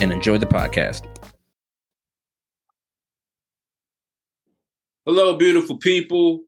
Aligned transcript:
and 0.00 0.12
enjoy 0.12 0.38
the 0.38 0.46
podcast. 0.46 1.06
Hello, 5.06 5.36
beautiful 5.36 5.78
people, 5.78 6.40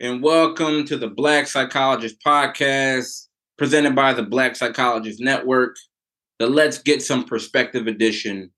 and 0.00 0.22
welcome 0.22 0.84
to 0.84 0.96
the 0.96 1.08
Black 1.08 1.46
Psychologist 1.46 2.16
Podcast 2.24 3.26
presented 3.58 3.94
by 3.94 4.12
the 4.12 4.22
Black 4.22 4.54
Psychologist 4.54 5.20
Network, 5.20 5.76
the 6.38 6.46
Let's 6.46 6.78
Get 6.78 7.02
Some 7.02 7.24
Perspective 7.24 7.86
edition, 7.86 8.50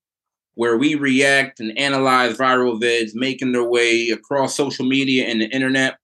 where 0.54 0.76
we 0.76 0.94
react 0.96 1.60
and 1.60 1.78
analyze 1.78 2.36
viral 2.36 2.80
vids 2.80 3.10
making 3.14 3.52
their 3.52 3.68
way 3.68 4.10
across 4.10 4.56
social 4.56 4.84
media 4.84 5.26
and 5.26 5.40
the 5.40 5.48
internet 5.48 5.98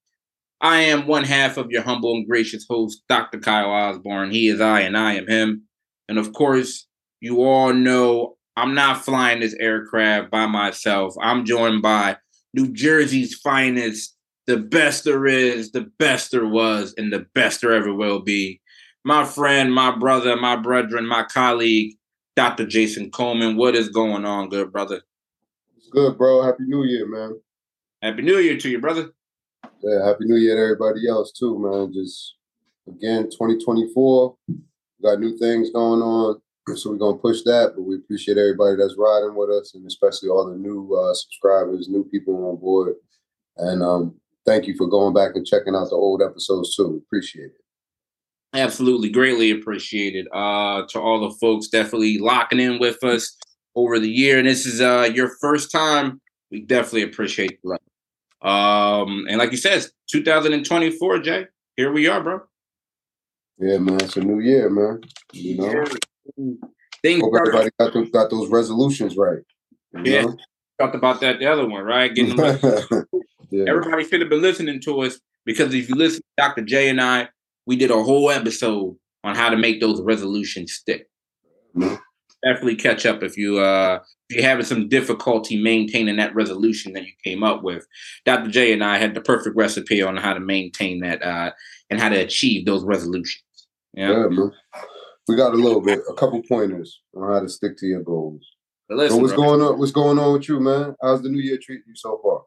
I 0.65 0.81
am 0.81 1.07
one 1.07 1.25
half 1.25 1.59
of 1.59 1.71
your 1.71 1.83
humble 1.83 2.15
and 2.15 2.27
gracious 2.27 2.65
host, 2.67 3.03
Dr. 3.07 3.39
Kyle 3.39 3.69
Osborne. 3.69 4.31
He 4.31 4.49
is 4.49 4.63
I, 4.63 4.81
and 4.81 4.97
I 4.97 5.13
am 5.13 5.27
him. 5.27 5.65
And 6.09 6.19
of 6.19 6.33
course, 6.33 6.87
you 7.25 7.43
all 7.43 7.73
know 7.73 8.37
I'm 8.55 8.75
not 8.75 9.03
flying 9.03 9.41
this 9.41 9.57
aircraft 9.59 10.31
by 10.31 10.45
myself. 10.45 11.15
I'm 11.23 11.47
joined 11.47 11.81
by 11.81 12.19
New 12.53 12.71
Jersey's 12.71 13.35
finest, 13.35 14.15
the 14.47 14.59
best 14.59 15.05
there 15.05 15.25
is, 15.25 15.73
the 15.73 15.91
best 15.99 16.33
there 16.33 16.47
was, 16.47 16.93
and 16.99 17.11
the 17.11 17.27
best 17.35 17.63
there 17.63 17.73
ever 17.73 17.95
will 17.95 18.21
be. 18.21 18.61
My 19.07 19.25
friend, 19.25 19.73
my 19.73 19.97
brother, 19.97 20.37
my 20.37 20.57
brethren, 20.57 21.07
my 21.07 21.23
colleague, 21.25 21.97
Dr. 22.37 22.67
Jason 22.67 23.11
Coleman. 23.11 23.57
What 23.57 23.75
is 23.75 23.89
going 23.89 24.27
on, 24.27 24.51
good 24.51 24.71
brother? 24.71 25.01
It's 25.79 25.89
good, 25.89 26.19
bro. 26.19 26.43
Happy 26.43 26.65
New 26.65 26.85
Year, 26.85 27.09
man. 27.09 27.41
Happy 28.03 28.21
New 28.21 28.37
Year 28.37 28.59
to 28.59 28.69
you, 28.69 28.83
brother. 28.83 29.13
Yeah, 29.83 30.07
happy 30.07 30.27
new 30.27 30.37
year 30.37 30.57
to 30.57 30.63
everybody 30.63 31.09
else 31.09 31.33
too, 31.33 31.59
man. 31.59 31.91
Just 31.95 32.35
again, 32.87 33.31
2024, 33.31 34.37
got 35.03 35.21
new 35.21 35.39
things 35.39 35.71
going 35.71 36.03
on. 36.03 36.43
So 36.73 36.91
we're 36.91 36.97
gonna 36.97 37.19
push 37.19 37.43
that, 37.43 37.73
but 37.77 37.83
we 37.83 37.97
appreciate 37.97 38.39
everybody 38.39 38.77
that's 38.77 38.97
riding 38.97 39.35
with 39.35 39.51
us, 39.51 39.75
and 39.75 39.87
especially 39.87 40.31
all 40.31 40.49
the 40.49 40.57
new 40.57 40.95
uh, 40.95 41.13
subscribers, 41.13 41.89
new 41.89 42.05
people 42.05 42.49
on 42.49 42.57
board. 42.57 42.95
And 43.59 43.83
um, 43.83 44.15
thank 44.47 44.67
you 44.67 44.75
for 44.75 44.87
going 44.87 45.13
back 45.13 45.33
and 45.35 45.47
checking 45.47 45.75
out 45.75 45.91
the 45.91 45.97
old 45.97 46.23
episodes 46.23 46.75
too. 46.75 47.03
Appreciate 47.07 47.47
it. 47.51 48.59
Absolutely, 48.59 49.11
greatly 49.11 49.51
appreciated. 49.51 50.27
Uh, 50.33 50.85
to 50.89 50.99
all 50.99 51.29
the 51.29 51.37
folks 51.39 51.69
definitely 51.69 52.19
locking 52.19 52.61
in 52.61 52.79
with 52.79 53.05
us 53.05 53.37
over 53.75 53.99
the 53.99 54.11
year, 54.11 54.39
and 54.39 54.49
this 54.49 54.65
is 54.65 54.81
uh 54.81 55.11
your 55.15 55.37
first 55.43 55.71
time. 55.71 56.21
We 56.51 56.63
definitely 56.63 57.03
appreciate 57.03 57.61
the 57.63 57.71
love. 57.71 57.81
Um, 58.41 59.27
and 59.29 59.39
like 59.39 59.51
you 59.51 59.57
said, 59.59 59.85
2024, 60.11 61.19
Jay. 61.21 61.47
Here 61.77 61.93
we 61.93 62.07
are, 62.07 62.23
bro. 62.23 62.41
Yeah, 63.59 63.79
man. 63.79 64.01
It's 64.01 64.17
a 64.17 64.21
new 64.21 64.41
year, 64.41 64.71
man. 64.71 65.01
You 65.33 65.57
know, 65.57 65.85
Things 67.03 67.23
Hope 67.23 67.35
everybody 67.39 67.71
got 67.79 67.93
those, 67.93 68.11
got 68.11 68.31
those 68.31 68.49
resolutions 68.49 69.17
right. 69.17 69.41
yeah, 70.05 70.23
know? 70.23 70.37
talked 70.81 70.95
about 70.95 71.21
that 71.21 71.39
the 71.39 71.47
other 71.47 71.69
one, 71.69 71.85
right? 71.85 72.15
Getting 72.15 72.39
yeah. 73.51 73.65
everybody 73.69 74.05
should 74.05 74.21
have 74.21 74.31
been 74.31 74.43
listening 74.43 74.81
to 74.83 75.03
us 75.03 75.19
because 75.45 75.75
if 75.75 75.89
you 75.89 75.95
listen, 75.95 76.23
Dr. 76.37 76.63
J 76.63 76.89
and 76.89 77.01
I, 77.01 77.29
we 77.67 77.77
did 77.77 77.91
a 77.91 78.03
whole 78.03 78.31
episode 78.31 78.97
on 79.23 79.35
how 79.35 79.51
to 79.51 79.57
make 79.57 79.81
those 79.81 80.01
resolutions 80.01 80.73
stick. 80.73 81.09
Mm-hmm 81.77 81.97
definitely 82.45 82.77
catch 82.77 83.07
up 83.07 83.23
if 83.23 83.37
you 83.37 83.59
uh 83.59 83.99
if 84.29 84.37
you're 84.37 84.49
having 84.49 84.65
some 84.65 84.89
difficulty 84.89 85.61
maintaining 85.61 86.17
that 86.17 86.35
resolution 86.35 86.93
that 86.93 87.05
you 87.05 87.13
came 87.23 87.43
up 87.43 87.63
with. 87.63 87.87
Dr. 88.25 88.51
J 88.51 88.73
and 88.73 88.85
I 88.85 88.99
had 88.99 89.15
the 89.15 89.21
perfect 89.21 89.57
recipe 89.57 90.03
on 90.03 90.17
how 90.17 90.35
to 90.35 90.41
maintain 90.41 91.01
that 91.01 91.23
uh 91.23 91.51
and 91.91 92.01
how 92.01 92.09
to 92.09 92.17
achieve 92.17 92.67
those 92.67 92.85
resolutions. 92.85 93.43
Yeah, 93.95 94.11
yeah 94.11 94.27
man. 94.29 94.53
We 95.27 95.37
got 95.37 95.55
a 95.55 95.57
little 95.57 95.81
bit, 95.81 96.01
a 96.09 96.15
couple 96.15 96.43
pointers 96.43 97.01
on 97.17 97.33
how 97.33 97.41
to 97.41 97.49
stick 97.49 97.79
to 97.79 97.87
your 97.87 98.03
goals. 98.03 98.47
Listen, 98.91 99.17
so 99.17 99.23
what's 99.23 99.35
bro. 99.35 99.45
going 99.45 99.63
on? 99.63 99.79
What's 99.79 99.93
going 99.93 100.19
on 100.19 100.33
with 100.35 100.49
you, 100.49 100.61
man? 100.61 100.95
How's 101.03 101.23
the 101.23 101.31
new 101.31 101.41
year 101.41 101.59
treating 101.61 101.85
you 101.89 101.97
so 101.97 102.21
far? 102.23 102.43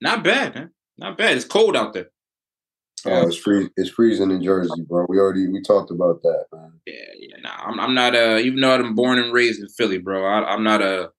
Not 0.00 0.22
bad, 0.22 0.54
man. 0.54 0.70
Not 0.96 1.18
bad. 1.18 1.36
It's 1.36 1.44
cold 1.44 1.76
out 1.76 1.92
there. 1.92 2.10
Oh, 3.06 3.26
it's 3.26 3.36
free. 3.36 3.68
It's 3.76 3.90
freezing 3.90 4.30
in 4.30 4.42
Jersey, 4.42 4.82
bro. 4.88 5.04
We 5.08 5.18
already 5.18 5.48
we 5.48 5.60
talked 5.60 5.90
about 5.90 6.22
that, 6.22 6.44
man. 6.52 6.72
Yeah, 6.86 6.94
yeah. 7.18 7.36
Nah, 7.42 7.56
I'm, 7.66 7.78
I'm 7.78 7.94
not 7.94 8.14
a. 8.14 8.38
Even 8.38 8.60
though 8.60 8.74
I'm 8.74 8.94
born 8.94 9.18
and 9.18 9.32
raised 9.32 9.60
in 9.60 9.68
Philly, 9.68 9.98
bro, 9.98 10.24
I, 10.24 10.52
I'm 10.52 10.62
not 10.62 10.80
a. 10.80 11.10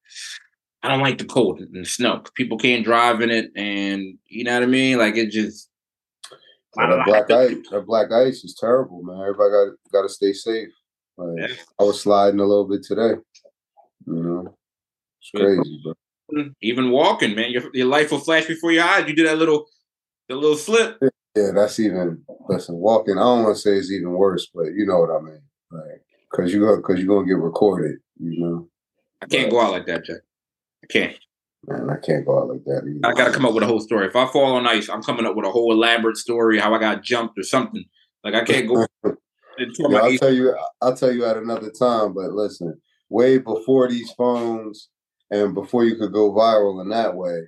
I 0.81 0.87
don't 0.87 1.01
like 1.01 1.17
the 1.17 1.25
cold 1.25 1.59
and 1.59 1.75
the 1.75 1.85
snow. 1.85 2.23
People 2.35 2.57
can't 2.57 2.85
drive 2.85 3.21
in 3.21 3.29
it, 3.29 3.51
and 3.55 4.17
you 4.27 4.43
know 4.43 4.53
what 4.53 4.63
I 4.63 4.67
mean. 4.67 4.97
Like 4.97 5.15
it 5.15 5.29
just. 5.29 5.69
Yeah, 6.77 6.87
that 6.87 7.05
black 7.05 7.31
ice, 7.31 7.55
that 7.71 7.85
black 7.85 8.11
ice 8.11 8.43
is 8.43 8.55
terrible, 8.59 9.01
man. 9.03 9.21
Everybody 9.21 9.51
got 9.51 9.91
got 9.91 10.01
to 10.03 10.09
stay 10.09 10.33
safe. 10.33 10.69
Like, 11.17 11.49
yeah. 11.49 11.55
I 11.79 11.83
was 11.83 12.01
sliding 12.01 12.39
a 12.39 12.45
little 12.45 12.67
bit 12.67 12.83
today. 12.83 13.19
You 14.07 14.23
know, 14.23 14.57
it's 15.21 15.31
crazy, 15.31 15.81
bro. 15.83 16.49
Even 16.61 16.91
walking, 16.91 17.35
man, 17.35 17.51
your, 17.51 17.63
your 17.73 17.87
life 17.87 18.11
will 18.11 18.19
flash 18.19 18.45
before 18.45 18.71
your 18.71 18.83
eyes. 18.83 19.07
You 19.07 19.15
do 19.15 19.27
that 19.27 19.37
little, 19.37 19.65
the 20.27 20.35
little 20.35 20.57
slip. 20.57 20.97
Yeah, 21.35 21.51
that's 21.53 21.79
even 21.79 22.23
listen. 22.47 22.75
Walking, 22.75 23.17
I 23.17 23.21
don't 23.21 23.43
want 23.43 23.55
to 23.55 23.61
say 23.61 23.71
it's 23.71 23.91
even 23.91 24.11
worse, 24.11 24.49
but 24.53 24.67
you 24.75 24.85
know 24.85 24.99
what 24.99 25.11
I 25.11 25.21
mean. 25.21 25.41
Like, 25.71 26.01
cause 26.33 26.53
you 26.53 26.81
cause 26.85 26.97
you're 26.97 27.07
gonna 27.07 27.27
get 27.27 27.37
recorded. 27.37 27.97
You 28.19 28.39
know. 28.39 28.69
I 29.21 29.25
can't 29.27 29.51
go 29.51 29.61
out 29.61 29.71
like 29.71 29.85
that, 29.87 30.05
Jack. 30.05 30.21
I 30.83 30.87
can't. 30.87 31.15
Man, 31.67 31.89
I 31.89 31.97
can't 31.97 32.25
go 32.25 32.39
out 32.39 32.49
like 32.49 32.63
that. 32.65 32.83
Either. 32.87 32.99
I 33.03 33.13
gotta 33.13 33.33
come 33.33 33.45
up 33.45 33.53
with 33.53 33.63
a 33.63 33.67
whole 33.67 33.79
story. 33.79 34.07
If 34.07 34.15
I 34.15 34.27
fall 34.27 34.55
on 34.55 34.67
ice, 34.67 34.89
I'm 34.89 35.01
coming 35.01 35.25
up 35.25 35.35
with 35.35 35.45
a 35.45 35.51
whole 35.51 35.71
elaborate 35.71 36.17
story 36.17 36.59
how 36.59 36.73
I 36.73 36.79
got 36.79 37.03
jumped 37.03 37.39
or 37.39 37.43
something. 37.43 37.83
Like 38.23 38.35
I 38.35 38.43
can't 38.43 38.67
go. 38.67 38.85
yeah, 39.57 39.99
I'll 39.99 40.17
tell 40.17 40.33
you. 40.33 40.57
I'll 40.81 40.95
tell 40.95 41.11
you 41.11 41.25
at 41.25 41.37
another 41.37 41.71
time. 41.71 42.13
But 42.13 42.31
listen, 42.31 42.79
way 43.09 43.37
before 43.37 43.89
these 43.89 44.11
phones 44.11 44.89
and 45.31 45.53
before 45.53 45.83
you 45.85 45.95
could 45.95 46.13
go 46.13 46.31
viral 46.33 46.81
in 46.81 46.89
that 46.89 47.15
way, 47.15 47.47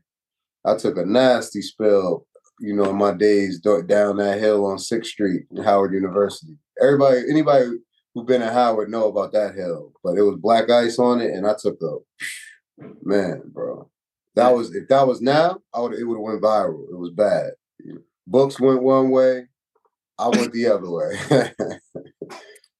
I 0.65 0.75
took 0.75 0.97
a 0.97 1.05
nasty 1.05 1.61
spill 1.61 2.27
you 2.59 2.75
know, 2.75 2.89
in 2.89 2.95
my 2.95 3.13
days 3.13 3.59
down 3.59 4.17
that 4.17 4.39
hill 4.39 4.65
on 4.65 4.79
Sixth 4.79 5.11
Street 5.11 5.43
in 5.51 5.63
Howard 5.63 5.93
University. 5.93 6.57
Everybody, 6.81 7.21
anybody 7.29 7.65
who 8.13 8.23
been 8.23 8.41
at 8.41 8.53
Howard 8.53 8.89
know 8.89 9.07
about 9.07 9.31
that 9.33 9.55
hill, 9.55 9.93
but 10.03 10.17
it 10.17 10.23
was 10.23 10.37
black 10.37 10.69
ice 10.69 10.97
on 10.97 11.21
it, 11.21 11.31
and 11.31 11.45
I 11.45 11.53
took 11.59 11.77
a 11.81 12.83
man, 13.03 13.43
bro. 13.45 13.89
That 14.35 14.49
was 14.49 14.75
if 14.75 14.87
that 14.87 15.07
was 15.07 15.21
now, 15.21 15.59
I 15.73 15.81
would 15.81 15.93
it 15.93 16.03
would 16.03 16.15
have 16.15 16.23
went 16.23 16.41
viral. 16.41 16.83
It 16.91 16.97
was 16.97 17.11
bad. 17.11 17.51
Books 18.25 18.59
went 18.59 18.83
one 18.83 19.09
way, 19.09 19.47
I 20.17 20.29
went 20.29 20.51
the 20.51 20.67
other 20.67 20.89
way. 20.89 21.51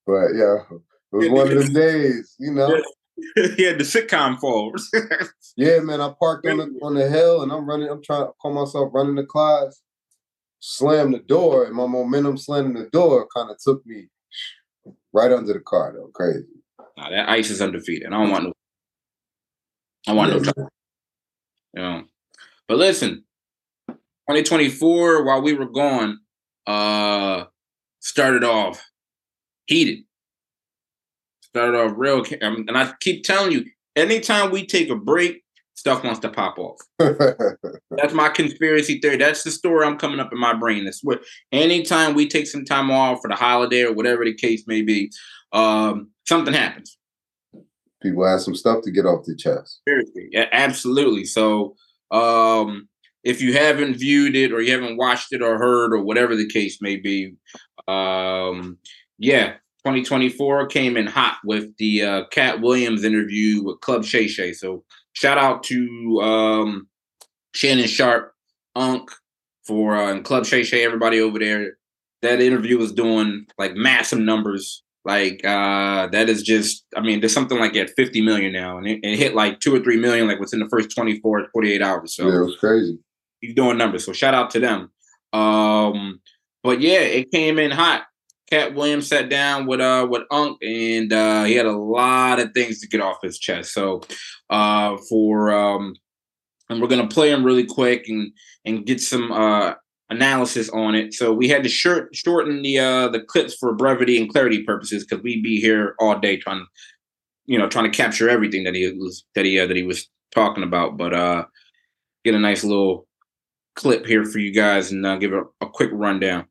but 0.08 0.30
yeah, 0.34 0.60
it 0.72 1.16
was 1.16 1.30
one 1.30 1.52
of 1.52 1.64
them 1.64 1.74
days, 1.74 2.36
you 2.40 2.54
know. 2.54 2.82
he 3.36 3.64
had 3.64 3.78
the 3.78 3.84
sitcom 3.84 4.40
falls. 4.40 4.90
yeah, 5.58 5.80
man. 5.80 6.02
I 6.02 6.14
parked 6.18 6.48
on 6.48 6.58
the 6.58 6.80
on 6.82 6.94
the 6.94 7.10
hill 7.10 7.44
and 7.44 7.52
I'm 7.52 7.68
running. 7.68 7.90
I'm 7.90 8.02
trying 8.02 8.26
to 8.26 8.32
call 8.42 8.54
myself 8.54 8.92
running 8.94 9.16
the 9.16 9.26
class. 9.26 9.82
Slam 10.60 11.12
the 11.12 11.20
door, 11.20 11.66
and 11.66 11.76
my 11.76 11.86
momentum 11.86 12.38
slamming 12.38 12.74
the 12.74 12.90
door 12.90 13.28
kind 13.36 13.52
of 13.52 13.58
took 13.60 13.86
me 13.86 14.08
right 15.14 15.32
under 15.32 15.54
the 15.54 15.60
car. 15.60 15.94
Though 15.94 16.10
crazy. 16.14 16.48
Nah, 16.98 17.10
that 17.10 17.30
ice 17.30 17.52
is 17.52 17.62
undefeated. 17.62 18.08
I 18.08 18.12
don't 18.12 18.32
want 18.32 18.44
no. 18.46 18.54
I 20.08 20.14
want 20.14 20.32
yeah, 20.32 20.38
no. 20.38 20.44
Trouble. 20.44 20.70
You 21.74 21.82
know. 21.82 22.04
But 22.68 22.78
listen, 22.78 23.24
2024, 23.90 25.24
while 25.26 25.42
we 25.42 25.54
were 25.54 25.70
gone, 25.70 26.20
uh, 26.66 27.46
started 28.00 28.44
off 28.44 28.84
heated 29.68 30.07
started 31.58 31.78
off 31.78 31.94
real, 31.96 32.24
um, 32.42 32.66
and 32.68 32.78
I 32.78 32.94
keep 33.00 33.24
telling 33.24 33.52
you, 33.52 33.66
anytime 33.96 34.52
we 34.52 34.66
take 34.66 34.90
a 34.90 34.96
break, 34.96 35.44
stuff 35.74 36.04
wants 36.04 36.20
to 36.20 36.30
pop 36.30 36.58
off. 36.60 36.78
That's 37.00 38.14
my 38.14 38.30
conspiracy 38.30 39.00
theory. 39.00 39.18
That's 39.18 39.44
the 39.44 39.52
story 39.52 39.86
I'm 39.86 39.98
coming 39.98 40.20
up 40.20 40.32
in 40.32 40.40
my 40.40 40.54
brain. 40.54 40.86
That's 40.86 41.04
what 41.04 41.22
anytime 41.52 42.14
we 42.14 42.28
take 42.28 42.48
some 42.48 42.64
time 42.64 42.92
off 42.92 43.22
for 43.22 43.30
the 43.30 43.36
holiday 43.36 43.84
or 43.84 43.94
whatever 43.94 44.24
the 44.24 44.36
case 44.36 44.64
may 44.68 44.84
be, 44.84 45.12
um, 45.52 46.12
something 46.28 46.54
happens. 46.54 46.98
People 48.02 48.28
have 48.28 48.42
some 48.42 48.56
stuff 48.56 48.84
to 48.84 48.92
get 48.92 49.06
off 49.06 49.26
the 49.26 49.36
chest. 49.36 49.82
Seriously, 49.88 50.30
yeah, 50.32 50.46
absolutely. 50.52 51.26
So, 51.26 51.76
um, 52.12 52.88
if 53.24 53.42
you 53.42 53.54
haven't 53.54 53.96
viewed 53.96 54.36
it 54.36 54.54
or 54.54 54.62
you 54.62 54.72
haven't 54.72 54.98
watched 54.98 55.34
it 55.34 55.42
or 55.42 55.58
heard 55.58 55.92
or 55.92 56.04
whatever 56.04 56.36
the 56.36 56.48
case 56.48 56.82
may 56.82 56.98
be, 56.98 57.36
um, 57.88 58.78
yeah, 59.18 59.56
2024 59.88 60.68
came 60.68 60.98
in 60.98 61.08
hot 61.08 61.38
with 61.46 61.76
the 61.78 62.04
uh, 62.04 62.26
Katt 62.30 62.60
Williams 62.60 63.06
interview 63.06 63.64
with 63.64 63.80
Club 63.80 64.04
Shay 64.04 64.28
Shay. 64.28 64.52
So 64.52 64.84
shout 65.14 65.38
out 65.38 65.64
to 65.64 66.20
um, 66.22 66.90
Shannon 67.54 67.88
Sharpe, 67.88 68.34
Unc, 68.76 69.10
for 69.66 69.96
uh, 69.96 70.12
and 70.12 70.26
Club 70.26 70.46
Shay 70.46 70.64
Shay, 70.64 70.84
everybody 70.84 71.22
over 71.22 71.40
there. 71.40 71.78
That 72.22 72.42
interview 72.42 72.78
was 72.78 72.92
doing 72.92 73.46
like 73.58 73.76
massive 73.76 74.20
numbers. 74.20 74.84
Like 75.06 75.40
uh, 75.46 76.08
that 76.08 76.28
is 76.28 76.44
just, 76.44 76.86
I 76.94 77.00
mean, 77.00 77.22
there's 77.22 77.34
something 77.34 77.58
like 77.58 77.78
at 77.78 77.92
50 77.92 78.20
million 78.22 78.52
now, 78.52 78.78
and 78.78 78.86
it, 78.86 79.00
it, 79.04 79.18
hit 79.18 79.36
like 79.36 79.62
two 79.62 79.74
or 79.74 79.80
three 79.80 79.98
million 79.98 80.28
like 80.28 80.42
within 80.42 80.60
the 80.60 80.68
first 80.68 80.94
24, 80.94 81.48
48 81.54 81.82
hours. 81.82 82.14
So 82.14 82.28
yeah, 82.28 82.40
it 82.40 82.44
was 82.44 82.58
crazy. 82.58 83.00
He's 83.40 83.56
doing 83.56 83.78
numbers. 83.78 84.04
So 84.04 84.12
shout 84.12 84.34
out 84.34 84.50
to 84.50 84.60
them. 84.60 84.92
Um, 85.32 86.20
but 86.62 86.82
yeah, 86.82 87.00
it 87.00 87.32
came 87.32 87.58
in 87.58 87.72
hot. 87.72 88.04
Katt 88.50 88.76
Williams 88.76 89.08
sat 89.08 89.30
down 89.30 89.66
with 89.66 89.82
uh 89.82 90.08
with 90.10 90.24
Unc 90.32 90.58
and 90.62 91.12
uh 91.12 91.44
he 91.44 91.56
had 91.56 91.66
a 91.66 91.78
lot 91.78 92.40
of 92.40 92.52
things 92.54 92.80
to 92.80 92.88
get 92.88 93.02
off 93.02 93.22
his 93.22 93.38
chest. 93.38 93.74
So 93.74 94.02
uh 94.50 94.98
for 95.10 95.52
um 95.52 95.96
and 96.70 96.82
we're 96.82 96.88
gonna 96.88 97.08
play 97.08 97.32
him 97.32 97.44
really 97.44 97.66
quick 97.66 98.08
and 98.08 98.32
and 98.66 98.86
get 98.86 99.02
some 99.02 99.32
uh 99.32 99.74
analysis 100.10 100.70
on 100.70 100.96
it. 100.96 101.14
So 101.14 101.34
we 101.34 101.50
had 101.50 101.64
to 101.64 101.70
short, 101.70 102.16
shorten 102.16 102.62
the 102.62 102.80
uh 102.80 103.10
the 103.10 103.22
clips 103.22 103.56
for 103.56 103.76
brevity 103.76 104.20
and 104.20 104.32
clarity 104.32 104.64
purposes 104.64 105.06
because 105.06 105.24
we'd 105.24 105.44
be 105.44 105.60
here 105.60 105.96
all 106.00 106.18
day 106.18 106.38
trying 106.38 106.66
you 107.46 107.58
know 107.58 107.68
trying 107.68 107.92
to 107.92 107.98
capture 107.98 108.30
everything 108.30 108.64
that 108.64 108.76
he 108.76 108.92
was 108.94 109.26
that 109.36 109.46
he 109.46 109.60
uh, 109.60 109.68
that 109.68 109.76
he 109.76 109.84
was 109.84 110.10
talking 110.34 110.64
about. 110.64 110.98
But 110.98 111.14
uh 111.14 111.46
get 112.24 112.36
a 112.36 112.40
nice 112.40 112.64
little 112.64 113.08
clip 113.76 114.06
here 114.06 114.26
for 114.26 114.40
you 114.40 114.52
guys 114.52 114.92
and 114.92 115.06
uh, 115.06 115.18
give 115.18 115.34
a, 115.34 115.44
a 115.62 115.70
quick 115.70 115.92
rundown. 115.94 116.46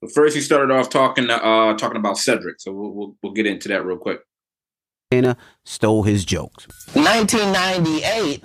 But 0.00 0.12
first, 0.12 0.34
he 0.34 0.40
started 0.40 0.72
off 0.72 0.88
talking 0.88 1.28
uh, 1.28 1.76
talking 1.76 1.98
about 1.98 2.16
Cedric, 2.16 2.60
so 2.60 2.72
we'll, 2.72 2.90
we'll, 2.90 3.16
we'll 3.22 3.32
get 3.32 3.46
into 3.46 3.68
that 3.68 3.84
real 3.84 3.98
quick. 3.98 4.20
Anna 5.10 5.36
stole 5.64 6.04
his 6.04 6.24
jokes. 6.24 6.66
1998. 6.94 8.44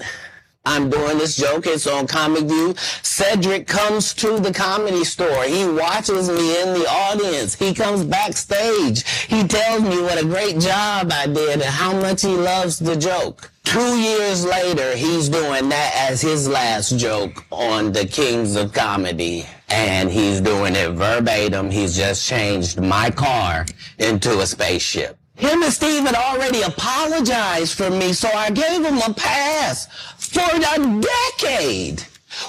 I'm 0.65 0.89
doing 0.89 1.19
this 1.19 1.35
joke. 1.35 1.67
It's 1.67 1.85
on 1.85 2.07
Comic 2.07 2.45
View. 2.45 2.73
Cedric 3.03 3.67
comes 3.67 4.13
to 4.15 4.39
the 4.39 4.51
comedy 4.51 5.03
store. 5.03 5.43
He 5.43 5.67
watches 5.67 6.27
me 6.29 6.61
in 6.61 6.73
the 6.73 6.87
audience. 6.89 7.53
He 7.53 7.73
comes 7.73 8.03
backstage. 8.03 9.07
He 9.27 9.47
tells 9.47 9.83
me 9.83 10.01
what 10.01 10.21
a 10.21 10.25
great 10.25 10.59
job 10.59 11.11
I 11.11 11.27
did 11.27 11.61
and 11.61 11.63
how 11.63 11.93
much 11.93 12.23
he 12.23 12.35
loves 12.35 12.79
the 12.79 12.95
joke. 12.95 13.51
Two 13.63 13.97
years 13.99 14.45
later, 14.45 14.95
he's 14.95 15.29
doing 15.29 15.69
that 15.69 16.09
as 16.09 16.21
his 16.21 16.47
last 16.47 16.97
joke 16.97 17.43
on 17.51 17.91
the 17.91 18.05
Kings 18.05 18.55
of 18.55 18.73
Comedy. 18.73 19.45
And 19.69 20.11
he's 20.11 20.41
doing 20.41 20.75
it 20.75 20.91
verbatim. 20.91 21.69
He's 21.69 21.95
just 21.95 22.27
changed 22.27 22.81
my 22.81 23.11
car 23.11 23.65
into 23.99 24.39
a 24.39 24.47
spaceship. 24.47 25.17
Him 25.35 25.63
and 25.63 25.73
Steve 25.73 26.03
had 26.03 26.15
already 26.15 26.61
apologized 26.61 27.73
for 27.73 27.89
me, 27.89 28.13
so 28.13 28.29
I 28.29 28.51
gave 28.51 28.85
him 28.85 28.99
a 28.99 29.13
pass 29.13 29.87
for 30.35 30.55
a 30.55 31.01
decade. 31.01 32.03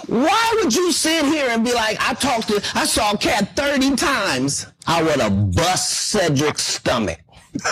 Why 0.08 0.52
would 0.56 0.74
you 0.74 0.90
sit 0.90 1.24
here 1.26 1.48
and 1.48 1.64
be 1.64 1.72
like, 1.72 1.98
I 2.00 2.14
talked 2.14 2.48
to, 2.48 2.60
I 2.74 2.84
saw 2.84 3.14
Katt 3.16 3.54
30 3.54 3.94
times. 3.94 4.66
I 4.86 5.02
would 5.02 5.20
have 5.20 5.54
bust 5.54 6.12
Cedric's 6.12 6.62
stomach. 6.62 7.20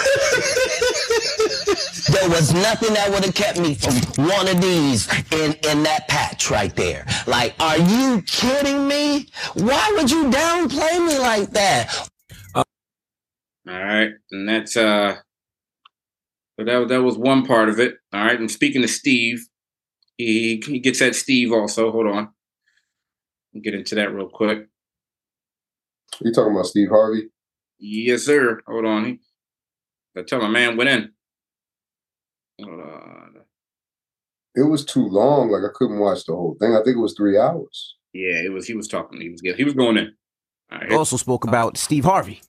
there 2.11 2.31
was 2.31 2.55
nothing 2.55 2.95
that 2.95 3.11
would 3.11 3.25
have 3.25 3.35
kept 3.35 3.59
me 3.59 3.75
from 3.75 3.95
one 4.25 4.49
of 4.49 4.61
these 4.61 5.09
in, 5.33 5.53
in 5.69 5.83
that 5.83 6.07
patch 6.09 6.51
right 6.51 6.75
there. 6.77 7.05
Like, 7.27 7.55
are 7.61 7.79
you 7.79 8.23
kidding 8.23 8.87
me? 8.87 9.29
Why 9.55 9.93
would 9.97 10.11
you 10.11 10.31
downplay 10.31 11.07
me 11.07 11.19
like 11.19 11.51
that? 11.51 12.09
All 12.55 12.65
right, 13.67 14.11
and 14.31 14.49
that's 14.49 14.77
uh, 14.77 15.17
so 16.59 16.65
that 16.65 16.89
that 16.89 17.03
was 17.03 17.19
one 17.19 17.45
part 17.47 17.69
of 17.69 17.81
it. 17.81 17.95
All 18.13 18.25
right, 18.25 18.39
and 18.39 18.51
speaking 18.51 18.83
to 18.83 18.89
Steve, 18.89 19.47
he 20.17 20.63
he 20.67 20.79
gets 20.79 21.03
at 21.03 21.15
Steve 21.15 21.53
also. 21.53 21.91
Hold 21.91 22.07
on, 22.07 22.29
I'll 23.55 23.61
get 23.61 23.75
into 23.75 23.95
that 23.97 24.13
real 24.13 24.29
quick. 24.29 24.67
You 26.21 26.33
talking 26.33 26.53
about 26.53 26.67
Steve 26.67 26.91
Harvey? 26.91 27.29
Yes, 27.79 28.23
sir. 28.23 28.61
Hold 28.67 28.85
on. 28.85 29.05
He, 29.05 29.21
I 30.17 30.23
tell 30.23 30.41
my 30.41 30.49
man 30.49 30.77
went 30.77 30.91
in. 30.91 31.13
Hold 32.63 32.81
on. 32.81 33.35
It 34.55 34.63
was 34.63 34.85
too 34.85 35.07
long. 35.09 35.51
Like 35.51 35.69
I 35.69 35.73
couldn't 35.75 35.99
watch 35.99 36.25
the 36.25 36.33
whole 36.33 36.57
thing. 36.61 36.75
I 36.75 36.83
think 36.85 36.97
it 36.97 37.01
was 37.01 37.15
three 37.17 37.37
hours. 37.37 37.97
Yeah, 38.13 38.37
it 38.37 38.53
was. 38.53 38.67
He 38.67 38.75
was 38.75 38.87
talking. 38.87 39.21
He 39.21 39.31
was. 39.31 39.41
He 39.41 39.65
was 39.65 39.75
going 39.75 39.97
in. 39.97 40.13
Right. 40.71 40.93
Also 40.93 41.17
spoke 41.17 41.45
about 41.45 41.77
Steve 41.77 42.05
Harvey. 42.05 42.41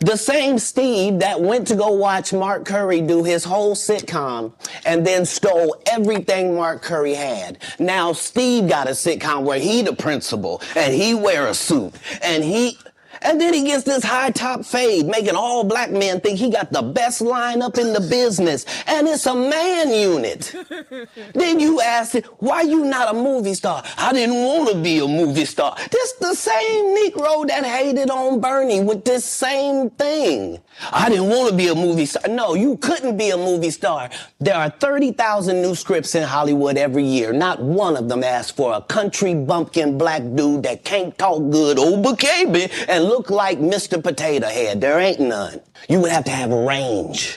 The 0.00 0.16
same 0.16 0.58
Steve 0.58 1.20
that 1.20 1.40
went 1.40 1.68
to 1.68 1.76
go 1.76 1.92
watch 1.92 2.32
Mark 2.32 2.64
Curry 2.64 3.00
do 3.00 3.22
his 3.22 3.44
whole 3.44 3.74
sitcom 3.74 4.52
and 4.84 5.06
then 5.06 5.24
stole 5.24 5.76
everything 5.86 6.54
Mark 6.54 6.82
Curry 6.82 7.14
had. 7.14 7.58
Now 7.78 8.12
Steve 8.12 8.68
got 8.68 8.88
a 8.88 8.90
sitcom 8.90 9.44
where 9.44 9.58
he 9.58 9.82
the 9.82 9.94
principal 9.94 10.60
and 10.76 10.92
he 10.92 11.14
wear 11.14 11.46
a 11.46 11.54
suit 11.54 11.94
and 12.22 12.42
he 12.44 12.76
and 13.24 13.40
then 13.40 13.54
he 13.54 13.64
gets 13.64 13.84
this 13.84 14.04
high 14.04 14.30
top 14.30 14.64
fade, 14.64 15.06
making 15.06 15.34
all 15.34 15.64
black 15.64 15.90
men 15.90 16.20
think 16.20 16.38
he 16.38 16.50
got 16.50 16.72
the 16.72 16.82
best 16.82 17.22
lineup 17.22 17.78
in 17.78 17.92
the 17.92 18.00
business. 18.00 18.66
And 18.86 19.08
it's 19.08 19.26
a 19.26 19.34
man 19.34 19.90
unit. 19.90 20.54
then 21.34 21.58
you 21.58 21.80
ask 21.80 22.14
it, 22.14 22.26
why 22.38 22.62
you 22.62 22.84
not 22.84 23.14
a 23.14 23.18
movie 23.18 23.54
star? 23.54 23.82
I 23.96 24.12
didn't 24.12 24.36
want 24.36 24.70
to 24.70 24.80
be 24.80 24.98
a 24.98 25.08
movie 25.08 25.46
star. 25.46 25.76
This 25.90 26.12
the 26.20 26.34
same 26.34 26.96
Negro 26.96 27.46
that 27.48 27.64
hated 27.64 28.10
on 28.10 28.40
Bernie 28.40 28.82
with 28.82 29.04
this 29.04 29.24
same 29.24 29.90
thing. 29.90 30.60
I 30.92 31.08
didn't 31.08 31.28
want 31.28 31.50
to 31.50 31.56
be 31.56 31.68
a 31.68 31.74
movie 31.74 32.06
star. 32.06 32.28
No, 32.28 32.54
you 32.54 32.76
couldn't 32.76 33.16
be 33.16 33.30
a 33.30 33.36
movie 33.36 33.70
star. 33.70 34.10
There 34.40 34.54
are 34.54 34.70
30,000 34.70 35.62
new 35.62 35.74
scripts 35.74 36.14
in 36.14 36.22
Hollywood 36.24 36.76
every 36.76 37.04
year. 37.04 37.32
Not 37.32 37.62
one 37.62 37.96
of 37.96 38.08
them 38.08 38.24
asks 38.24 38.50
for 38.50 38.74
a 38.74 38.82
country 38.82 39.34
bumpkin 39.34 39.98
black 39.98 40.22
dude 40.34 40.64
that 40.64 40.84
can't 40.84 41.16
talk 41.16 41.50
good 41.50 41.78
over 41.78 42.16
KB 42.16 42.70
and 42.88 43.04
look 43.14 43.30
like 43.30 43.60
Mr. 43.60 44.02
Potato 44.02 44.48
Head. 44.48 44.80
There 44.80 44.98
ain't 44.98 45.20
none. 45.20 45.60
You 45.88 46.00
would 46.00 46.10
have 46.10 46.24
to 46.24 46.32
have 46.32 46.50
range. 46.50 47.36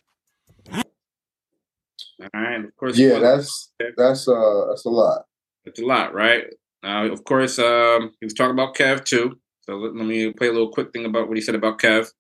All 0.73 0.81
right, 2.33 2.65
of 2.65 2.75
course. 2.77 2.97
Yeah, 2.97 3.19
that's 3.19 3.71
that's 3.95 4.27
uh 4.27 4.65
that's 4.69 4.85
a 4.85 4.89
lot. 4.89 5.25
It's 5.65 5.79
a 5.79 5.85
lot, 5.85 6.15
right? 6.15 6.45
Uh, 6.83 7.11
of 7.11 7.23
course, 7.23 7.59
um, 7.59 8.11
he 8.19 8.25
was 8.25 8.33
talking 8.33 8.53
about 8.53 8.75
Kev 8.75 9.05
too. 9.05 9.37
So 9.61 9.75
let, 9.75 9.95
let 9.95 10.07
me 10.07 10.31
play 10.31 10.47
a 10.47 10.51
little 10.51 10.71
quick 10.71 10.91
thing 10.91 11.05
about 11.05 11.27
what 11.27 11.37
he 11.37 11.41
said 11.41 11.53
about 11.53 11.77
Kev. 11.77 12.11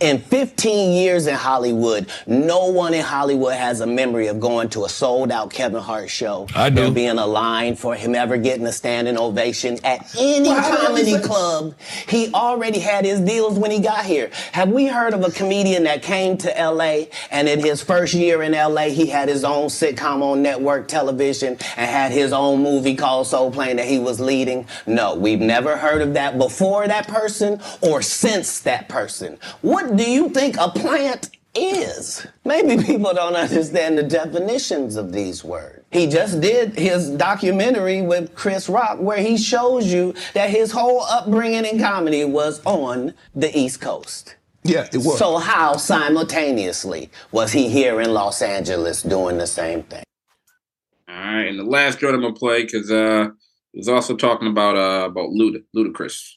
In 0.00 0.18
15 0.18 0.92
years 0.92 1.26
in 1.28 1.34
Hollywood, 1.36 2.08
no 2.26 2.66
one 2.66 2.94
in 2.94 3.02
Hollywood 3.02 3.54
has 3.54 3.80
a 3.80 3.86
memory 3.86 4.26
of 4.26 4.40
going 4.40 4.68
to 4.70 4.84
a 4.84 4.88
sold 4.88 5.30
out 5.30 5.52
Kevin 5.52 5.80
Hart 5.80 6.10
show. 6.10 6.48
I 6.54 6.68
do. 6.68 6.82
There 6.82 6.90
being 6.90 7.18
a 7.18 7.26
line 7.26 7.76
for 7.76 7.94
him 7.94 8.14
ever 8.14 8.36
getting 8.36 8.66
a 8.66 8.72
standing 8.72 9.16
ovation 9.16 9.78
at 9.84 10.14
any 10.18 10.48
well, 10.48 10.78
comedy 10.78 11.18
club. 11.20 11.74
He 12.08 12.32
already 12.34 12.80
had 12.80 13.04
his 13.04 13.20
deals 13.20 13.58
when 13.58 13.70
he 13.70 13.78
got 13.78 14.04
here. 14.04 14.30
Have 14.52 14.70
we 14.70 14.86
heard 14.86 15.14
of 15.14 15.22
a 15.22 15.30
comedian 15.30 15.84
that 15.84 16.02
came 16.02 16.36
to 16.38 16.48
LA 16.48 17.04
and 17.30 17.48
in 17.48 17.60
his 17.60 17.80
first 17.82 18.14
year 18.14 18.42
in 18.42 18.52
LA, 18.52 18.88
he 18.88 19.06
had 19.06 19.28
his 19.28 19.44
own 19.44 19.68
sitcom 19.68 20.22
on 20.22 20.42
network 20.42 20.88
television 20.88 21.56
and 21.76 21.90
had 21.90 22.10
his 22.10 22.32
own 22.32 22.62
movie 22.62 22.96
called 22.96 23.28
Soul 23.28 23.50
Plane 23.52 23.76
that 23.76 23.86
he 23.86 23.98
was 23.98 24.18
leading? 24.18 24.66
No, 24.86 25.14
we've 25.14 25.40
never 25.40 25.76
heard 25.76 26.02
of 26.02 26.14
that 26.14 26.36
before 26.36 26.88
that 26.88 27.06
person 27.06 27.60
or 27.80 28.02
since 28.02 28.60
that 28.60 28.88
person. 28.88 29.38
What 29.62 29.83
what 29.84 29.96
do 29.96 30.10
you 30.10 30.30
think 30.30 30.56
a 30.56 30.70
plant 30.70 31.30
is? 31.54 32.26
Maybe 32.44 32.82
people 32.82 33.12
don't 33.12 33.36
understand 33.36 33.98
the 33.98 34.02
definitions 34.02 34.96
of 34.96 35.12
these 35.12 35.44
words. 35.44 35.84
He 35.92 36.06
just 36.06 36.40
did 36.40 36.78
his 36.78 37.10
documentary 37.10 38.00
with 38.00 38.34
Chris 38.34 38.68
Rock 38.68 38.98
where 38.98 39.18
he 39.18 39.36
shows 39.36 39.92
you 39.92 40.14
that 40.32 40.50
his 40.50 40.72
whole 40.72 41.02
upbringing 41.02 41.66
in 41.66 41.78
comedy 41.78 42.24
was 42.24 42.62
on 42.64 43.12
the 43.34 43.56
East 43.56 43.80
Coast. 43.80 44.36
Yeah, 44.62 44.88
it 44.90 44.96
was. 44.96 45.18
So 45.18 45.36
how 45.36 45.76
simultaneously 45.76 47.10
was 47.30 47.52
he 47.52 47.68
here 47.68 48.00
in 48.00 48.14
Los 48.14 48.40
Angeles 48.40 49.02
doing 49.02 49.36
the 49.36 49.46
same 49.46 49.82
thing? 49.82 50.04
All 51.06 51.14
right, 51.14 51.48
and 51.48 51.58
the 51.58 51.64
last 51.64 51.98
joint 51.98 52.14
I'm 52.14 52.22
gonna 52.22 52.32
play 52.32 52.64
because 52.64 52.90
uh, 52.90 53.28
he 53.72 53.78
was 53.78 53.88
also 53.88 54.16
talking 54.16 54.48
about 54.48 54.76
uh 54.76 55.04
about 55.04 55.28
Luda, 55.28 55.62
Ludacris. 55.76 56.36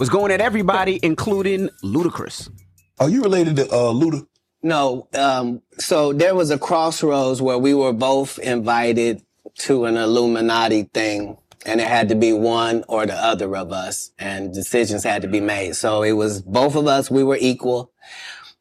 Was 0.00 0.08
going 0.08 0.32
at 0.32 0.40
everybody, 0.40 0.98
including 1.02 1.68
Ludacris. 1.84 2.50
Are 2.98 3.10
you 3.10 3.22
related 3.22 3.56
to 3.56 3.66
uh, 3.66 3.92
Luda? 3.92 4.26
No. 4.62 5.08
Um, 5.14 5.60
so 5.78 6.14
there 6.14 6.34
was 6.34 6.50
a 6.50 6.58
crossroads 6.58 7.42
where 7.42 7.58
we 7.58 7.74
were 7.74 7.92
both 7.92 8.38
invited 8.38 9.22
to 9.58 9.84
an 9.84 9.98
Illuminati 9.98 10.84
thing, 10.84 11.36
and 11.66 11.82
it 11.82 11.86
had 11.86 12.08
to 12.08 12.14
be 12.14 12.32
one 12.32 12.82
or 12.88 13.04
the 13.04 13.14
other 13.14 13.54
of 13.54 13.72
us, 13.72 14.10
and 14.18 14.54
decisions 14.54 15.04
had 15.04 15.20
to 15.20 15.28
be 15.28 15.40
made. 15.40 15.76
So 15.76 16.02
it 16.02 16.12
was 16.12 16.40
both 16.40 16.76
of 16.76 16.86
us. 16.86 17.10
We 17.10 17.22
were 17.22 17.38
equal. 17.38 17.92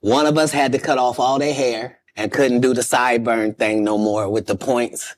One 0.01 0.25
of 0.25 0.38
us 0.38 0.51
had 0.51 0.74
to 0.74 0.79
cut 0.79 0.98
off 0.98 1.22
all 1.22 1.39
their 1.39 1.53
hair 1.53 2.00
and 2.17 2.34
couldn't 2.34 2.60
do 2.60 2.74
the 2.74 2.81
sideburn 2.81 3.58
thing 3.58 3.86
no 3.86 3.98
more 3.98 4.29
with 4.29 4.46
the 4.48 4.55
points. 4.55 5.15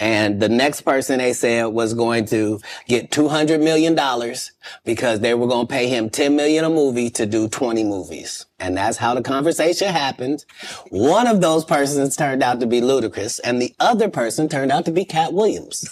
And 0.00 0.40
the 0.40 0.48
next 0.48 0.82
person 0.82 1.18
they 1.18 1.32
said 1.32 1.66
was 1.66 1.94
going 1.94 2.26
to 2.26 2.60
get 2.86 3.10
$200 3.10 3.62
million 3.62 3.94
because 4.84 5.20
they 5.20 5.34
were 5.34 5.46
going 5.46 5.66
to 5.66 5.72
pay 5.72 5.88
him 5.88 6.10
10 6.10 6.34
million 6.34 6.64
a 6.64 6.70
movie 6.70 7.10
to 7.10 7.26
do 7.26 7.48
20 7.48 7.84
movies. 7.84 8.46
And 8.58 8.76
that's 8.76 8.96
how 8.96 9.14
the 9.14 9.22
conversation 9.22 9.88
happened. 9.88 10.44
One 10.90 11.26
of 11.26 11.40
those 11.40 11.64
persons 11.64 12.16
turned 12.16 12.42
out 12.42 12.60
to 12.60 12.66
be 12.66 12.80
Ludacris 12.80 13.38
and 13.44 13.62
the 13.62 13.74
other 13.78 14.08
person 14.08 14.48
turned 14.48 14.72
out 14.72 14.84
to 14.86 14.92
be 14.92 15.04
Katt 15.04 15.32
Williams. 15.32 15.88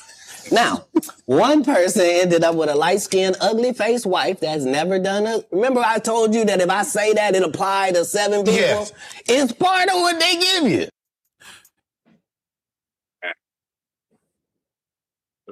Now, 0.51 0.87
one 1.27 1.63
person 1.63 2.03
ended 2.05 2.43
up 2.43 2.57
with 2.57 2.69
a 2.69 2.75
light 2.75 3.01
skinned, 3.01 3.37
ugly 3.41 3.73
faced 3.73 4.07
wife 4.07 4.41
that's 4.41 4.65
never 4.65 4.99
done 4.99 5.27
a. 5.27 5.45
Remember, 5.53 5.81
I 5.81 5.99
told 5.99 6.35
you 6.35 6.45
that 6.47 6.61
if 6.61 6.69
I 6.69 6.83
say 6.83 7.13
that, 7.15 7.37
it 7.37 7.43
applied 7.43 7.95
to 7.95 8.05
seven 8.05 8.41
people? 8.41 8.55
Yes. 8.55 8.93
It's 9.27 9.53
part 9.53 9.89
of 9.89 9.95
what 9.95 10.19
they 10.19 10.37
give 10.37 10.65
you. 10.65 10.89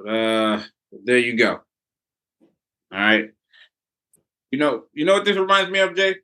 Uh, 0.07 0.63
there 1.05 1.17
you 1.17 1.37
go. 1.37 1.61
All 2.91 2.99
right. 2.99 3.29
You 4.51 4.59
know, 4.59 4.83
you 4.93 5.05
know 5.05 5.13
what 5.13 5.25
this 5.25 5.37
reminds 5.37 5.71
me 5.71 5.79
of, 5.79 5.95
Jay? 5.95 6.15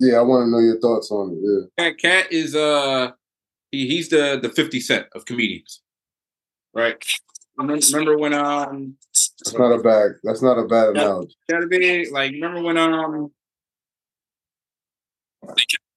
Yeah, 0.00 0.16
I 0.18 0.22
want 0.22 0.46
to 0.46 0.50
know 0.50 0.58
your 0.58 0.80
thoughts 0.80 1.10
on 1.10 1.32
it. 1.32 1.38
Yeah. 1.42 1.90
Katt, 1.90 1.98
Katt 1.98 2.32
is 2.32 2.54
uh, 2.54 3.12
he, 3.70 3.86
he's 3.86 4.08
the 4.08 4.38
the 4.42 4.48
Fifty 4.48 4.80
Cent 4.80 5.06
of 5.14 5.24
comedians, 5.24 5.82
right? 6.72 6.96
Remember 7.56 8.18
when 8.18 8.34
um? 8.34 8.96
That's 9.12 9.54
not 9.54 9.72
a 9.72 9.78
bad. 9.78 10.12
That's 10.24 10.42
not 10.42 10.58
a 10.58 10.64
bad 10.64 10.88
analogy. 10.90 11.36
Gotta 11.48 11.66
be 11.66 12.10
like 12.10 12.32
remember 12.32 12.62
when 12.62 12.76
um. 12.76 13.30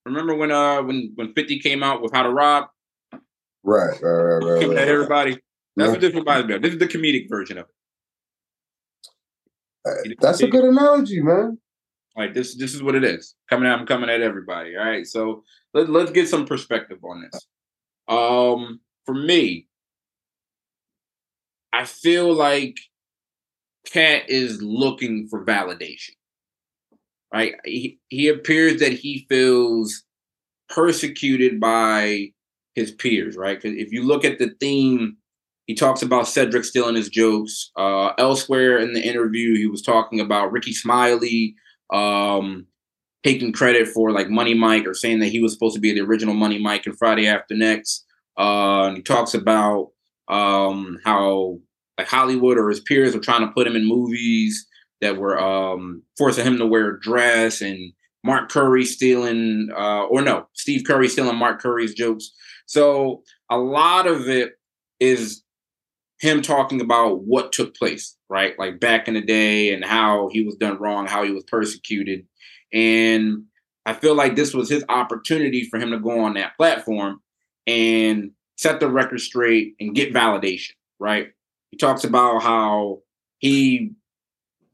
Remember 0.06 0.36
when 0.36 0.52
uh 0.52 0.84
when 0.84 1.14
when 1.16 1.34
Fifty 1.34 1.60
came 1.60 1.82
out 1.82 2.02
with 2.02 2.14
How 2.14 2.24
to 2.24 2.30
Rob? 2.30 2.66
Right, 3.64 4.00
right, 4.02 4.02
right, 4.02 4.46
right. 4.46 4.62
Coming 4.62 4.78
right, 4.78 4.88
everybody. 4.88 5.40
That's 5.78 5.88
yeah. 5.88 5.92
what 5.92 6.02
this 6.02 6.14
reminds 6.16 6.48
me 6.48 6.56
of. 6.56 6.62
This 6.64 6.74
is 6.74 6.80
the 6.80 6.88
comedic 6.88 7.30
version 7.30 7.60
of 7.60 7.66
it. 7.66 7.76
Uh, 9.88 10.16
that's 10.20 10.42
a 10.42 10.48
good 10.48 10.64
analogy, 10.64 11.22
man. 11.22 11.60
Like 12.18 12.34
this, 12.34 12.58
this 12.58 12.74
is 12.74 12.82
what 12.82 12.96
it 12.96 13.04
is. 13.04 13.36
Coming 13.48 13.70
out, 13.70 13.80
I'm 13.80 13.86
coming 13.86 14.10
at 14.10 14.22
everybody. 14.22 14.76
All 14.76 14.84
right. 14.84 15.06
So 15.06 15.44
let, 15.76 15.88
let's 15.88 16.10
get 16.12 16.28
some 16.28 16.48
perspective 16.48 16.98
on 17.04 17.22
this. 17.22 17.48
Um, 18.08 18.80
for 19.06 19.14
me, 19.14 19.68
I 21.72 21.86
feel 21.86 22.34
like 22.34 22.76
Katt 23.86 24.30
is 24.30 24.60
looking 24.64 25.28
for 25.30 25.46
validation. 25.46 26.16
Right? 27.32 27.54
He, 27.66 28.00
he 28.08 28.30
appears 28.30 28.80
that 28.80 28.94
he 28.94 29.28
feels 29.30 30.04
persecuted 30.70 31.60
by 31.60 32.32
his 32.74 32.92
peers, 32.92 33.38
right? 33.38 33.62
Because 33.62 33.78
if 33.78 33.92
you 33.92 34.04
look 34.04 34.26
at 34.26 34.40
the 34.40 34.56
theme 34.60 35.18
he 35.68 35.76
talks 35.76 36.02
about 36.02 36.28
Cedric 36.28 36.64
stealing 36.64 36.96
his 36.96 37.10
jokes. 37.10 37.72
Uh, 37.76 38.14
elsewhere 38.18 38.80
in 38.80 38.94
the 38.94 39.06
interview, 39.06 39.56
he 39.56 39.68
was 39.68 39.82
talking 39.82 40.22
about 40.22 40.52
Rickey 40.52 40.74
Smiley 40.74 41.56
um, 41.94 42.66
taking 43.24 43.52
credit 43.52 43.90
for 43.90 44.12
like 44.12 44.30
Money 44.30 44.54
Mike 44.54 44.88
or 44.88 44.94
saying 44.94 45.20
that 45.20 45.28
he 45.28 45.42
was 45.42 45.54
supposed 45.54 45.76
to 45.76 45.82
be 45.82 45.92
the 45.92 46.02
original 46.02 46.34
Money 46.34 46.58
Mike 46.58 46.88
in 46.88 46.94
Friday 46.94 47.28
After 47.28 47.54
Next. 47.54 48.06
Uh, 48.38 48.96
he 48.96 49.02
talks 49.02 49.34
about 49.34 49.90
um, 50.30 51.00
how 51.04 51.60
like 51.98 52.08
Hollywood 52.08 52.58
or 52.58 52.70
his 52.70 52.80
peers 52.80 53.14
were 53.14 53.20
trying 53.20 53.42
to 53.42 53.52
put 53.52 53.68
him 53.68 53.76
in 53.76 53.86
movies 53.86 54.66
that 55.02 55.18
were 55.18 55.38
um, 55.38 56.02
forcing 56.18 56.46
him 56.46 56.58
to 56.60 56.66
wear 56.66 56.96
a 56.96 57.00
dress 57.02 57.62
and 57.62 57.92
Mark 58.24 58.50
Curry 58.50 58.86
stealing, 58.86 59.70
uh, 59.76 60.04
or 60.06 60.22
no, 60.22 60.48
Steve 60.54 60.84
Curry 60.86 61.10
stealing 61.10 61.38
Mark 61.38 61.62
Curry's 61.62 61.94
jokes. 61.94 62.32
So 62.68 63.24
a 63.50 63.58
lot 63.58 64.08
of 64.08 64.30
it 64.30 64.54
is 65.00 65.44
him 66.20 66.42
talking 66.42 66.82
about 66.82 67.24
what 67.24 67.52
took 67.52 67.76
place, 67.76 68.16
right? 68.30 68.58
Like 68.58 68.80
back 68.80 69.08
in 69.08 69.14
the 69.14 69.22
day 69.22 69.74
and 69.74 69.86
how 69.86 70.30
he 70.32 70.42
was 70.42 70.56
done 70.56 70.80
wrong, 70.80 71.08
how 71.08 71.24
he 71.24 71.32
was 71.32 71.44
persecuted. 71.44 72.26
And 72.74 73.44
I 73.86 73.94
feel 73.94 74.16
like 74.16 74.36
this 74.36 74.54
was 74.54 74.70
his 74.70 74.84
opportunity 74.90 75.64
for 75.70 75.80
him 75.80 75.92
to 75.92 76.00
go 76.00 76.20
on 76.22 76.34
that 76.34 76.58
platform 76.58 77.22
and 77.68 78.32
set 78.58 78.80
the 78.80 78.90
record 78.90 79.22
straight 79.22 79.76
and 79.80 79.96
get 79.96 80.14
validation, 80.14 80.72
right? 81.00 81.28
He 81.72 81.78
talks 81.78 82.04
about 82.04 82.42
how 82.42 83.02
he 83.38 83.92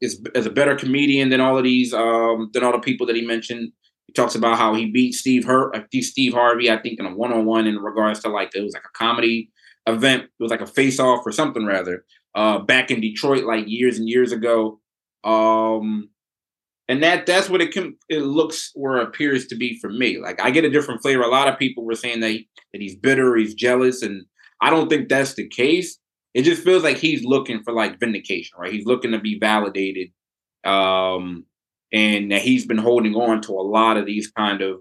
is, 0.00 0.22
is 0.34 0.46
a 0.46 0.50
better 0.50 0.74
comedian 0.74 1.28
than 1.28 1.40
all 1.40 1.58
of 1.58 1.64
these, 1.64 1.92
um, 1.92 2.50
than 2.54 2.64
all 2.64 2.72
the 2.72 2.78
people 2.78 3.06
that 3.06 3.16
he 3.16 3.22
mentioned. 3.22 3.72
He 4.06 4.12
talks 4.14 4.34
about 4.34 4.58
how 4.58 4.74
he 4.74 4.90
beat 4.90 5.12
Steve 5.12 5.44
Hurt, 5.44 5.76
uh, 5.76 5.82
Steve 6.00 6.32
Harvey, 6.32 6.70
I 6.70 6.78
think, 6.78 6.98
in 6.98 7.06
a 7.06 7.14
one-on-one 7.14 7.66
in 7.66 7.76
regards 7.78 8.20
to 8.20 8.28
like 8.28 8.54
it 8.54 8.62
was 8.62 8.74
like 8.74 8.84
a 8.84 8.98
comedy 8.98 9.50
event. 9.86 10.24
It 10.24 10.42
was 10.42 10.50
like 10.50 10.60
a 10.60 10.66
face 10.66 10.98
off 10.98 11.26
or 11.26 11.32
something 11.32 11.64
rather. 11.64 12.04
Uh, 12.34 12.58
back 12.58 12.90
in 12.90 13.00
Detroit, 13.00 13.44
like 13.44 13.64
years 13.68 13.98
and 13.98 14.08
years 14.08 14.32
ago. 14.32 14.80
Um, 15.22 16.10
and 16.88 17.02
that 17.02 17.26
that's 17.26 17.48
what 17.48 17.62
it 17.62 17.72
can 17.72 17.96
it 18.08 18.20
looks 18.20 18.70
or 18.74 18.98
appears 18.98 19.46
to 19.46 19.54
be 19.54 19.78
for 19.80 19.88
me. 19.88 20.18
Like 20.18 20.40
I 20.40 20.50
get 20.50 20.64
a 20.64 20.70
different 20.70 21.02
flavor. 21.02 21.22
A 21.22 21.28
lot 21.28 21.48
of 21.48 21.58
people 21.58 21.84
were 21.84 21.94
saying 21.94 22.20
that 22.20 22.30
he, 22.30 22.48
that 22.72 22.82
he's 22.82 22.96
bitter, 22.96 23.36
he's 23.36 23.54
jealous, 23.54 24.02
and 24.02 24.24
I 24.60 24.70
don't 24.70 24.88
think 24.88 25.08
that's 25.08 25.34
the 25.34 25.48
case. 25.48 25.98
It 26.34 26.42
just 26.42 26.62
feels 26.62 26.82
like 26.82 26.98
he's 26.98 27.24
looking 27.24 27.62
for 27.62 27.72
like 27.72 28.00
vindication, 28.00 28.58
right? 28.58 28.72
He's 28.72 28.86
looking 28.86 29.12
to 29.12 29.18
be 29.18 29.38
validated, 29.38 30.08
um, 30.64 31.46
and 31.92 32.30
that 32.32 32.42
he's 32.42 32.66
been 32.66 32.78
holding 32.78 33.14
on 33.14 33.40
to 33.42 33.52
a 33.52 33.62
lot 33.62 33.96
of 33.96 34.04
these 34.04 34.30
kind 34.30 34.60
of, 34.60 34.80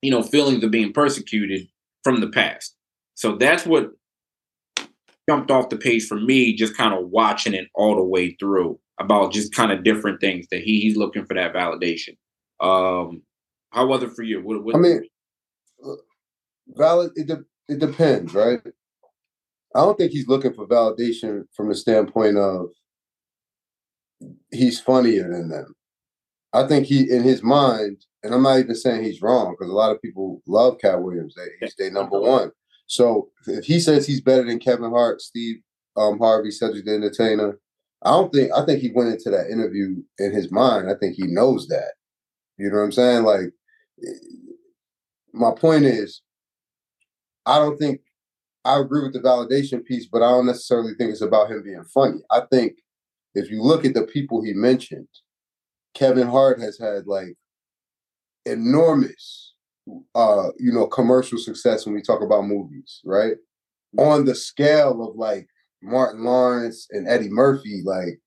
you 0.00 0.10
know, 0.10 0.22
feelings 0.22 0.64
of 0.64 0.70
being 0.70 0.92
persecuted 0.92 1.66
from 2.02 2.20
the 2.20 2.28
past. 2.30 2.76
So 3.14 3.36
that's 3.36 3.66
what 3.66 3.90
jumped 5.30 5.50
off 5.52 5.68
the 5.68 5.76
page 5.76 6.06
for 6.06 6.18
me, 6.18 6.52
just 6.52 6.76
kind 6.76 6.92
of 6.92 7.08
watching 7.08 7.54
it 7.54 7.68
all 7.76 7.94
the 7.94 8.02
way 8.02 8.36
through 8.40 8.80
about 8.98 9.32
just 9.32 9.54
kind 9.54 9.70
of 9.70 9.84
different 9.84 10.20
things 10.20 10.48
that 10.50 10.60
he, 10.60 10.80
he's 10.80 10.96
looking 10.96 11.24
for 11.24 11.34
that 11.34 11.54
validation. 11.54 12.16
Um, 12.58 13.22
how 13.70 13.86
was 13.86 14.02
it 14.02 14.10
for 14.10 14.24
you? 14.24 14.42
What, 14.42 14.64
what 14.64 14.74
I 14.74 14.78
mean, 14.78 15.04
valid. 16.66 17.12
It 17.14 17.28
de- 17.28 17.44
it 17.68 17.78
depends, 17.78 18.34
right? 18.34 18.58
I 19.76 19.78
don't 19.78 19.96
think 19.96 20.10
he's 20.10 20.26
looking 20.26 20.52
for 20.52 20.66
validation 20.66 21.44
from 21.54 21.68
the 21.68 21.76
standpoint 21.76 22.36
of 22.36 22.70
he's 24.50 24.80
funnier 24.80 25.30
than 25.30 25.48
them. 25.48 25.76
I 26.52 26.66
think 26.66 26.86
he, 26.86 27.08
in 27.08 27.22
his 27.22 27.44
mind, 27.44 28.04
and 28.24 28.34
I'm 28.34 28.42
not 28.42 28.58
even 28.58 28.74
saying 28.74 29.04
he's 29.04 29.22
wrong 29.22 29.54
because 29.56 29.70
a 29.70 29.76
lot 29.76 29.92
of 29.92 30.02
people 30.02 30.42
love 30.48 30.78
Katt 30.80 31.00
Williams. 31.00 31.36
They, 31.36 31.46
he's 31.60 31.76
their 31.76 31.92
number 31.92 32.18
one. 32.18 32.50
So 32.90 33.30
if 33.46 33.66
he 33.66 33.78
says 33.78 34.04
he's 34.04 34.20
better 34.20 34.42
than 34.42 34.58
Kevin 34.58 34.90
Hart, 34.90 35.20
Steve 35.22 35.62
um, 35.96 36.18
Harvey, 36.18 36.50
Cedric 36.50 36.84
the 36.84 36.94
Entertainer, 36.94 37.60
I 38.02 38.10
don't 38.10 38.32
think 38.32 38.50
I 38.52 38.64
think 38.64 38.80
he 38.80 38.90
went 38.92 39.10
into 39.10 39.30
that 39.30 39.48
interview 39.48 40.02
in 40.18 40.32
his 40.32 40.50
mind. 40.50 40.90
I 40.90 40.94
think 40.98 41.14
he 41.14 41.28
knows 41.28 41.68
that. 41.68 41.92
You 42.58 42.68
know 42.68 42.78
what 42.78 42.82
I'm 42.82 42.92
saying? 42.92 43.22
Like 43.22 43.52
my 45.32 45.52
point 45.52 45.84
is, 45.84 46.22
I 47.46 47.58
don't 47.58 47.78
think 47.78 48.00
I 48.64 48.80
agree 48.80 49.04
with 49.04 49.12
the 49.12 49.20
validation 49.20 49.84
piece, 49.84 50.08
but 50.10 50.22
I 50.22 50.30
don't 50.30 50.46
necessarily 50.46 50.94
think 50.98 51.12
it's 51.12 51.20
about 51.20 51.48
him 51.48 51.62
being 51.62 51.84
funny. 51.94 52.18
I 52.28 52.40
think 52.50 52.72
if 53.36 53.52
you 53.52 53.62
look 53.62 53.84
at 53.84 53.94
the 53.94 54.02
people 54.02 54.42
he 54.42 54.52
mentioned, 54.52 55.06
Kevin 55.94 56.26
Hart 56.26 56.60
has 56.60 56.76
had 56.76 57.06
like 57.06 57.36
enormous 58.46 59.49
uh, 60.14 60.48
you 60.58 60.72
know, 60.72 60.86
commercial 60.86 61.38
success 61.38 61.86
when 61.86 61.94
we 61.94 62.02
talk 62.02 62.22
about 62.22 62.46
movies, 62.46 63.00
right? 63.04 63.34
On 63.98 64.24
the 64.24 64.34
scale 64.34 65.06
of 65.08 65.16
like 65.16 65.46
Martin 65.82 66.24
Lawrence 66.24 66.86
and 66.90 67.08
Eddie 67.08 67.30
Murphy, 67.30 67.82
like 67.84 68.20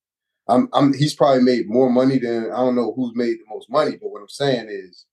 I'm, 0.48 0.67
I'm, 0.74 0.93
he's 0.93 1.15
probably 1.15 1.43
made 1.43 1.70
more 1.70 1.89
money 1.89 2.20
than 2.20 2.51
I 2.51 2.58
don't 2.58 2.75
know 2.75 2.93
who's 2.96 3.15
made 3.15 3.36
the 3.36 3.46
most 3.50 3.70
money, 3.70 3.98
but 4.01 4.10
what 4.10 4.22
I'm 4.22 4.29
saying 4.29 4.67
is 4.70 5.05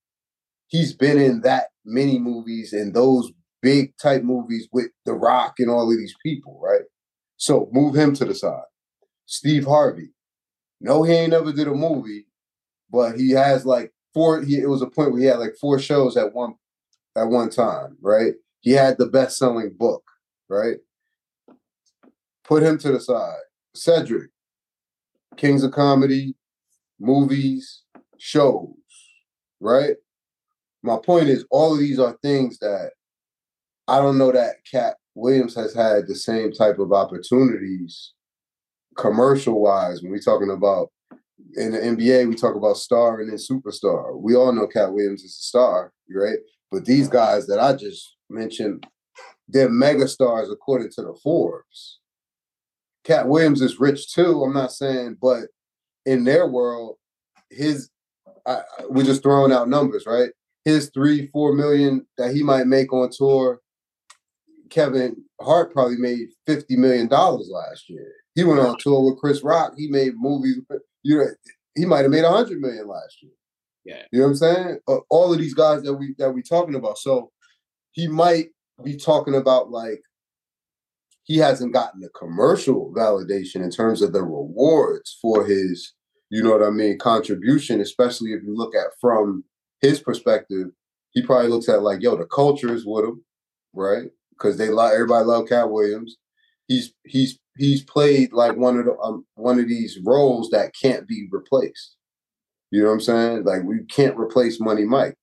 he's 0.67 0.93
been 0.93 1.19
in 1.19 1.41
that 1.41 1.67
many 1.85 2.19
movies 2.19 2.73
and 2.73 2.93
those 2.93 3.31
big 3.61 3.95
type 3.97 4.23
movies 4.23 4.67
with 4.71 4.87
The 5.05 5.13
Rock 5.13 5.55
and 5.59 5.69
all 5.69 5.91
of 5.91 5.97
these 5.97 6.15
people, 6.23 6.59
right? 6.61 6.81
So 7.37 7.69
move 7.71 7.95
him 7.95 8.13
to 8.15 8.25
the 8.25 8.35
side. 8.35 8.63
Steve 9.25 9.65
Harvey. 9.65 10.09
No, 10.81 11.03
he 11.03 11.13
ain't 11.13 11.31
never 11.31 11.53
did 11.53 11.67
a 11.67 11.73
movie, 11.73 12.25
but 12.89 13.17
he 13.17 13.31
has 13.31 13.65
like 13.65 13.91
four. 14.13 14.41
He, 14.41 14.57
it 14.57 14.69
was 14.69 14.81
a 14.81 14.87
point 14.87 15.11
where 15.11 15.21
he 15.21 15.27
had 15.27 15.39
like 15.39 15.55
four 15.59 15.79
shows 15.79 16.17
at 16.17 16.33
one 16.33 16.55
at 17.15 17.27
one 17.27 17.49
time, 17.49 17.97
right? 18.01 18.33
He 18.61 18.71
had 18.71 18.97
the 18.97 19.07
best 19.07 19.37
selling 19.37 19.71
book, 19.77 20.03
right? 20.49 20.77
Put 22.43 22.63
him 22.63 22.77
to 22.79 22.91
the 22.91 22.99
side. 22.99 23.39
Cedric, 23.73 24.29
Kings 25.37 25.63
of 25.63 25.71
Comedy, 25.71 26.35
movies, 26.99 27.83
shows, 28.17 28.69
right? 29.59 29.95
My 30.83 30.97
point 30.97 31.27
is, 31.27 31.45
all 31.49 31.73
of 31.73 31.79
these 31.79 31.99
are 31.99 32.17
things 32.21 32.57
that 32.59 32.91
I 33.87 33.99
don't 33.99 34.17
know 34.17 34.31
that 34.31 34.55
Katt 34.69 34.95
Williams 35.15 35.55
has 35.55 35.73
had 35.73 36.07
the 36.07 36.15
same 36.15 36.51
type 36.51 36.79
of 36.79 36.93
opportunities 36.93 38.13
commercial 38.97 39.61
wise 39.61 40.01
when 40.01 40.11
we're 40.11 40.19
talking 40.19 40.51
about 40.51 40.91
in 41.55 41.71
the 41.71 41.77
NBA, 41.79 42.27
we 42.27 42.35
talk 42.35 42.55
about 42.55 42.77
star 42.77 43.19
and 43.19 43.29
then 43.29 43.37
superstar. 43.37 44.19
We 44.19 44.35
all 44.35 44.51
know 44.51 44.67
Katt 44.67 44.93
Williams 44.93 45.23
is 45.23 45.31
a 45.31 45.43
star, 45.43 45.93
right? 46.13 46.39
But 46.71 46.85
these 46.85 47.07
guys 47.07 47.47
that 47.47 47.59
I 47.59 47.73
just 47.73 48.15
mentioned, 48.29 48.87
they're 49.47 49.69
mega 49.69 50.07
stars 50.07 50.49
according 50.49 50.91
to 50.91 51.01
the 51.01 51.17
Forbes. 51.21 51.99
Katt 53.03 53.27
Williams 53.27 53.61
is 53.61 53.79
rich 53.79 54.13
too. 54.13 54.43
I'm 54.43 54.53
not 54.53 54.71
saying, 54.71 55.17
but 55.21 55.45
in 56.05 56.23
their 56.23 56.47
world, 56.47 56.97
his 57.49 57.89
I, 58.45 58.61
we're 58.89 59.03
just 59.03 59.23
throwing 59.23 59.51
out 59.51 59.69
numbers, 59.69 60.05
right? 60.05 60.29
His 60.65 60.89
three, 60.93 61.27
four 61.27 61.53
million 61.53 62.05
that 62.17 62.33
he 62.33 62.43
might 62.43 62.67
make 62.67 62.93
on 62.93 63.09
tour. 63.11 63.59
Kevin 64.69 65.17
Hart 65.41 65.73
probably 65.73 65.97
made 65.97 66.29
fifty 66.45 66.77
million 66.77 67.07
dollars 67.07 67.49
last 67.51 67.89
year. 67.89 68.13
He 68.35 68.43
went 68.43 68.61
on 68.61 68.77
tour 68.79 69.03
with 69.03 69.19
Chris 69.19 69.43
Rock. 69.43 69.73
He 69.75 69.87
made 69.87 70.13
movies. 70.15 70.59
You 71.03 71.17
know, 71.17 71.25
he 71.75 71.85
might 71.85 72.01
have 72.01 72.11
made 72.11 72.23
a 72.23 72.31
hundred 72.31 72.59
million 72.59 72.87
last 72.87 73.21
year. 73.21 73.31
Yeah, 73.83 74.03
you 74.11 74.19
know 74.19 74.25
what 74.25 74.31
I'm 74.31 74.35
saying? 74.35 74.79
Uh, 74.87 74.97
all 75.09 75.33
of 75.33 75.39
these 75.39 75.53
guys 75.53 75.81
that 75.83 75.93
we 75.93 76.15
that 76.17 76.31
we 76.31 76.41
talking 76.43 76.75
about. 76.75 76.97
So 76.97 77.31
he 77.91 78.07
might 78.07 78.49
be 78.83 78.95
talking 78.95 79.35
about 79.35 79.71
like 79.71 80.01
he 81.23 81.37
hasn't 81.37 81.73
gotten 81.73 82.01
the 82.01 82.09
commercial 82.09 82.93
validation 82.95 83.63
in 83.63 83.71
terms 83.71 84.01
of 84.01 84.13
the 84.13 84.23
rewards 84.23 85.17
for 85.21 85.45
his, 85.45 85.93
you 86.29 86.43
know 86.43 86.51
what 86.51 86.63
I 86.63 86.69
mean, 86.69 86.97
contribution. 86.99 87.81
Especially 87.81 88.33
if 88.33 88.43
you 88.43 88.55
look 88.55 88.75
at 88.75 88.87
from 88.99 89.43
his 89.81 89.99
perspective, 89.99 90.67
he 91.11 91.21
probably 91.21 91.49
looks 91.49 91.69
at 91.69 91.81
like, 91.81 92.01
yo, 92.01 92.15
the 92.15 92.25
culture 92.25 92.73
is 92.73 92.85
with 92.85 93.05
him, 93.05 93.23
right? 93.73 94.09
Because 94.31 94.57
they 94.57 94.69
love 94.69 94.91
everybody 94.93 95.25
love 95.25 95.49
Katt 95.49 95.71
Williams. 95.71 96.17
He's 96.67 96.93
he's 97.05 97.39
he's 97.57 97.83
played 97.83 98.33
like 98.33 98.55
one 98.55 98.79
of 98.79 98.85
the 98.85 98.97
um, 98.99 99.25
one 99.35 99.59
of 99.59 99.67
these 99.67 99.99
roles 100.03 100.49
that 100.49 100.73
can't 100.79 101.07
be 101.07 101.27
replaced. 101.31 101.95
You 102.71 102.81
know 102.81 102.87
what 102.87 102.93
I'm 102.93 103.01
saying? 103.01 103.43
Like 103.43 103.63
we 103.63 103.83
can't 103.85 104.17
replace 104.17 104.59
Money 104.59 104.85
Mike. 104.85 105.17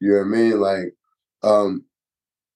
You 0.00 0.12
know 0.12 0.18
what 0.18 0.24
I 0.24 0.28
mean? 0.28 0.60
Like, 0.60 0.94
um, 1.42 1.84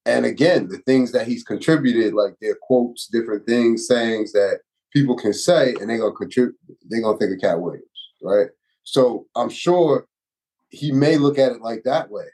and 0.04 0.26
again, 0.26 0.68
the 0.68 0.78
things 0.78 1.12
that 1.12 1.26
he's 1.26 1.42
contributed, 1.42 2.14
like 2.14 2.34
their 2.40 2.56
quotes, 2.60 3.06
different 3.06 3.46
things, 3.46 3.86
sayings 3.86 4.32
that 4.32 4.60
people 4.92 5.16
can 5.16 5.32
say, 5.32 5.74
and 5.80 5.88
they're 5.88 5.98
gonna 5.98 6.12
contribute. 6.12 6.56
They're 6.88 7.02
gonna 7.02 7.18
think 7.18 7.32
of 7.32 7.40
Katt 7.40 7.60
Williams, 7.60 7.84
right? 8.22 8.48
So 8.82 9.26
I'm 9.34 9.50
sure 9.50 10.06
he 10.70 10.92
may 10.92 11.16
look 11.16 11.38
at 11.38 11.52
it 11.52 11.60
like 11.60 11.82
that 11.84 12.10
way, 12.10 12.26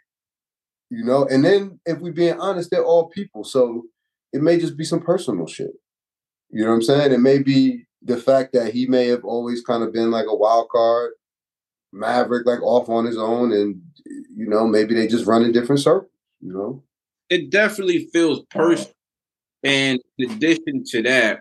you 0.91 1.05
know. 1.05 1.27
And 1.27 1.45
then, 1.45 1.81
if 1.87 1.99
we're 1.99 2.13
being 2.13 2.41
honest, 2.41 2.71
they're 2.71 2.85
all 2.85 3.09
people, 3.09 3.45
so 3.45 3.85
it 4.33 4.43
may 4.43 4.59
just 4.59 4.77
be 4.77 4.85
some 4.85 5.01
personal 5.01 5.47
shit. 5.47 5.73
You 6.51 6.63
know 6.65 6.71
what 6.71 6.77
I'm 6.77 6.83
saying? 6.83 7.13
It 7.13 7.21
may 7.21 7.39
be 7.39 7.85
the 8.03 8.17
fact 8.17 8.53
that 8.53 8.73
he 8.73 8.87
may 8.87 9.09
have 9.09 9.25
always 9.25 9.63
kind 9.63 9.83
of 9.83 9.93
been 9.93 10.11
like 10.11 10.27
a 10.29 10.35
wild 10.35 10.69
card 10.71 11.13
Maverick, 11.97 12.47
like 12.47 12.63
off 12.63 12.89
on 12.89 13.05
his 13.05 13.19
own, 13.19 13.53
and 13.53 13.81
you 14.05 14.49
know 14.49 14.67
maybe 14.67 14.95
they 14.95 15.07
just 15.07 15.27
run 15.27 15.43
in 15.43 15.53
different 15.53 15.81
circles. 15.81 16.11
You 16.41 16.53
know, 16.53 16.83
it 17.31 17.51
definitely 17.51 18.09
feels 18.13 18.43
personal. 18.51 18.93
And 19.65 19.99
in 20.19 20.31
addition 20.31 20.85
to 20.89 21.03
that, 21.03 21.41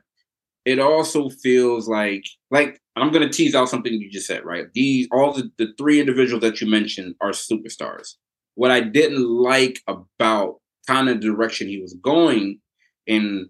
it 0.64 0.80
also 0.80 1.30
feels 1.30 1.88
like 1.88 2.26
like 2.52 2.80
I'm 2.96 3.12
gonna 3.12 3.30
tease 3.30 3.56
out 3.56 3.70
something 3.70 3.94
you 3.94 4.10
just 4.10 4.28
said, 4.28 4.46
right? 4.46 4.66
These 4.74 5.08
all 5.12 5.34
the, 5.34 5.52
the 5.58 5.74
three 5.78 6.00
individuals 6.00 6.42
that 6.42 6.62
you 6.62 6.68
mentioned 6.68 7.16
are 7.22 7.32
superstars. 7.32 8.16
What 8.56 8.72
I 8.72 8.80
didn't 8.80 9.28
like 9.28 9.82
about 9.88 10.62
kind 10.88 11.10
of 11.10 11.20
direction 11.20 11.68
he 11.68 11.82
was 11.82 11.94
going, 12.02 12.60
and 13.08 13.50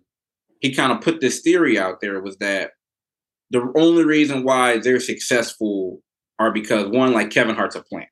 he 0.59 0.73
kind 0.73 0.91
of 0.91 1.01
put 1.01 1.21
this 1.21 1.41
theory 1.41 1.77
out 1.77 2.01
there 2.01 2.21
was 2.21 2.37
that 2.37 2.71
the 3.51 3.71
only 3.75 4.03
reason 4.03 4.43
why 4.43 4.77
they're 4.77 4.99
successful 4.99 6.01
are 6.39 6.51
because 6.51 6.87
one, 6.87 7.13
like 7.13 7.29
Kevin 7.29 7.55
Hart's 7.55 7.75
a 7.75 7.81
plant, 7.81 8.09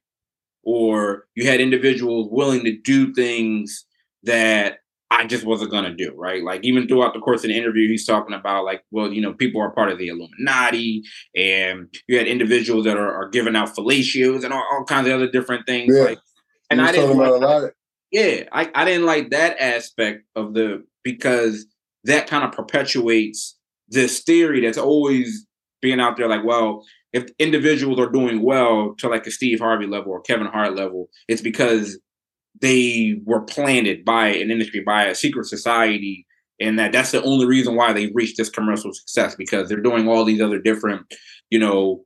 or 0.63 1.25
you 1.35 1.47
had 1.47 1.59
individuals 1.59 2.29
willing 2.31 2.63
to 2.63 2.77
do 2.77 3.13
things 3.13 3.85
that 4.23 4.77
I 5.11 5.27
just 5.27 5.45
wasn't 5.45 5.71
gonna 5.71 5.93
do, 5.93 6.13
right? 6.15 6.43
Like 6.43 6.63
even 6.63 6.87
throughout 6.87 7.13
the 7.13 7.19
course 7.19 7.43
of 7.43 7.49
the 7.49 7.57
interview, 7.57 7.87
he's 7.87 8.05
talking 8.05 8.33
about 8.33 8.65
like, 8.65 8.83
well, 8.91 9.11
you 9.11 9.21
know, 9.21 9.33
people 9.33 9.61
are 9.61 9.71
part 9.71 9.91
of 9.91 9.97
the 9.97 10.07
Illuminati, 10.07 11.03
and 11.35 11.93
you 12.07 12.17
had 12.17 12.27
individuals 12.27 12.85
that 12.85 12.97
are, 12.97 13.13
are 13.13 13.29
giving 13.29 13.55
out 13.55 13.75
fellatios 13.75 14.43
and 14.43 14.53
all, 14.53 14.65
all, 14.71 14.85
kinds 14.85 15.07
of 15.07 15.13
other 15.13 15.29
different 15.29 15.67
things. 15.67 15.95
Yeah. 15.95 16.03
Like, 16.03 16.19
and 16.69 16.81
I 16.81 16.91
didn't 16.91 17.17
like, 17.17 17.73
yeah, 18.11 18.45
I, 18.51 18.71
I 18.73 18.85
didn't 18.85 19.05
like 19.05 19.29
that 19.31 19.57
aspect 19.59 20.23
of 20.35 20.53
the 20.53 20.83
because 21.03 21.67
that 22.03 22.27
kind 22.27 22.43
of 22.43 22.51
perpetuates 22.51 23.57
this 23.87 24.21
theory 24.21 24.61
that's 24.61 24.77
always 24.77 25.45
being 25.81 25.99
out 25.99 26.17
there 26.17 26.27
like, 26.27 26.43
well, 26.43 26.83
if 27.11 27.25
individuals 27.37 27.99
are 27.99 28.09
doing 28.09 28.41
well 28.41 28.95
to 28.97 29.07
like 29.07 29.27
a 29.27 29.31
Steve 29.31 29.59
Harvey 29.59 29.85
level 29.85 30.11
or 30.11 30.21
Kevin 30.21 30.47
Hart 30.47 30.75
level, 30.75 31.09
it's 31.27 31.41
because 31.41 31.99
they 32.59 33.19
were 33.25 33.41
planted 33.41 34.03
by 34.03 34.27
an 34.27 34.49
industry, 34.49 34.81
by 34.85 35.05
a 35.05 35.15
secret 35.15 35.45
society, 35.45 36.25
and 36.59 36.79
that 36.79 36.91
that's 36.91 37.11
the 37.11 37.21
only 37.23 37.45
reason 37.45 37.75
why 37.75 37.93
they've 37.93 38.15
reached 38.15 38.37
this 38.37 38.49
commercial 38.49 38.93
success 38.93 39.35
because 39.35 39.69
they're 39.69 39.81
doing 39.81 40.07
all 40.07 40.23
these 40.23 40.41
other 40.41 40.59
different, 40.59 41.05
you 41.49 41.59
know, 41.59 42.03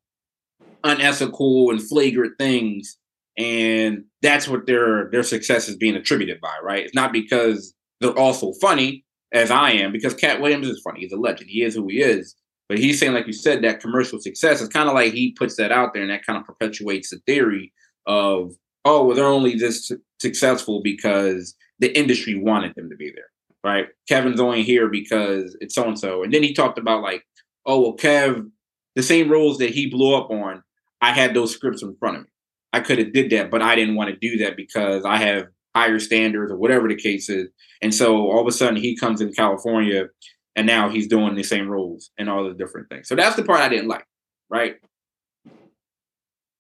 unethical 0.84 1.70
and 1.70 1.82
flagrant 1.82 2.34
things, 2.38 2.98
and 3.38 4.04
that's 4.22 4.48
what 4.48 4.66
their 4.66 5.10
their 5.12 5.24
success 5.24 5.70
is 5.70 5.78
being 5.78 5.96
attributed 5.96 6.42
by, 6.42 6.56
right? 6.64 6.86
It's 6.86 6.96
not 6.96 7.14
because 7.14 7.74
they're 8.02 8.18
also 8.18 8.54
funny 8.62 9.06
as 9.34 9.52
I 9.52 9.72
am, 9.72 9.92
because 9.92 10.14
Katt 10.14 10.42
Williams 10.42 10.68
is 10.68 10.82
funny. 10.84 11.02
He's 11.02 11.12
a 11.12 11.18
legend. 11.18 11.50
He 11.50 11.64
is 11.64 11.76
who 11.76 11.88
he 11.88 12.02
is. 12.02 12.36
But 12.70 12.80
he's 12.80 13.00
saying, 13.00 13.14
like 13.14 13.28
you 13.28 13.34
said, 13.34 13.64
that 13.64 13.80
commercial 13.80 14.20
success 14.20 14.62
is 14.62 14.68
kind 14.68 14.90
of 14.90 14.96
like 14.96 15.14
he 15.14 15.32
puts 15.32 15.56
that 15.56 15.72
out 15.72 15.94
there, 15.94 16.02
and 16.02 16.12
that 16.12 16.26
kind 16.26 16.38
of 16.38 16.46
perpetuates 16.46 17.10
the 17.10 17.20
theory 17.26 17.74
of, 18.06 18.54
oh, 18.86 19.06
well, 19.06 19.16
they're 19.16 19.26
only 19.26 19.56
this 19.56 19.92
successful 20.20 20.82
because 20.84 21.56
the 21.80 21.98
industry 21.98 22.36
wanted 22.36 22.74
them 22.76 22.90
to 22.90 22.96
be 22.96 23.12
there, 23.14 23.30
right? 23.64 23.88
Kevin's 24.08 24.40
only 24.40 24.64
here 24.64 24.90
because 24.90 25.56
it's 25.62 25.76
so 25.76 25.88
and 25.88 26.00
so. 26.00 26.24
And 26.24 26.34
then 26.34 26.44
he 26.44 26.54
talked 26.54 26.78
about 26.78 27.04
like, 27.04 27.24
oh, 27.66 27.82
well, 27.82 27.96
Kev, 27.96 28.50
the 28.96 29.04
same 29.04 29.32
roles 29.32 29.60
that 29.60 29.70
he 29.70 29.90
blew 29.90 30.16
up 30.16 30.30
on, 30.30 30.64
I 31.02 31.12
had 31.12 31.34
those 31.34 31.54
scripts 31.54 31.84
in 31.84 31.96
front 32.00 32.18
of 32.18 32.24
me. 32.24 32.30
I 32.74 32.80
could 32.80 32.98
have 32.98 33.14
did 33.14 33.30
that, 33.32 33.50
but 33.50 33.62
I 33.62 33.76
didn't 33.76 33.96
want 33.96 34.10
to 34.10 34.18
do 34.18 34.44
that 34.44 34.58
because 34.58 35.06
I 35.06 35.18
have 35.18 35.48
higher 35.78 36.00
standards 36.00 36.52
or 36.52 36.58
whatever 36.58 36.88
the 36.88 36.96
case 36.96 37.30
is. 37.30 37.50
And 37.82 37.94
so 37.94 38.32
all 38.32 38.42
of 38.42 38.48
a 38.48 38.52
sudden 38.52 38.76
he 38.76 38.98
comes 38.98 39.22
in 39.22 39.32
California 39.32 40.08
and 40.56 40.66
now 40.66 40.90
he's 40.90 41.08
doing 41.08 41.36
the 41.36 41.44
same 41.44 41.68
roles 41.68 42.10
and 42.18 42.30
all 42.30 42.44
the 42.44 42.56
different 42.56 42.90
things. 42.90 43.08
So 43.08 43.16
that's 43.16 43.36
the 43.36 43.44
part 43.44 43.62
I 43.62 43.70
didn't 43.70 43.88
like, 43.88 44.08
right? 44.50 44.78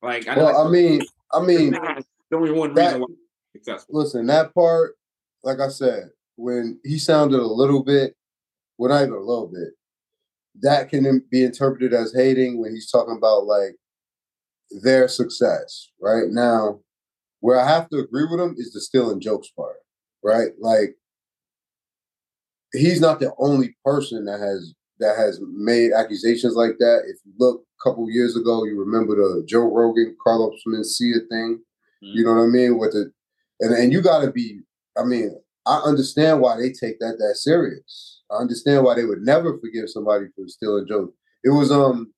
Like, 0.03 0.27
I 0.27 0.35
know 0.35 0.45
well, 0.45 0.65
like, 0.65 0.67
I 0.67 0.71
mean, 0.71 1.01
I 1.33 1.41
mean, 1.41 1.71
the 2.29 2.37
only 2.37 2.51
one 2.51 2.75
that, 2.75 2.85
reason 2.85 3.01
why 3.01 3.07
successful. 3.53 3.99
Listen, 3.99 4.27
that 4.27 4.53
part, 4.53 4.95
like 5.43 5.59
I 5.59 5.69
said, 5.69 6.09
when 6.35 6.79
he 6.83 6.99
sounded 6.99 7.39
a 7.39 7.47
little 7.47 7.83
bit, 7.83 8.15
well, 8.77 8.91
not 8.91 9.01
even 9.01 9.13
a 9.13 9.19
little 9.19 9.47
bit, 9.51 9.69
that 10.61 10.89
can 10.89 11.23
be 11.31 11.43
interpreted 11.43 11.93
as 11.93 12.13
hating 12.13 12.61
when 12.61 12.73
he's 12.73 12.91
talking 12.91 13.17
about 13.17 13.45
like 13.45 13.75
their 14.83 15.07
success, 15.07 15.89
right? 15.99 16.27
Now, 16.29 16.81
where 17.39 17.59
I 17.59 17.67
have 17.67 17.89
to 17.89 17.97
agree 17.99 18.25
with 18.29 18.39
him 18.39 18.55
is 18.57 18.73
the 18.73 18.81
stealing 18.81 19.19
jokes 19.19 19.49
part, 19.49 19.77
right? 20.23 20.51
Like 20.59 20.95
he's 22.73 23.01
not 23.01 23.19
the 23.19 23.33
only 23.37 23.75
person 23.83 24.25
that 24.25 24.39
has 24.39 24.73
that 24.99 25.17
has 25.17 25.39
made 25.41 25.91
accusations 25.91 26.55
like 26.55 26.77
that. 26.79 27.03
If 27.07 27.17
you 27.23 27.33
look 27.39 27.61
a 27.61 27.89
couple 27.89 28.09
years 28.09 28.35
ago, 28.35 28.65
you 28.65 28.79
remember 28.79 29.15
the 29.15 29.43
Joe 29.47 29.71
Rogan, 29.71 30.15
Carlos 30.23 30.59
Mencia 30.67 31.19
thing. 31.29 31.59
Mm-hmm. 32.03 32.17
You 32.17 32.25
know 32.25 32.33
what 32.33 32.43
I 32.43 32.47
mean? 32.47 32.77
With 32.77 32.93
the 32.93 33.11
and 33.59 33.73
and 33.73 33.91
you 33.91 34.01
got 34.01 34.21
to 34.21 34.31
be. 34.31 34.61
I 34.97 35.03
mean, 35.03 35.39
I 35.65 35.77
understand 35.85 36.41
why 36.41 36.57
they 36.57 36.71
take 36.71 36.99
that 36.99 37.17
that 37.19 37.35
serious. 37.35 38.21
I 38.31 38.37
understand 38.37 38.83
why 38.83 38.95
they 38.95 39.05
would 39.05 39.21
never 39.21 39.57
forgive 39.59 39.89
somebody 39.89 40.25
for 40.35 40.47
stealing 40.47 40.87
jokes. 40.87 41.13
It 41.43 41.51
was 41.51 41.71
um 41.71 42.13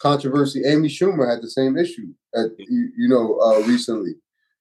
controversy. 0.00 0.62
Amy 0.64 0.88
Schumer 0.88 1.28
had 1.30 1.42
the 1.42 1.50
same 1.50 1.76
issue 1.76 2.12
at 2.34 2.50
you, 2.58 2.90
you 2.96 3.08
know 3.08 3.38
uh, 3.38 3.60
recently, 3.66 4.12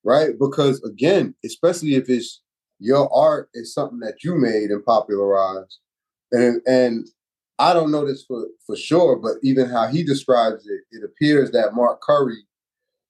right? 0.03 0.31
Because 0.39 0.81
again, 0.83 1.35
especially 1.43 1.95
if 1.95 2.09
it's 2.09 2.41
your 2.79 3.13
art 3.13 3.49
is 3.53 3.73
something 3.73 3.99
that 3.99 4.23
you 4.23 4.35
made 4.35 4.71
and 4.71 4.83
popularized. 4.83 5.79
And 6.31 6.62
and 6.65 7.07
I 7.57 7.73
don't 7.73 7.91
know 7.91 8.07
this 8.07 8.23
for, 8.23 8.47
for 8.65 8.77
sure, 8.77 9.17
but 9.17 9.33
even 9.43 9.69
how 9.69 9.88
he 9.88 10.03
describes 10.03 10.65
it, 10.65 10.81
it 10.91 11.03
appears 11.03 11.51
that 11.51 11.73
Mark 11.73 12.01
Curry 12.01 12.38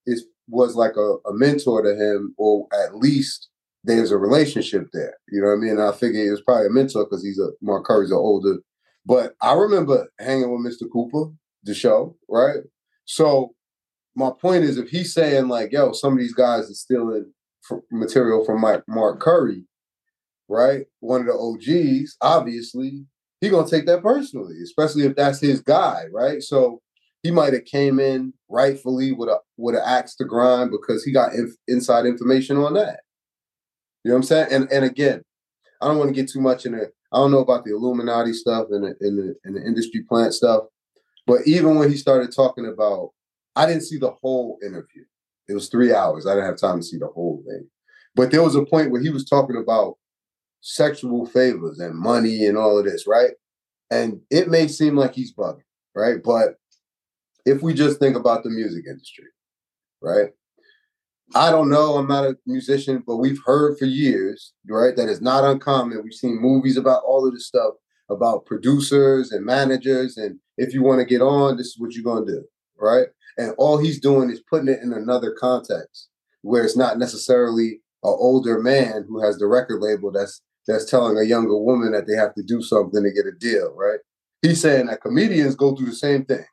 is 0.06 0.26
was 0.48 0.76
like 0.76 0.96
a, 0.98 1.18
a 1.28 1.34
mentor 1.34 1.84
to 1.84 1.96
him, 1.96 2.34
or 2.38 2.68
at 2.74 2.96
least 2.96 3.50
there's 3.84 4.12
a 4.12 4.18
relationship 4.18 4.88
there. 4.92 5.16
You 5.30 5.42
know 5.42 5.50
what 5.50 5.54
I 5.54 5.58
mean? 5.58 5.72
And 5.72 5.82
I 5.82 5.92
figure 5.92 6.26
it 6.26 6.32
was 6.32 6.42
probably 6.42 6.68
a 6.68 6.72
mentor 6.72 7.06
because 7.06 7.24
he's 7.24 7.40
a 7.40 7.50
Mark 7.62 7.86
Curry's 7.86 8.12
an 8.12 8.18
older. 8.18 8.58
But 9.06 9.34
I 9.42 9.54
remember 9.54 10.08
hanging 10.20 10.52
with 10.52 10.74
Mr. 10.74 10.92
Cooper, 10.92 11.32
the 11.64 11.74
show, 11.74 12.18
right? 12.28 12.60
So 13.06 13.54
my 14.20 14.32
point 14.40 14.66
is, 14.66 14.78
if 14.78 14.90
he's 14.90 15.14
saying 15.14 15.48
like, 15.48 15.72
"Yo, 15.72 15.94
some 15.94 16.14
of 16.14 16.20
these 16.20 16.34
guys 16.34 16.70
are 16.70 16.74
stealing 16.74 17.32
material 17.92 18.44
from 18.46 18.62
Mike, 18.62 18.84
Mark 18.88 19.20
Curry, 19.20 19.64
right? 20.50 20.86
One 21.00 21.22
of 21.22 21.28
the 21.28 21.34
OGs, 21.34 22.18
obviously, 22.22 23.06
he 23.40 23.50
gonna 23.50 23.68
take 23.68 23.86
that 23.86 24.04
personally, 24.04 24.56
especially 24.62 25.06
if 25.06 25.16
that's 25.16 25.40
his 25.40 25.62
guy, 25.62 26.04
right? 26.12 26.44
So 26.44 26.82
he 27.24 27.32
might 27.32 27.54
have 27.54 27.66
came 27.66 28.00
in 28.00 28.34
rightfully 28.50 29.14
with 29.14 29.30
a 29.30 29.40
with 29.58 29.76
an 29.76 29.82
axe 29.86 30.16
to 30.18 30.26
grind 30.26 30.72
because 30.72 31.04
he 31.04 31.12
got 31.12 31.34
inf- 31.34 31.56
inside 31.68 32.06
information 32.06 32.58
on 32.58 32.74
that. 32.74 33.02
You 34.04 34.10
know 34.10 34.16
what 34.16 34.20
I'm 34.20 34.24
saying? 34.24 34.48
And 34.52 34.72
and 34.72 34.84
again, 34.84 35.22
I 35.82 35.88
don't 35.88 35.98
want 35.98 36.10
to 36.10 36.22
get 36.22 36.30
too 36.30 36.42
much 36.42 36.66
in 36.66 36.74
it. 36.74 36.94
I 37.14 37.18
don't 37.18 37.32
know 37.32 37.40
about 37.40 37.64
the 37.64 37.72
Illuminati 37.72 38.34
stuff 38.34 38.68
and 38.72 38.84
the, 38.84 39.08
in 39.08 39.16
the 39.16 39.36
in 39.46 39.54
the 39.54 39.66
industry 39.66 40.04
plant 40.10 40.34
stuff, 40.34 40.64
but 41.26 41.42
even 41.46 41.76
when 41.76 41.90
he 41.90 41.96
started 41.96 42.34
talking 42.36 42.66
about, 42.66 43.12
I 43.56 43.66
didn't 43.66 43.84
see 43.84 43.98
the 43.98 44.12
whole 44.22 44.58
interview. 44.64 45.04
It 45.48 45.54
was 45.54 45.70
three 45.70 45.94
hours. 45.94 46.26
I 46.26 46.36
didn't 46.36 46.48
have 46.48 46.60
time 46.60 46.80
to 46.80 46.86
see 46.86 46.98
the 46.98 47.08
whole 47.08 47.44
thing. 47.48 47.68
But 48.16 48.32
there 48.32 48.44
was 48.44 48.56
a 48.56 48.66
point 48.66 48.92
where 48.92 49.02
he 49.02 49.10
was 49.10 49.26
talking 49.26 49.58
about 49.58 49.96
sexual 50.62 51.26
favors 51.26 51.80
and 51.80 51.96
money 51.96 52.46
and 52.46 52.58
all 52.58 52.78
of 52.78 52.86
this, 52.86 53.08
right? 53.08 53.32
And 53.90 54.22
it 54.30 54.50
may 54.50 54.68
seem 54.68 54.96
like 54.96 55.16
he's 55.16 55.34
bugging, 55.34 55.64
right? 55.96 56.22
But 56.24 56.56
if 57.46 57.62
we 57.62 57.74
just 57.74 58.00
think 58.00 58.16
about 58.16 58.44
the 58.44 58.50
music 58.50 58.86
industry, 58.88 59.26
right? 60.02 60.30
I 61.36 61.52
don't 61.52 61.70
know, 61.70 61.96
I'm 61.96 62.08
not 62.08 62.26
a 62.26 62.38
musician, 62.46 63.04
but 63.06 63.18
we've 63.18 63.40
heard 63.46 63.78
for 63.78 63.86
years, 63.86 64.54
right, 64.68 64.96
that 64.96 65.10
it's 65.10 65.22
not 65.22 65.44
uncommon. 65.44 66.02
We've 66.04 66.14
seen 66.14 66.42
movies 66.42 66.78
about 66.78 67.04
all 67.06 67.28
of 67.28 67.34
this 67.34 67.48
stuff 67.48 67.74
about 68.10 68.46
producers 68.46 69.32
and 69.32 69.46
managers. 69.46 70.18
And 70.18 70.40
if 70.58 70.74
you 70.74 70.82
want 70.82 71.00
to 71.00 71.06
get 71.06 71.22
on, 71.22 71.58
this 71.58 71.68
is 71.68 71.76
what 71.78 71.94
you're 71.94 72.04
going 72.04 72.26
to 72.26 72.32
do, 72.32 72.44
right? 72.80 73.08
And 73.40 73.56
all 73.58 73.78
he's 73.78 74.02
doing 74.02 74.30
is 74.30 74.42
putting 74.42 74.68
it 74.68 74.82
in 74.84 74.92
another 74.92 75.32
context 75.32 76.10
where 76.42 76.64
it's 76.64 76.76
not 76.76 77.00
necessarily 77.00 77.82
an 78.04 78.16
older 78.20 78.60
man 78.60 79.06
who 79.08 79.24
has 79.24 79.38
the 79.38 79.48
record 79.48 79.82
label 79.82 80.12
that's 80.12 80.42
that's 80.68 80.86
telling 80.86 81.18
a 81.18 81.24
younger 81.24 81.58
woman 81.58 81.94
that 81.94 82.06
they 82.06 82.14
have 82.14 82.36
to 82.36 82.44
do 82.44 82.62
something 82.62 83.02
to 83.02 83.12
get 83.12 83.26
a 83.26 83.32
deal, 83.32 83.74
right? 83.76 84.00
He's 84.42 84.62
saying 84.62 84.86
that 84.86 85.02
comedians 85.02 85.56
go 85.56 85.76
through 85.76 85.88
the 85.88 85.96
same 85.96 86.26
thing. 86.26 86.46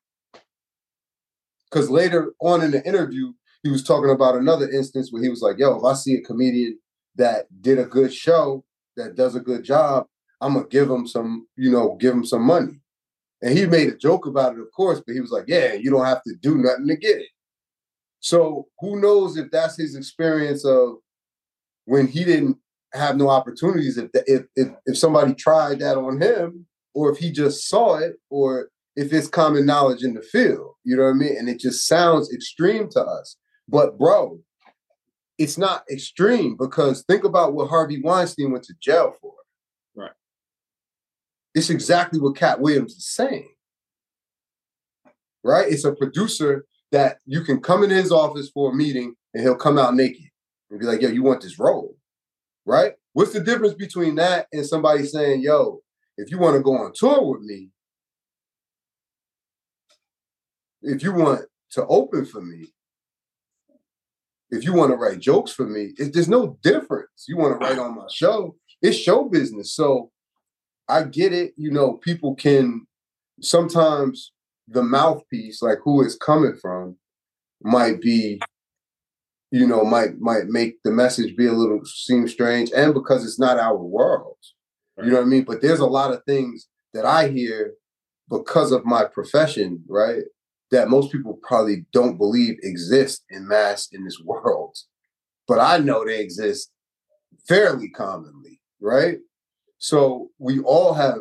Because 1.71 1.91
later 1.91 2.33
on 2.41 2.63
in 2.63 2.71
the 2.71 2.87
interview, 2.87 3.33
he 3.63 3.69
was 3.69 3.83
talking 3.83 4.11
about 4.11 4.37
another 4.37 4.71
instance 4.71 5.13
where 5.13 5.23
he 5.23 5.29
was 5.29 5.43
like, 5.43 5.59
yo, 5.59 5.77
if 5.77 5.85
I 5.85 5.93
see 5.95 6.15
a 6.15 6.23
comedian 6.23 6.79
that 7.17 7.47
did 7.61 7.79
a 7.79 7.85
good 7.85 8.15
show, 8.15 8.65
that 8.97 9.17
does 9.17 9.35
a 9.35 9.41
good 9.41 9.65
job, 9.65 10.07
I'm 10.41 10.55
gonna 10.55 10.69
give 10.69 10.89
him 10.89 11.07
some, 11.07 11.49
you 11.57 11.71
know, 11.71 11.97
give 12.01 12.15
him 12.15 12.25
some 12.25 12.43
money. 12.43 12.81
And 13.47 13.57
he 13.57 13.65
made 13.65 13.89
a 13.89 13.97
joke 13.97 14.27
about 14.27 14.55
it, 14.55 14.61
of 14.61 14.73
course, 14.73 15.01
but 15.07 15.15
he 15.15 15.21
was 15.21 15.31
like, 15.31 15.45
yeah, 15.47 15.75
you 15.75 15.89
don't 15.89 16.05
have 16.05 16.21
to 16.25 16.35
do 16.35 16.57
nothing 16.57 16.89
to 16.89 16.97
get 16.97 17.19
it. 17.19 17.29
So 18.19 18.67
who 18.81 19.01
knows 19.01 19.37
if 19.37 19.53
that's 19.53 19.77
his 19.77 19.95
experience 19.95 20.65
of 20.65 20.97
when 21.85 22.09
he 22.09 22.25
didn't 22.25 22.59
have 22.93 23.17
no 23.17 23.31
opportunities, 23.31 23.99
if, 23.99 24.11
if, 24.27 24.47
if, 24.57 24.71
if 24.87 24.99
somebody 24.99 25.33
tried 25.33 25.79
that 25.79 25.97
on 25.97 26.21
him, 26.21 26.67
or 26.93 27.13
if 27.13 27.19
he 27.19 27.31
just 27.31 27.69
saw 27.69 27.99
it, 27.99 28.17
or 28.31 28.69
if 28.97 29.13
it's 29.13 29.29
common 29.29 29.65
knowledge 29.65 30.03
in 30.03 30.15
the 30.15 30.23
field, 30.23 30.75
you 30.83 30.97
know 30.97 31.05
what 31.05 31.11
I 31.11 31.13
mean? 31.13 31.37
And 31.39 31.49
it 31.49 31.61
just 31.61 31.87
sounds 31.87 32.35
extreme 32.35 32.89
to 32.91 33.01
us. 33.01 33.37
But 33.69 33.97
bro, 33.97 34.41
it's 35.39 35.57
not 35.57 35.85
extreme 35.89 36.57
because 36.57 37.05
think 37.05 37.23
about 37.23 37.55
what 37.55 37.69
Harvey 37.69 38.03
Weinstein 38.03 38.51
went 38.51 38.65
to 38.65 38.75
jail 38.83 39.15
for. 39.21 39.36
It's 41.57 41.71
exactly 41.71 42.21
what 42.21 42.37
Katt 42.37 42.61
Williams 42.61 42.93
is 42.93 43.09
saying. 43.09 43.49
Right? 45.43 45.73
It's 45.73 45.85
a 45.85 45.95
producer 45.95 46.67
that 46.93 47.17
you 47.25 47.41
can 47.41 47.63
come 47.63 47.83
in 47.83 47.89
his 47.89 48.13
office 48.13 48.51
for 48.51 48.71
a 48.71 48.75
meeting 48.75 49.15
and 49.33 49.43
he'll 49.43 49.57
come 49.57 49.79
out 49.79 49.95
naked 49.95 50.27
and 50.71 50.79
be 50.79 50.85
like, 50.85 51.01
yo, 51.01 51.09
you 51.09 51.23
want 51.23 51.41
this 51.41 51.59
role? 51.59 51.97
Right? 52.67 52.93
What's 53.15 53.33
the 53.33 53.41
difference 53.41 53.73
between 53.73 54.17
that 54.17 54.49
and 54.53 54.67
somebody 54.67 55.07
saying, 55.07 55.41
yo, 55.41 55.81
if 56.19 56.31
you 56.31 56.39
want 56.39 56.57
to 56.57 56.63
go 56.63 56.77
on 56.77 56.93
tour 56.95 57.25
with 57.25 57.41
me, 57.41 57.71
if 60.83 61.03
you 61.03 61.15
want 61.15 61.41
to 61.71 61.87
open 61.87 62.27
for 62.27 62.43
me, 62.43 62.67
if 64.51 64.63
you 64.63 64.75
want 64.75 64.91
to 64.91 64.97
write 64.97 65.21
jokes 65.21 65.53
for 65.53 65.67
me, 65.67 65.95
it, 65.97 66.13
there's 66.13 66.29
no 66.29 66.59
difference. 66.63 67.25
You 67.27 67.39
want 67.39 67.59
to 67.59 67.67
write 67.67 67.79
on 67.79 67.97
my 67.97 68.07
show, 68.13 68.57
it's 68.83 68.99
show 68.99 69.25
business. 69.25 69.73
So 69.73 70.11
I 70.89 71.05
get 71.05 71.33
it. 71.33 71.55
You 71.57 71.71
know, 71.71 71.95
people 71.95 72.35
can 72.35 72.87
sometimes 73.41 74.33
the 74.69 74.83
mouthpiece, 74.83 75.63
like 75.63 75.79
who 75.85 76.05
it's 76.05 76.17
coming 76.17 76.57
from, 76.61 76.97
might 77.63 78.01
be, 78.01 78.41
you 79.51 79.67
know, 79.67 79.85
might 79.85 80.19
might 80.19 80.47
make 80.47 80.83
the 80.83 80.91
message 80.91 81.37
be 81.37 81.47
a 81.47 81.53
little 81.53 81.85
seem 81.85 82.29
strange, 82.29 82.71
and 82.75 82.95
because 82.95 83.25
it's 83.25 83.39
not 83.39 83.59
our 83.59 83.77
world, 83.77 84.39
you 84.99 85.11
know 85.11 85.17
what 85.17 85.27
I 85.27 85.29
mean. 85.29 85.45
But 85.45 85.63
there's 85.63 85.81
a 85.81 85.87
lot 85.87 86.13
of 86.13 86.25
things 86.25 86.69
that 86.95 87.05
I 87.05 87.29
hear 87.29 87.75
because 88.29 88.73
of 88.73 88.85
my 88.85 89.05
profession, 89.05 89.83
right? 89.89 90.25
that 90.71 90.89
most 90.89 91.13
people 91.13 91.39
probably 91.43 91.87
don't 91.93 92.19
believe 92.19 92.59
exist 92.63 93.25
in 93.31 93.47
mass 93.47 93.89
in 93.93 94.05
this 94.05 94.21
world. 94.21 94.77
But 95.47 95.61
I 95.61 95.79
know 95.79 96.05
they 96.05 96.21
exist 96.21 96.71
fairly 97.47 97.89
commonly, 97.89 98.61
right? 98.81 99.19
So 99.87 100.31
we 100.41 100.59
all 100.63 100.95
have 100.95 101.15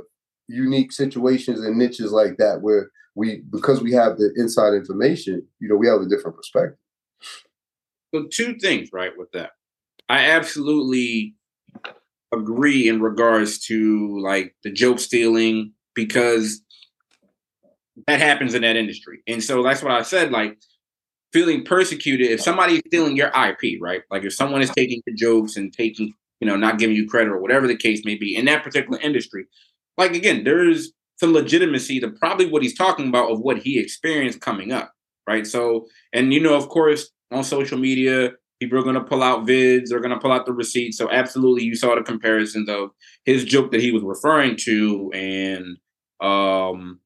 unique 0.48 0.92
situations 0.92 1.60
and 1.60 1.78
niches 1.78 2.12
like 2.12 2.38
that 2.38 2.62
where 2.62 2.90
we 3.14 3.44
because 3.52 3.80
we 3.80 3.92
have 3.92 4.18
the 4.18 4.34
inside 4.38 4.74
information, 4.74 5.46
you 5.60 5.70
know, 5.70 5.76
we 5.76 5.88
have 5.88 6.02
a 6.02 6.10
different 6.10 6.36
perspective. 6.36 6.80
So 8.12 8.26
two 8.32 8.56
things, 8.58 8.90
right, 8.92 9.12
with 9.16 9.32
that. 9.34 9.52
I 10.10 10.32
absolutely 10.32 11.36
agree 12.34 12.90
in 12.90 13.04
regards 13.04 13.60
to 13.68 14.20
like 14.20 14.56
the 14.64 14.72
joke 14.72 14.98
stealing 14.98 15.72
because 15.94 16.60
that 18.08 18.20
happens 18.20 18.56
in 18.56 18.64
that 18.64 18.78
industry. 18.78 19.20
And 19.28 19.44
so 19.44 19.62
that's 19.62 19.84
what 19.84 19.92
I 19.92 20.02
said, 20.02 20.32
like 20.32 20.58
feeling 21.32 21.64
persecuted, 21.64 22.32
if 22.32 22.42
somebody's 22.42 22.82
stealing 22.88 23.16
your 23.16 23.28
IP, 23.28 23.80
right? 23.80 24.02
Like 24.10 24.24
if 24.24 24.34
someone 24.34 24.64
is 24.64 24.72
taking 24.72 25.04
your 25.06 25.16
jokes 25.16 25.56
and 25.56 25.72
taking, 25.72 26.16
you 26.40 26.48
know, 26.48 26.56
not 26.56 26.80
giving 26.80 26.96
you 26.96 27.08
credit 27.08 27.32
or 27.32 27.40
whatever 27.40 27.68
the 27.68 27.78
case 27.78 28.02
may 28.06 28.16
be 28.16 28.36
in 28.36 28.46
that 28.46 28.64
particular 28.64 29.00
industry, 29.00 29.46
like 29.98 30.14
again, 30.14 30.44
there's 30.44 30.92
some 31.18 31.34
legitimacy 31.34 32.00
to 32.00 32.10
probably 32.10 32.46
what 32.50 32.62
he's 32.62 32.78
talking 32.78 33.08
about 33.08 33.32
of 33.32 33.40
what 33.40 33.58
he 33.58 33.80
experienced 33.80 34.42
coming 34.42 34.72
up, 34.72 34.92
right? 35.28 35.48
So, 35.48 35.88
and 36.14 36.34
you 36.34 36.42
know, 36.42 36.56
of 36.56 36.68
course, 36.70 37.10
on 37.32 37.44
social 37.44 37.78
media, 37.78 38.32
people 38.60 38.78
are 38.78 38.84
going 38.84 38.96
to 38.96 39.04
pull 39.04 39.24
out 39.24 39.48
vids, 39.48 39.90
they're 39.90 40.02
going 40.02 40.14
to 40.14 40.20
pull 40.20 40.32
out 40.32 40.46
the 40.46 40.54
receipts. 40.54 40.98
So, 40.98 41.10
absolutely, 41.10 41.64
you 41.64 41.76
saw 41.76 41.96
the 41.96 42.04
comparisons 42.04 42.70
of 42.70 42.90
his 43.24 43.46
joke 43.46 43.72
that 43.72 43.82
he 43.82 43.92
was 43.92 44.04
referring 44.04 44.58
to 44.58 45.12
and 45.14 45.78
um 46.22 47.00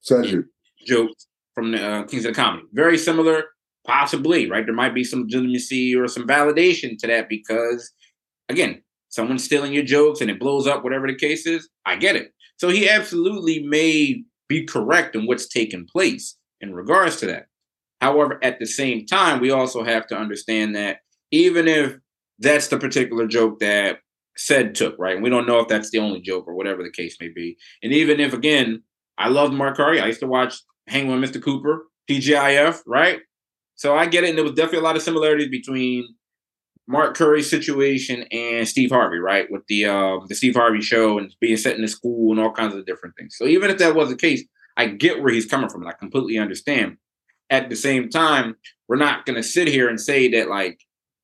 Cedric. 0.00 0.46
Jokes 0.84 1.26
from 1.54 1.72
the 1.72 1.84
uh, 1.84 2.02
Kings 2.04 2.24
of 2.24 2.34
the 2.34 2.40
Comedy. 2.40 2.64
Very 2.72 2.98
similar, 2.98 3.44
possibly, 3.86 4.50
right? 4.50 4.64
There 4.64 4.74
might 4.74 4.94
be 4.94 5.04
some 5.04 5.22
legitimacy 5.22 5.94
or 5.94 6.08
some 6.08 6.26
validation 6.26 6.98
to 6.98 7.06
that 7.06 7.28
because, 7.28 7.92
again, 8.52 8.82
someone's 9.08 9.44
stealing 9.44 9.72
your 9.72 9.84
jokes 9.84 10.20
and 10.20 10.30
it 10.30 10.40
blows 10.40 10.66
up, 10.66 10.84
whatever 10.84 11.06
the 11.06 11.14
case 11.14 11.46
is. 11.46 11.68
I 11.84 11.96
get 11.96 12.16
it. 12.16 12.32
So 12.56 12.68
he 12.68 12.88
absolutely 12.88 13.62
may 13.64 14.22
be 14.48 14.64
correct 14.64 15.16
in 15.16 15.26
what's 15.26 15.48
taken 15.48 15.86
place 15.86 16.36
in 16.60 16.74
regards 16.74 17.16
to 17.16 17.26
that. 17.26 17.46
However, 18.00 18.38
at 18.42 18.58
the 18.58 18.66
same 18.66 19.06
time, 19.06 19.40
we 19.40 19.50
also 19.50 19.84
have 19.84 20.06
to 20.08 20.16
understand 20.16 20.74
that 20.76 20.98
even 21.30 21.68
if 21.68 21.96
that's 22.38 22.68
the 22.68 22.78
particular 22.78 23.26
joke 23.26 23.60
that 23.60 23.98
Ced 24.36 24.74
took, 24.74 24.96
right? 24.98 25.14
And 25.14 25.22
we 25.22 25.30
don't 25.30 25.46
know 25.46 25.60
if 25.60 25.68
that's 25.68 25.90
the 25.90 25.98
only 25.98 26.20
joke 26.20 26.46
or 26.48 26.54
whatever 26.54 26.82
the 26.82 26.90
case 26.90 27.16
may 27.20 27.28
be. 27.28 27.56
And 27.82 27.92
even 27.92 28.18
if, 28.18 28.32
again, 28.32 28.82
I 29.18 29.28
loved 29.28 29.52
Mark 29.52 29.76
Curry. 29.76 30.00
I 30.00 30.06
used 30.06 30.20
to 30.20 30.26
watch 30.26 30.54
Hang 30.88 31.06
with 31.06 31.30
Mr. 31.30 31.42
Cooper, 31.42 31.86
TGIF, 32.10 32.80
right? 32.86 33.20
So 33.76 33.96
I 33.96 34.06
get 34.06 34.24
it. 34.24 34.30
And 34.30 34.38
there 34.38 34.44
was 34.44 34.54
definitely 34.54 34.80
a 34.80 34.82
lot 34.82 34.96
of 34.96 35.02
similarities 35.02 35.48
between 35.48 36.14
Mark 36.88 37.16
Curry 37.16 37.42
situation 37.42 38.24
and 38.32 38.66
Steve 38.66 38.90
Harvey, 38.90 39.18
right? 39.18 39.50
With 39.50 39.66
the 39.66 39.86
um, 39.86 40.26
the 40.28 40.34
Steve 40.34 40.54
Harvey 40.54 40.80
show 40.80 41.18
and 41.18 41.34
being 41.40 41.56
set 41.56 41.76
in 41.76 41.82
the 41.82 41.88
school 41.88 42.32
and 42.32 42.40
all 42.40 42.52
kinds 42.52 42.74
of 42.74 42.86
different 42.86 43.16
things. 43.16 43.36
So 43.36 43.44
even 43.46 43.70
if 43.70 43.78
that 43.78 43.94
was 43.94 44.08
the 44.08 44.16
case, 44.16 44.44
I 44.76 44.86
get 44.86 45.22
where 45.22 45.32
he's 45.32 45.46
coming 45.46 45.68
from 45.68 45.82
and 45.82 45.90
I 45.90 45.94
completely 45.94 46.38
understand. 46.38 46.96
At 47.50 47.68
the 47.68 47.76
same 47.76 48.08
time, 48.08 48.56
we're 48.88 48.96
not 48.96 49.26
gonna 49.26 49.42
sit 49.42 49.68
here 49.68 49.88
and 49.88 50.00
say 50.00 50.28
that 50.28 50.48
like 50.48 50.80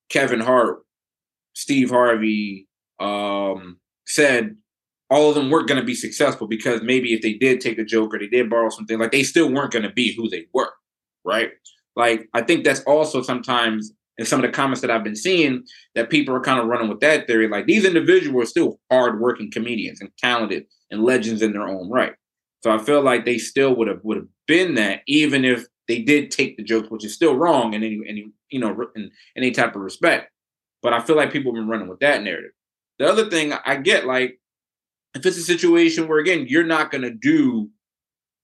Kevin 0.08 0.40
Hart, 0.40 0.80
Steve 1.54 1.90
Harvey 1.90 2.68
um, 3.00 3.78
Ced 4.06 4.56
all 5.10 5.28
of 5.30 5.34
them 5.34 5.50
weren't 5.50 5.68
going 5.68 5.80
to 5.80 5.86
be 5.86 5.94
successful 5.94 6.46
because 6.46 6.82
maybe 6.82 7.14
if 7.14 7.22
they 7.22 7.32
did 7.32 7.60
take 7.60 7.78
a 7.78 7.84
joke 7.84 8.14
or 8.14 8.18
they 8.18 8.26
did 8.26 8.50
borrow 8.50 8.68
something, 8.68 8.98
like 8.98 9.12
they 9.12 9.22
still 9.22 9.50
weren't 9.50 9.72
going 9.72 9.84
to 9.84 9.92
be 9.92 10.14
who 10.14 10.28
they 10.28 10.46
were, 10.52 10.70
right? 11.24 11.50
Like 11.96 12.28
I 12.34 12.42
think 12.42 12.64
that's 12.64 12.80
also 12.80 13.22
sometimes 13.22 13.92
in 14.18 14.26
some 14.26 14.42
of 14.42 14.50
the 14.50 14.54
comments 14.54 14.80
that 14.80 14.90
I've 14.90 15.04
been 15.04 15.16
seeing 15.16 15.64
that 15.94 16.10
people 16.10 16.34
are 16.34 16.40
kind 16.40 16.58
of 16.58 16.66
running 16.66 16.88
with 16.88 17.00
that 17.00 17.26
theory. 17.26 17.48
Like 17.48 17.66
these 17.66 17.84
individuals 17.84 18.44
are 18.44 18.50
still 18.50 18.80
hardworking 18.90 19.50
comedians 19.50 20.00
and 20.00 20.10
talented 20.18 20.66
and 20.90 21.04
legends 21.04 21.40
in 21.40 21.52
their 21.52 21.66
own 21.66 21.88
right. 21.88 22.14
So 22.62 22.72
I 22.72 22.78
feel 22.78 23.02
like 23.02 23.24
they 23.24 23.38
still 23.38 23.76
would 23.76 23.88
have 23.88 24.00
would 24.02 24.16
have 24.16 24.26
been 24.46 24.74
that 24.74 25.00
even 25.06 25.44
if 25.44 25.66
they 25.86 26.02
did 26.02 26.30
take 26.30 26.56
the 26.56 26.64
jokes, 26.64 26.90
which 26.90 27.04
is 27.04 27.14
still 27.14 27.36
wrong 27.36 27.72
in 27.74 27.84
any 27.84 28.00
any 28.06 28.26
you 28.50 28.58
know 28.58 28.76
in 28.96 29.10
any 29.36 29.52
type 29.52 29.76
of 29.76 29.82
respect. 29.82 30.30
But 30.82 30.92
I 30.92 31.00
feel 31.00 31.16
like 31.16 31.32
people 31.32 31.52
have 31.52 31.60
been 31.60 31.68
running 31.68 31.88
with 31.88 32.00
that 32.00 32.22
narrative. 32.22 32.50
The 32.98 33.08
other 33.08 33.30
thing 33.30 33.52
I 33.52 33.76
get 33.76 34.06
like 34.06 34.40
if 35.14 35.24
it's 35.24 35.38
a 35.38 35.42
situation 35.42 36.08
where 36.08 36.18
again 36.18 36.46
you're 36.48 36.64
not 36.64 36.90
going 36.90 37.02
to 37.02 37.14
do 37.14 37.70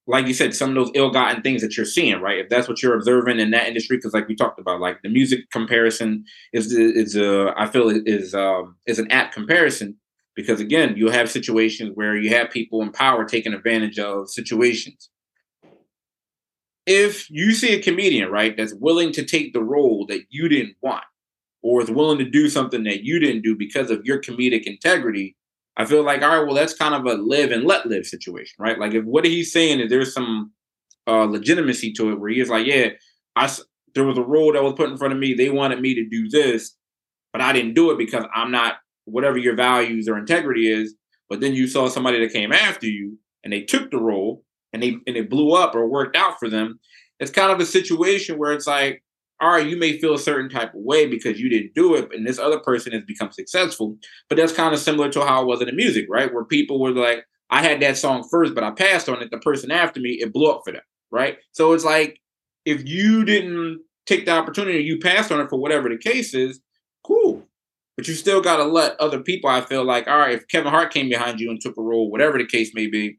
like 0.06 0.26
you 0.26 0.34
said 0.34 0.54
some 0.54 0.70
of 0.70 0.74
those 0.74 0.90
ill-gotten 0.94 1.42
things 1.42 1.62
that 1.62 1.76
you're 1.76 1.86
seeing 1.86 2.20
right 2.20 2.38
if 2.38 2.48
that's 2.48 2.68
what 2.68 2.82
you're 2.82 2.96
observing 2.96 3.40
in 3.40 3.50
that 3.50 3.66
industry 3.66 3.96
because 3.96 4.12
like 4.12 4.28
we 4.28 4.34
talked 4.34 4.60
about 4.60 4.80
like 4.80 5.00
the 5.02 5.08
music 5.08 5.40
comparison 5.50 6.24
is 6.52 6.72
is 6.72 7.16
a 7.16 7.52
i 7.56 7.66
feel 7.66 7.88
is 7.88 8.34
um 8.34 8.76
is 8.86 8.98
an 8.98 9.10
apt 9.10 9.34
comparison 9.34 9.96
Because 10.34 10.60
again, 10.60 10.94
you'll 10.96 11.12
have 11.12 11.30
situations 11.30 11.92
where 11.94 12.16
you 12.16 12.30
have 12.30 12.50
people 12.50 12.82
in 12.82 12.90
power 12.90 13.24
taking 13.24 13.54
advantage 13.54 13.98
of 13.98 14.28
situations. 14.28 15.10
If 16.86 17.30
you 17.30 17.52
see 17.52 17.74
a 17.74 17.82
comedian, 17.82 18.30
right, 18.30 18.56
that's 18.56 18.74
willing 18.74 19.12
to 19.12 19.24
take 19.24 19.52
the 19.52 19.62
role 19.62 20.06
that 20.06 20.22
you 20.28 20.48
didn't 20.48 20.76
want, 20.82 21.04
or 21.62 21.80
is 21.80 21.90
willing 21.90 22.18
to 22.18 22.28
do 22.28 22.48
something 22.48 22.84
that 22.84 23.04
you 23.04 23.18
didn't 23.18 23.42
do 23.42 23.56
because 23.56 23.90
of 23.90 24.04
your 24.04 24.20
comedic 24.20 24.64
integrity, 24.64 25.36
I 25.76 25.84
feel 25.84 26.04
like, 26.04 26.22
all 26.22 26.28
right, 26.28 26.46
well, 26.46 26.54
that's 26.54 26.74
kind 26.74 26.94
of 26.94 27.04
a 27.06 27.20
live 27.20 27.50
and 27.50 27.64
let 27.64 27.86
live 27.86 28.06
situation, 28.06 28.54
right? 28.58 28.78
Like 28.78 28.94
if 28.94 29.04
what 29.04 29.24
he's 29.24 29.52
saying 29.52 29.80
is 29.80 29.90
there's 29.90 30.14
some 30.14 30.52
uh, 31.06 31.24
legitimacy 31.24 31.92
to 31.94 32.12
it 32.12 32.20
where 32.20 32.30
he 32.30 32.40
is 32.40 32.48
like, 32.48 32.66
yeah, 32.66 32.90
I 33.36 33.52
there 33.94 34.04
was 34.04 34.18
a 34.18 34.22
role 34.22 34.52
that 34.52 34.62
was 34.62 34.74
put 34.74 34.90
in 34.90 34.96
front 34.96 35.12
of 35.12 35.20
me. 35.20 35.34
They 35.34 35.50
wanted 35.50 35.80
me 35.80 35.94
to 35.94 36.08
do 36.08 36.28
this, 36.28 36.76
but 37.32 37.40
I 37.40 37.52
didn't 37.52 37.74
do 37.74 37.90
it 37.90 37.98
because 37.98 38.24
I'm 38.34 38.50
not 38.50 38.74
whatever 39.04 39.38
your 39.38 39.54
values 39.54 40.08
or 40.08 40.18
integrity 40.18 40.70
is. 40.70 40.94
But 41.28 41.40
then 41.40 41.54
you 41.54 41.66
saw 41.66 41.88
somebody 41.88 42.20
that 42.20 42.32
came 42.32 42.52
after 42.52 42.86
you 42.86 43.18
and 43.42 43.52
they 43.52 43.62
took 43.62 43.90
the 43.90 43.98
role 43.98 44.44
and 44.72 44.82
they 44.82 44.96
and 45.06 45.16
it 45.16 45.30
blew 45.30 45.52
up 45.52 45.74
or 45.74 45.88
worked 45.88 46.16
out 46.16 46.38
for 46.38 46.48
them. 46.48 46.80
It's 47.20 47.30
kind 47.30 47.52
of 47.52 47.60
a 47.60 47.66
situation 47.66 48.38
where 48.38 48.52
it's 48.52 48.66
like, 48.66 49.03
all 49.44 49.52
right, 49.52 49.66
you 49.66 49.76
may 49.76 49.98
feel 49.98 50.14
a 50.14 50.18
certain 50.18 50.48
type 50.48 50.74
of 50.74 50.80
way 50.80 51.06
because 51.06 51.38
you 51.38 51.48
didn't 51.48 51.74
do 51.74 51.94
it, 51.94 52.08
and 52.12 52.26
this 52.26 52.38
other 52.38 52.58
person 52.58 52.92
has 52.92 53.02
become 53.04 53.30
successful. 53.30 53.96
But 54.28 54.36
that's 54.36 54.52
kind 54.52 54.72
of 54.72 54.80
similar 54.80 55.10
to 55.10 55.24
how 55.24 55.42
it 55.42 55.46
was 55.46 55.60
in 55.60 55.66
the 55.66 55.72
music, 55.72 56.06
right? 56.08 56.32
Where 56.32 56.44
people 56.44 56.80
were 56.80 56.92
like, 56.92 57.26
I 57.50 57.62
had 57.62 57.80
that 57.80 57.98
song 57.98 58.26
first, 58.30 58.54
but 58.54 58.64
I 58.64 58.70
passed 58.70 59.08
on 59.08 59.22
it. 59.22 59.30
The 59.30 59.38
person 59.38 59.70
after 59.70 60.00
me, 60.00 60.18
it 60.20 60.32
blew 60.32 60.50
up 60.50 60.62
for 60.64 60.72
them, 60.72 60.82
right? 61.10 61.36
So 61.52 61.72
it's 61.72 61.84
like 61.84 62.20
if 62.64 62.88
you 62.88 63.24
didn't 63.24 63.82
take 64.06 64.24
the 64.24 64.32
opportunity, 64.32 64.82
you 64.82 64.98
passed 64.98 65.30
on 65.30 65.40
it 65.40 65.50
for 65.50 65.58
whatever 65.58 65.88
the 65.88 65.98
case 65.98 66.34
is, 66.34 66.60
cool. 67.06 67.46
But 67.96 68.08
you 68.08 68.14
still 68.14 68.40
got 68.40 68.56
to 68.56 68.64
let 68.64 68.98
other 68.98 69.20
people. 69.20 69.50
I 69.50 69.60
feel 69.60 69.84
like, 69.84 70.08
all 70.08 70.18
right, 70.18 70.34
if 70.34 70.48
Kevin 70.48 70.72
Hart 70.72 70.92
came 70.92 71.08
behind 71.08 71.38
you 71.38 71.50
and 71.50 71.60
took 71.60 71.76
a 71.76 71.82
role, 71.82 72.10
whatever 72.10 72.38
the 72.38 72.46
case 72.46 72.72
may 72.74 72.86
be, 72.86 73.18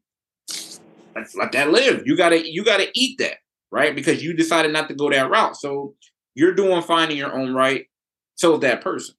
let's 1.16 1.36
let 1.36 1.52
that 1.54 1.72
live. 1.72 2.04
You 2.06 2.18
gotta 2.18 2.52
you 2.52 2.64
gotta 2.64 2.90
eat 2.94 3.18
that, 3.20 3.38
right? 3.72 3.96
Because 3.96 4.24
you 4.24 4.34
decided 4.34 4.74
not 4.74 4.90
to 4.90 4.96
go 4.96 5.10
that 5.10 5.30
route. 5.30 5.56
So 5.56 5.96
you're 6.36 6.54
doing 6.54 6.82
fine 6.84 7.12
in 7.12 7.18
your 7.18 7.34
own 7.34 7.54
right. 7.54 7.88
So 8.36 8.58
that 8.58 8.82
person. 8.82 9.16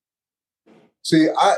See, 1.03 1.29
I 1.37 1.57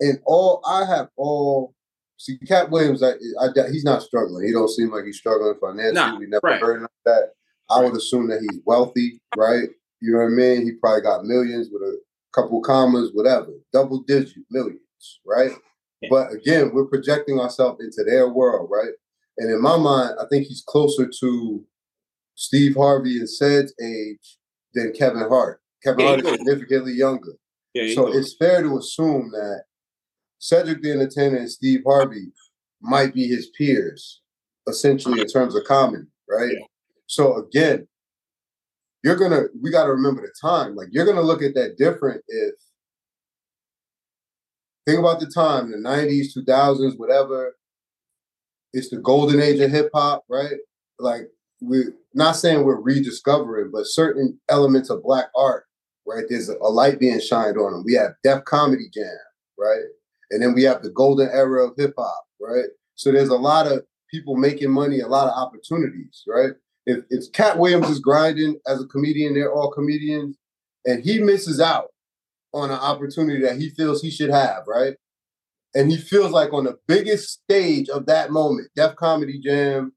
and 0.00 0.18
all 0.24 0.62
I 0.66 0.84
have 0.86 1.08
all 1.16 1.74
see 2.16 2.38
Katt 2.38 2.70
Williams. 2.70 3.02
I, 3.02 3.12
I, 3.40 3.48
he's 3.70 3.84
not 3.84 4.02
struggling. 4.02 4.46
He 4.46 4.52
don't 4.52 4.68
seem 4.68 4.90
like 4.90 5.04
he's 5.04 5.18
struggling 5.18 5.54
financially. 5.60 5.94
Nah, 5.94 6.18
we 6.18 6.26
never 6.26 6.40
right. 6.42 6.60
heard 6.60 6.82
of 6.82 6.88
that. 7.04 7.32
I 7.70 7.80
would 7.82 7.96
assume 7.96 8.28
that 8.28 8.40
he's 8.40 8.60
wealthy, 8.64 9.20
right? 9.36 9.68
You 10.00 10.12
know 10.12 10.18
what 10.18 10.26
I 10.26 10.28
mean? 10.28 10.62
He 10.62 10.72
probably 10.72 11.02
got 11.02 11.24
millions 11.24 11.68
with 11.70 11.82
a 11.82 11.98
couple 12.34 12.60
commas, 12.62 13.10
whatever, 13.12 13.52
double 13.72 14.02
digit 14.02 14.44
millions, 14.50 15.20
right? 15.24 15.52
Yeah. 16.00 16.08
But 16.10 16.32
again, 16.32 16.72
we're 16.72 16.86
projecting 16.86 17.38
ourselves 17.38 17.82
into 17.84 18.02
their 18.08 18.28
world, 18.28 18.70
right? 18.72 18.92
And 19.38 19.50
in 19.50 19.62
my 19.62 19.76
mind, 19.76 20.16
I 20.20 20.24
think 20.30 20.46
he's 20.46 20.64
closer 20.66 21.08
to 21.20 21.64
Steve 22.34 22.74
Harvey 22.74 23.18
and 23.18 23.28
Ced's 23.28 23.74
age 23.80 24.38
than 24.74 24.92
Kevin 24.92 25.28
Hart. 25.28 25.60
Kevin 25.82 26.00
yeah, 26.00 26.06
Hart 26.06 26.20
is 26.20 26.30
significantly 26.32 26.92
younger. 26.92 27.34
Yeah, 27.74 27.94
so 27.94 28.08
it's 28.08 28.34
fair 28.34 28.62
to 28.62 28.78
assume 28.78 29.30
that 29.32 29.64
Cedric 30.38 30.82
the 30.82 30.92
Entertainer 30.92 31.36
and 31.36 31.50
Steve 31.50 31.82
Harvey 31.86 32.32
might 32.80 33.14
be 33.14 33.26
his 33.26 33.50
peers, 33.56 34.20
essentially 34.68 35.20
in 35.20 35.26
terms 35.26 35.54
of 35.54 35.64
comedy, 35.64 36.06
right? 36.28 36.52
Yeah. 36.52 36.66
So 37.06 37.36
again, 37.36 37.86
you're 39.02 39.16
gonna 39.16 39.44
we 39.60 39.70
gotta 39.70 39.92
remember 39.92 40.22
the 40.22 40.32
time. 40.40 40.74
Like 40.74 40.88
you're 40.90 41.06
gonna 41.06 41.20
look 41.22 41.42
at 41.42 41.54
that 41.54 41.76
different 41.78 42.22
if 42.28 42.54
think 44.86 44.98
about 44.98 45.20
the 45.20 45.26
time, 45.26 45.70
the 45.70 45.76
90s, 45.78 46.36
2000s, 46.36 46.98
whatever. 46.98 47.54
It's 48.72 48.90
the 48.90 48.98
golden 48.98 49.40
age 49.40 49.60
of 49.60 49.70
hip 49.70 49.90
hop, 49.94 50.24
right? 50.28 50.56
Like 50.98 51.28
we're 51.60 51.94
not 52.14 52.32
saying 52.32 52.64
we're 52.64 52.80
rediscovering, 52.80 53.70
but 53.72 53.86
certain 53.86 54.40
elements 54.48 54.90
of 54.90 55.02
black 55.02 55.26
art, 55.36 55.64
right? 56.06 56.24
There's 56.28 56.48
a, 56.48 56.54
light 56.54 56.98
being 56.98 57.20
shined 57.20 57.56
on 57.56 57.72
them. 57.72 57.84
We 57.84 57.94
have 57.94 58.12
Def 58.24 58.44
Comedy 58.44 58.88
Jam, 58.92 59.06
right? 59.58 59.84
And 60.30 60.42
then 60.42 60.54
we 60.54 60.62
have 60.64 60.82
the 60.82 60.90
golden 60.90 61.28
era 61.28 61.66
of 61.66 61.76
hip 61.76 61.94
hop, 61.96 62.24
right? 62.40 62.66
So 62.94 63.12
there's 63.12 63.28
a 63.28 63.36
lot 63.36 63.66
of 63.66 63.82
people 64.10 64.36
making 64.36 64.70
money, 64.70 65.00
a 65.00 65.08
lot 65.08 65.28
of 65.28 65.34
opportunities, 65.34 66.22
right? 66.26 66.52
if 66.86 67.04
if 67.10 67.32
Katt 67.32 67.58
Williams 67.58 67.88
is 67.88 68.00
grinding 68.00 68.58
as 68.66 68.80
a 68.82 68.86
comedian, 68.86 69.34
they're 69.34 69.52
all 69.52 69.70
comedians, 69.70 70.36
and 70.84 71.02
he 71.02 71.18
misses 71.18 71.60
out 71.60 71.88
on 72.52 72.70
an 72.70 72.78
opportunity 72.78 73.42
that 73.42 73.56
he 73.56 73.70
feels 73.70 74.02
he 74.02 74.10
should 74.10 74.30
have, 74.30 74.64
right? 74.66 74.94
And 75.74 75.90
he 75.90 75.96
feels 75.96 76.32
like 76.32 76.52
on 76.52 76.64
the 76.64 76.78
biggest 76.88 77.30
stage 77.30 77.88
of 77.88 78.06
that 78.06 78.30
moment, 78.30 78.70
Def 78.74 78.96
Comedy 78.96 79.38
Jam, 79.38 79.92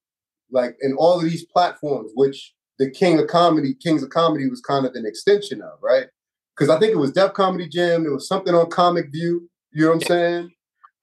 like 0.53 0.75
in 0.81 0.95
all 0.97 1.17
of 1.17 1.23
these 1.23 1.45
platforms, 1.45 2.11
which 2.15 2.53
the 2.79 2.89
King 2.89 3.19
of 3.19 3.27
Comedy, 3.27 3.73
Kings 3.73 4.03
of 4.03 4.09
Comedy 4.09 4.49
was 4.49 4.61
kind 4.61 4.85
of 4.85 4.93
an 4.95 5.05
extension 5.05 5.61
of, 5.61 5.79
right? 5.81 6.07
Because 6.55 6.69
I 6.69 6.79
think 6.79 6.93
it 6.93 6.97
was 6.97 7.11
Def 7.11 7.33
Comedy 7.33 7.67
Jam, 7.67 8.03
there 8.03 8.13
was 8.13 8.27
something 8.27 8.53
on 8.53 8.69
Comic 8.69 9.11
View, 9.11 9.49
you 9.71 9.83
know 9.83 9.89
what 9.89 9.95
I'm 9.95 10.01
saying? 10.01 10.51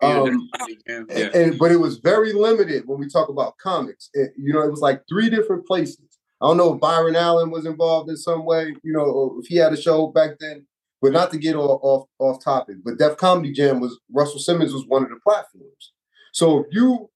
Um, 0.03 0.49
yeah. 0.89 0.97
and, 0.97 1.11
and, 1.11 1.59
but 1.59 1.71
it 1.71 1.77
was 1.77 1.99
very 1.99 2.33
limited 2.33 2.85
when 2.87 2.99
we 2.99 3.09
talk 3.09 3.29
about 3.29 3.59
comics. 3.59 4.09
It, 4.15 4.31
you 4.37 4.53
know, 4.53 4.63
it 4.63 4.71
was 4.71 4.81
like 4.81 5.03
three 5.09 5.29
different 5.29 5.67
places. 5.67 6.19
I 6.41 6.47
don't 6.47 6.57
know 6.57 6.75
if 6.75 6.81
Byron 6.81 7.17
Allen 7.17 7.51
was 7.51 7.67
involved 7.67 8.09
in 8.09 8.17
some 8.17 8.47
way, 8.47 8.75
you 8.83 8.93
know, 8.93 9.39
if 9.43 9.47
he 9.47 9.57
had 9.57 9.75
a 9.75 9.81
show 9.81 10.07
back 10.07 10.39
then. 10.41 10.67
But 11.03 11.13
not 11.13 11.31
to 11.31 11.39
get 11.39 11.57
off 11.57 11.81
off, 11.83 12.09
off 12.19 12.45
topic, 12.45 12.77
but 12.85 12.99
Def 12.99 13.17
Comedy 13.17 13.53
Jam 13.53 13.81
was 13.81 13.99
Russell 14.13 14.39
Simmons 14.39 14.75
was 14.75 14.85
one 14.87 15.03
of 15.03 15.09
the 15.09 15.19
platforms. 15.25 15.93
So 16.33 16.61
if 16.61 16.67
you 16.73 17.09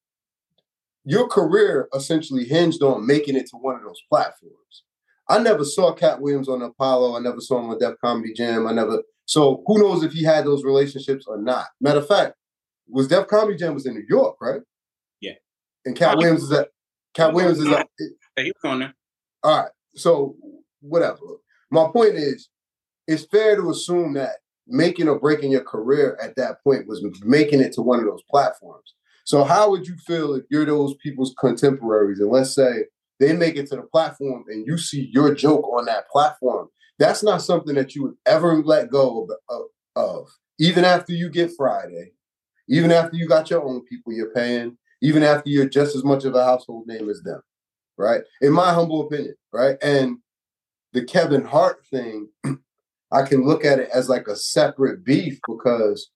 your 1.04 1.28
career 1.28 1.88
essentially 1.94 2.44
hinged 2.44 2.82
on 2.82 3.06
making 3.06 3.36
it 3.36 3.46
to 3.50 3.56
one 3.56 3.76
of 3.76 3.82
those 3.82 4.00
platforms. 4.08 4.84
I 5.28 5.38
never 5.38 5.64
saw 5.64 5.92
Katt 5.92 6.20
Williams 6.20 6.48
on 6.48 6.62
Apollo. 6.62 7.16
I 7.16 7.20
never 7.20 7.40
saw 7.40 7.58
him 7.58 7.70
on 7.70 7.78
Def 7.78 7.94
Comedy 8.02 8.32
Jam. 8.32 8.66
I 8.66 8.72
never. 8.72 9.02
So 9.26 9.62
who 9.66 9.78
knows 9.78 10.02
if 10.02 10.12
he 10.12 10.22
had 10.22 10.44
those 10.44 10.64
relationships 10.64 11.24
or 11.26 11.40
not? 11.40 11.66
Matter 11.80 12.00
of 12.00 12.08
fact, 12.08 12.34
was 12.88 13.08
Def 13.08 13.26
Comedy 13.28 13.56
Jam 13.56 13.74
was 13.74 13.86
in 13.86 13.94
New 13.94 14.04
York, 14.08 14.36
right? 14.40 14.60
Yeah. 15.20 15.32
And 15.84 15.96
Katt 15.96 16.18
Williams 16.18 16.42
is 16.42 16.52
at 16.52 16.68
Katt 17.14 17.32
Williams 17.32 17.58
is 17.58 17.68
at 17.68 17.88
he 18.36 18.52
was 18.62 18.70
on 18.70 18.80
there. 18.80 18.94
All 19.42 19.62
right. 19.62 19.70
So 19.94 20.36
whatever. 20.80 21.18
My 21.70 21.88
point 21.92 22.14
is, 22.14 22.48
it's 23.06 23.24
fair 23.24 23.56
to 23.56 23.70
assume 23.70 24.14
that 24.14 24.36
making 24.66 25.08
or 25.08 25.18
breaking 25.18 25.52
your 25.52 25.64
career 25.64 26.18
at 26.22 26.36
that 26.36 26.62
point 26.62 26.86
was 26.86 27.04
making 27.22 27.60
it 27.60 27.72
to 27.72 27.82
one 27.82 27.98
of 27.98 28.06
those 28.06 28.22
platforms. 28.30 28.94
So 29.24 29.42
how 29.42 29.70
would 29.70 29.86
you 29.86 29.96
feel 29.96 30.34
if 30.34 30.44
you're 30.50 30.66
those 30.66 30.94
people's 30.96 31.34
contemporaries 31.38 32.20
and 32.20 32.30
let's 32.30 32.54
say 32.54 32.84
they 33.18 33.32
make 33.32 33.56
it 33.56 33.66
to 33.70 33.76
the 33.76 33.82
platform 33.82 34.44
and 34.48 34.66
you 34.66 34.76
see 34.76 35.10
your 35.12 35.34
joke 35.34 35.66
on 35.68 35.86
that 35.86 36.08
platform? 36.10 36.68
That's 36.98 37.22
not 37.22 37.42
something 37.42 37.74
that 37.74 37.94
you 37.94 38.02
would 38.04 38.16
ever 38.26 38.62
let 38.62 38.90
go 38.90 39.26
of, 39.48 39.62
of, 39.96 40.28
even 40.60 40.84
after 40.84 41.12
you 41.12 41.30
get 41.30 41.50
Friday, 41.56 42.12
even 42.68 42.92
after 42.92 43.16
you 43.16 43.26
got 43.26 43.50
your 43.50 43.64
own 43.64 43.80
people 43.86 44.12
you're 44.12 44.32
paying, 44.32 44.76
even 45.02 45.22
after 45.22 45.50
you're 45.50 45.68
just 45.68 45.96
as 45.96 46.04
much 46.04 46.24
of 46.24 46.34
a 46.34 46.44
household 46.44 46.86
name 46.86 47.08
as 47.08 47.22
them, 47.22 47.40
right? 47.96 48.22
In 48.40 48.52
my 48.52 48.72
humble 48.72 49.06
opinion, 49.06 49.34
right? 49.52 49.76
And 49.82 50.18
the 50.92 51.04
Kevin 51.04 51.44
Hart 51.44 51.84
thing, 51.90 52.28
I 53.12 53.22
can 53.22 53.44
look 53.44 53.64
at 53.64 53.80
it 53.80 53.88
as 53.92 54.08
like 54.08 54.28
a 54.28 54.36
separate 54.36 55.04
beef 55.04 55.40
because 55.46 56.10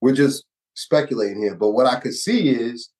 we're 0.00 0.14
just 0.14 0.44
speculating 0.74 1.42
here. 1.42 1.54
But 1.54 1.70
what 1.70 1.86
I 1.86 2.00
could 2.00 2.14
see 2.14 2.48
is 2.50 2.90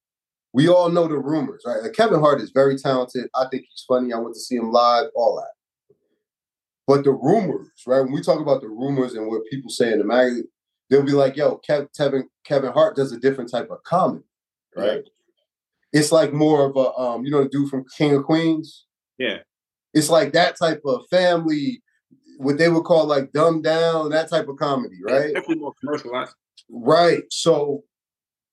we 0.52 0.68
all 0.68 0.90
know 0.90 1.08
the 1.08 1.18
rumors, 1.18 1.62
right? 1.66 1.82
Like 1.82 1.94
Kevin 1.94 2.20
Hart 2.20 2.40
is 2.40 2.50
very 2.50 2.76
talented. 2.76 3.28
I 3.34 3.46
think 3.50 3.64
he's 3.68 3.84
funny. 3.88 4.12
I 4.12 4.18
went 4.18 4.34
to 4.34 4.40
see 4.40 4.56
him 4.56 4.70
live, 4.70 5.06
all 5.14 5.36
that. 5.36 5.96
But 6.86 7.04
the 7.04 7.12
rumors, 7.12 7.70
right? 7.86 8.00
When 8.00 8.12
we 8.12 8.22
talk 8.22 8.40
about 8.40 8.60
the 8.60 8.68
rumors 8.68 9.14
and 9.14 9.28
what 9.28 9.42
people 9.50 9.70
say 9.70 9.92
in 9.92 9.98
the 9.98 10.04
magazine, 10.04 10.48
they'll 10.90 11.02
be 11.02 11.12
like, 11.12 11.36
"Yo, 11.36 11.56
Kevin 11.58 12.28
Kevin 12.44 12.72
Hart 12.72 12.96
does 12.96 13.12
a 13.12 13.20
different 13.20 13.50
type 13.50 13.70
of 13.70 13.82
comedy, 13.84 14.24
right? 14.76 15.04
It's 15.92 16.10
like 16.12 16.32
more 16.32 16.66
of 16.66 16.76
a 16.76 16.92
um, 16.98 17.24
you 17.24 17.30
know, 17.30 17.44
the 17.44 17.48
dude 17.48 17.70
from 17.70 17.84
King 17.96 18.16
of 18.16 18.24
Queens. 18.24 18.86
Yeah, 19.16 19.38
it's 19.94 20.10
like 20.10 20.32
that 20.32 20.56
type 20.58 20.82
of 20.84 21.02
family, 21.08 21.82
what 22.38 22.58
they 22.58 22.68
would 22.68 22.84
call 22.84 23.06
like 23.06 23.32
dumbed 23.32 23.64
down, 23.64 24.10
that 24.10 24.28
type 24.28 24.48
of 24.48 24.56
comedy, 24.56 24.98
right? 25.02 25.34
definitely 25.34 25.56
more 25.56 25.74
commercialized. 25.80 26.34
Right. 26.70 27.24
So, 27.30 27.84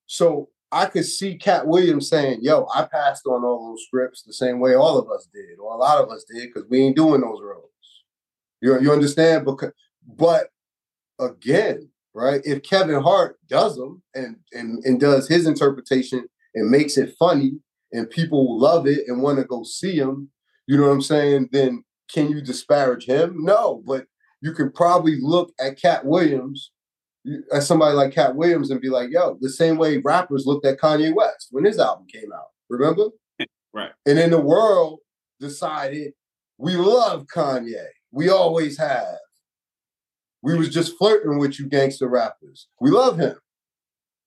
so 0.06 0.50
I 0.72 0.86
could 0.86 1.06
see 1.06 1.38
Katt 1.38 1.68
Williams 1.68 2.10
saying, 2.10 2.40
"Yo, 2.42 2.68
I 2.74 2.86
passed 2.86 3.26
on 3.26 3.44
all 3.44 3.70
those 3.70 3.86
scripts 3.86 4.24
the 4.24 4.34
same 4.34 4.60
way 4.60 4.76
all 4.76 4.98
of 4.98 5.10
us 5.10 5.28
did, 5.34 5.60
or 5.60 5.74
a 5.74 5.78
lot 5.78 6.04
of 6.04 6.10
us 6.12 6.26
did, 6.32 6.50
because 6.54 6.70
we 6.70 6.82
ain't 6.82 6.96
doing 6.96 7.22
those 7.22 7.42
roles." 7.42 7.70
You 8.62 8.80
you 8.82 8.92
understand? 8.92 9.46
Because, 9.46 9.72
but 10.06 10.50
again, 11.20 11.90
right? 12.14 12.42
If 12.44 12.64
Kevin 12.64 13.02
Hart 13.02 13.38
does 13.48 13.76
them 13.78 14.02
and 14.14 14.38
and 14.54 14.84
and 14.86 15.00
does 15.00 15.28
his 15.28 15.48
interpretation 15.48 16.28
and 16.56 16.70
makes 16.70 16.98
it 16.98 17.16
funny 17.18 17.60
and 17.92 18.10
people 18.10 18.60
love 18.60 18.88
it 18.88 19.08
and 19.08 19.22
want 19.22 19.40
to 19.40 19.46
go 19.46 19.64
see 19.64 19.96
him, 19.96 20.30
you 20.68 20.78
know 20.78 20.88
what 20.88 20.94
I'm 20.94 21.02
saying? 21.02 21.50
Then 21.52 21.84
can 22.12 22.30
you 22.30 22.42
disparage 22.42 23.06
him? 23.06 23.44
No, 23.44 23.84
but 23.86 24.06
you 24.42 24.54
can 24.54 24.72
probably 24.72 25.18
look 25.22 25.52
at 25.60 25.82
Katt 25.82 26.06
Williams 26.06 26.72
as 27.52 27.68
somebody 27.68 27.96
like 27.96 28.14
Katt 28.14 28.36
Williams 28.36 28.72
and 28.72 28.82
be 28.82 28.90
like, 28.90 29.10
yo, 29.12 29.38
the 29.42 29.50
same 29.50 29.78
way 29.78 29.98
rappers 29.98 30.46
looked 30.46 30.66
at 30.66 30.80
Kanye 30.80 31.14
West 31.14 31.48
when 31.52 31.66
his 31.66 31.80
album 31.80 32.08
came 32.12 32.32
out. 32.34 32.48
Remember? 32.70 33.06
Right. 33.72 33.92
And 34.08 34.18
then 34.18 34.32
the 34.32 34.42
world 34.42 34.98
decided 35.40 36.14
we 36.58 36.76
love 36.76 37.28
Kanye. 37.28 37.86
We 38.12 38.30
always 38.30 38.80
have. 38.80 39.20
We 40.42 40.58
was 40.58 40.70
just 40.70 40.98
flirting 40.98 41.38
with 41.38 41.60
you 41.60 41.68
gangster 41.68 42.08
rappers. 42.08 42.68
We 42.82 42.90
love 42.90 43.20
him. 43.20 43.36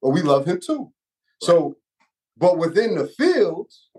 But 0.00 0.10
we 0.10 0.22
love 0.22 0.46
him 0.46 0.60
too. 0.64 0.92
So, 1.40 1.76
but 2.36 2.56
within 2.56 2.94
the 2.94 3.08
fields, 3.08 3.90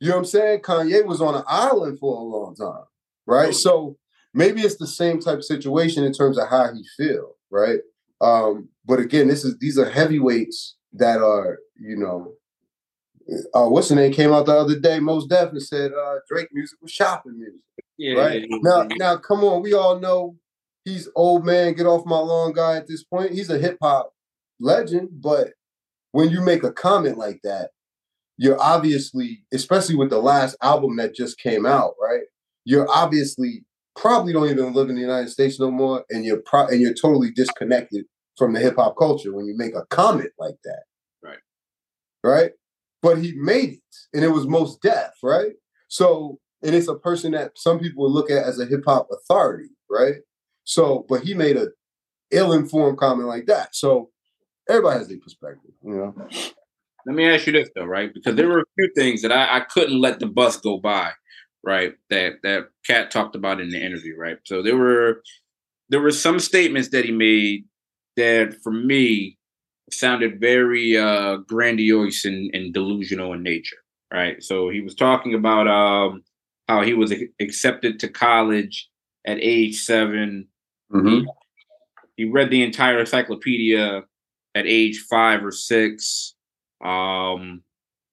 you 0.00 0.08
know 0.08 0.14
what 0.14 0.18
I'm 0.20 0.24
saying? 0.26 0.60
Kanye 0.60 1.04
was 1.04 1.20
on 1.20 1.34
an 1.34 1.44
island 1.48 1.98
for 1.98 2.16
a 2.16 2.22
long 2.22 2.54
time. 2.54 2.84
Right. 3.26 3.54
So 3.54 3.96
maybe 4.32 4.62
it's 4.62 4.76
the 4.76 4.86
same 4.86 5.20
type 5.20 5.38
of 5.38 5.44
situation 5.44 6.04
in 6.04 6.12
terms 6.12 6.38
of 6.38 6.48
how 6.48 6.72
he 6.72 6.84
feel, 6.96 7.34
right? 7.50 7.80
Um, 8.20 8.68
but 8.84 8.98
again, 8.98 9.28
this 9.28 9.44
is 9.44 9.58
these 9.58 9.78
are 9.78 9.88
heavyweights 9.88 10.76
that 10.94 11.20
are, 11.20 11.58
you 11.78 11.96
know, 11.96 12.32
uh, 13.54 13.68
what's 13.68 13.88
the 13.88 13.94
name 13.94 14.12
came 14.12 14.32
out 14.32 14.46
the 14.46 14.52
other 14.52 14.78
day? 14.78 15.00
Most 15.00 15.28
definitely 15.28 15.60
said 15.60 15.92
uh, 15.92 16.16
Drake 16.28 16.48
music 16.52 16.78
was 16.80 16.90
shopping 16.90 17.38
music. 17.38 17.60
Yeah, 17.96 18.14
right 18.14 18.46
yeah, 18.48 18.56
now, 18.62 18.86
now 18.96 19.16
come 19.16 19.44
on, 19.44 19.62
we 19.62 19.74
all 19.74 19.98
know 19.98 20.36
he's 20.84 21.08
old 21.14 21.44
man, 21.44 21.74
get 21.74 21.86
off 21.86 22.06
my 22.06 22.18
lawn 22.18 22.52
guy 22.52 22.76
at 22.76 22.88
this 22.88 23.04
point. 23.04 23.32
He's 23.32 23.50
a 23.50 23.58
hip 23.58 23.76
hop 23.82 24.12
legend, 24.60 25.08
but 25.12 25.52
when 26.12 26.30
you 26.30 26.40
make 26.40 26.64
a 26.64 26.72
comment 26.72 27.18
like 27.18 27.40
that, 27.44 27.70
you're 28.38 28.60
obviously, 28.60 29.44
especially 29.52 29.96
with 29.96 30.10
the 30.10 30.20
last 30.20 30.56
album 30.62 30.96
that 30.96 31.14
just 31.14 31.38
came 31.38 31.66
out, 31.66 31.94
right? 32.00 32.22
You're 32.64 32.88
obviously 32.88 33.64
probably 34.00 34.32
don't 34.32 34.48
even 34.48 34.72
live 34.72 34.88
in 34.88 34.94
the 34.94 35.00
United 35.00 35.28
States 35.28 35.58
no 35.58 35.70
more, 35.70 36.04
and 36.10 36.24
you're 36.24 36.40
pro- 36.40 36.66
and 36.66 36.80
you're 36.80 36.94
totally 36.94 37.30
disconnected 37.30 38.04
from 38.36 38.52
the 38.52 38.60
hip 38.60 38.76
hop 38.76 38.96
culture 38.96 39.34
when 39.34 39.46
you 39.46 39.56
make 39.56 39.74
a 39.74 39.84
comment 39.90 40.30
like 40.38 40.56
that. 40.64 40.82
Right. 41.22 41.38
Right. 42.22 42.52
But 43.02 43.18
he 43.18 43.32
made 43.32 43.74
it, 43.74 43.96
and 44.12 44.24
it 44.24 44.28
was 44.28 44.46
Mos 44.46 44.76
Def, 44.78 45.12
right? 45.22 45.52
So, 45.88 46.38
and 46.62 46.74
it's 46.74 46.88
a 46.88 46.94
person 46.94 47.32
that 47.32 47.52
some 47.56 47.78
people 47.78 48.04
would 48.04 48.12
look 48.12 48.30
at 48.30 48.44
as 48.44 48.58
a 48.58 48.66
hip 48.66 48.82
hop 48.86 49.08
authority, 49.12 49.70
right? 49.90 50.16
So, 50.64 51.06
but 51.08 51.22
he 51.22 51.34
made 51.34 51.56
a 51.56 51.68
ill-informed 52.30 52.98
comment 52.98 53.28
like 53.28 53.46
that. 53.46 53.74
So, 53.74 54.10
everybody 54.68 54.98
has 54.98 55.08
their 55.08 55.18
perspective, 55.18 55.72
you 55.82 55.94
know. 55.94 56.14
Let 57.06 57.16
me 57.16 57.26
ask 57.26 57.46
you 57.46 57.52
this 57.52 57.70
though, 57.74 57.84
right? 57.84 58.12
Because 58.12 58.34
there 58.34 58.48
were 58.48 58.60
a 58.60 58.64
few 58.76 58.90
things 58.94 59.22
that 59.22 59.32
I, 59.32 59.58
I 59.58 59.60
couldn't 59.60 60.00
let 60.00 60.20
the 60.20 60.26
bus 60.26 60.58
go 60.58 60.78
by 60.78 61.12
right? 61.68 61.92
That 62.08 62.36
that 62.42 62.68
Katt 62.86 63.10
talked 63.10 63.36
about 63.36 63.60
in 63.60 63.68
the 63.68 63.78
interview, 63.78 64.16
right? 64.16 64.38
So 64.44 64.62
there 64.62 64.76
were 64.76 65.22
there 65.90 66.00
were 66.00 66.10
some 66.10 66.40
statements 66.40 66.88
that 66.90 67.04
he 67.04 67.12
made 67.12 67.66
that 68.16 68.56
for 68.62 68.72
me 68.72 69.36
sounded 69.92 70.40
very 70.40 70.96
uh 70.96 71.36
grandiose 71.46 72.24
and, 72.24 72.50
and 72.54 72.72
delusional 72.72 73.34
in 73.34 73.42
nature, 73.42 73.76
right? 74.12 74.42
So 74.42 74.70
he 74.70 74.80
was 74.80 74.94
talking 74.94 75.34
about 75.34 75.68
um 75.68 76.22
how 76.68 76.82
he 76.82 76.94
was 76.94 77.12
accepted 77.38 78.00
to 78.00 78.08
college 78.08 78.88
at 79.26 79.38
age 79.40 79.80
7 79.80 80.46
mm-hmm. 80.92 81.08
he, 81.08 81.26
he 82.16 82.24
read 82.30 82.50
the 82.50 82.62
entire 82.62 83.00
encyclopedia 83.00 84.02
at 84.54 84.66
age 84.66 85.00
five 85.10 85.44
or 85.44 85.52
six. 85.52 86.34
Um, 86.84 87.62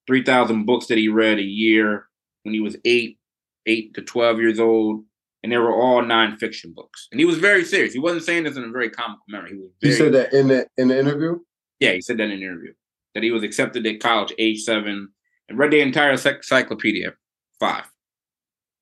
3,000 0.08 0.66
books 0.66 0.88
that 0.88 0.98
he 0.98 1.08
read 1.08 1.40
a 1.40 1.44
year 1.44 2.08
when 2.44 2.54
he 2.54 2.60
was 2.60 2.78
eight 2.86 3.18
eight 3.66 3.94
to 3.96 4.02
12 4.02 4.40
years 4.40 4.60
old, 4.60 5.04
and 5.44 5.52
they 5.52 5.58
were 5.58 5.74
all 5.74 6.02
nonfiction 6.02 6.74
books. 6.74 7.08
And 7.12 7.20
he 7.20 7.26
was 7.26 7.38
very 7.38 7.64
serious. 7.64 7.94
He 7.94 8.00
wasn't 8.00 8.24
saying 8.24 8.44
this 8.44 8.58
in 8.58 8.64
a 8.64 8.70
very 8.70 8.90
comical 8.90 9.24
manner. 9.28 9.48
He 9.48 9.56
was 9.56 9.70
very, 9.82 9.94
He 9.94 9.98
said 9.98 10.14
that 10.14 10.34
in 10.34 10.48
the 10.48 10.68
in 10.78 10.88
the 10.88 11.00
interview? 11.00 11.40
Yeah, 11.80 11.92
he 11.92 12.02
said 12.02 12.18
that 12.18 12.24
in 12.24 12.32
an 12.32 12.42
interview. 12.42 12.74
That 13.14 13.24
he 13.24 13.32
was 13.32 13.44
accepted 13.44 13.86
at 13.86 14.00
college 14.00 14.34
age 14.38 14.64
seven 14.64 15.10
and 15.48 15.58
read 15.58 15.72
the 15.72 15.82
entire 15.82 16.12
encyclopedia 16.12 17.14
five. 17.60 17.86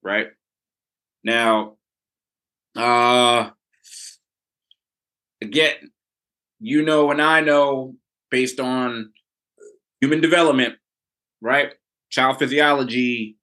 Right? 0.02 0.28
Now, 1.24 1.78
uh 2.76 3.50
again, 5.42 5.92
you 6.60 6.82
know 6.82 7.12
and 7.12 7.22
I 7.22 7.42
know 7.42 7.96
based 8.32 8.60
on 8.60 9.12
human 10.02 10.22
development, 10.22 10.76
right? 11.42 11.74
Child 12.10 12.40
physiology, 12.40 13.38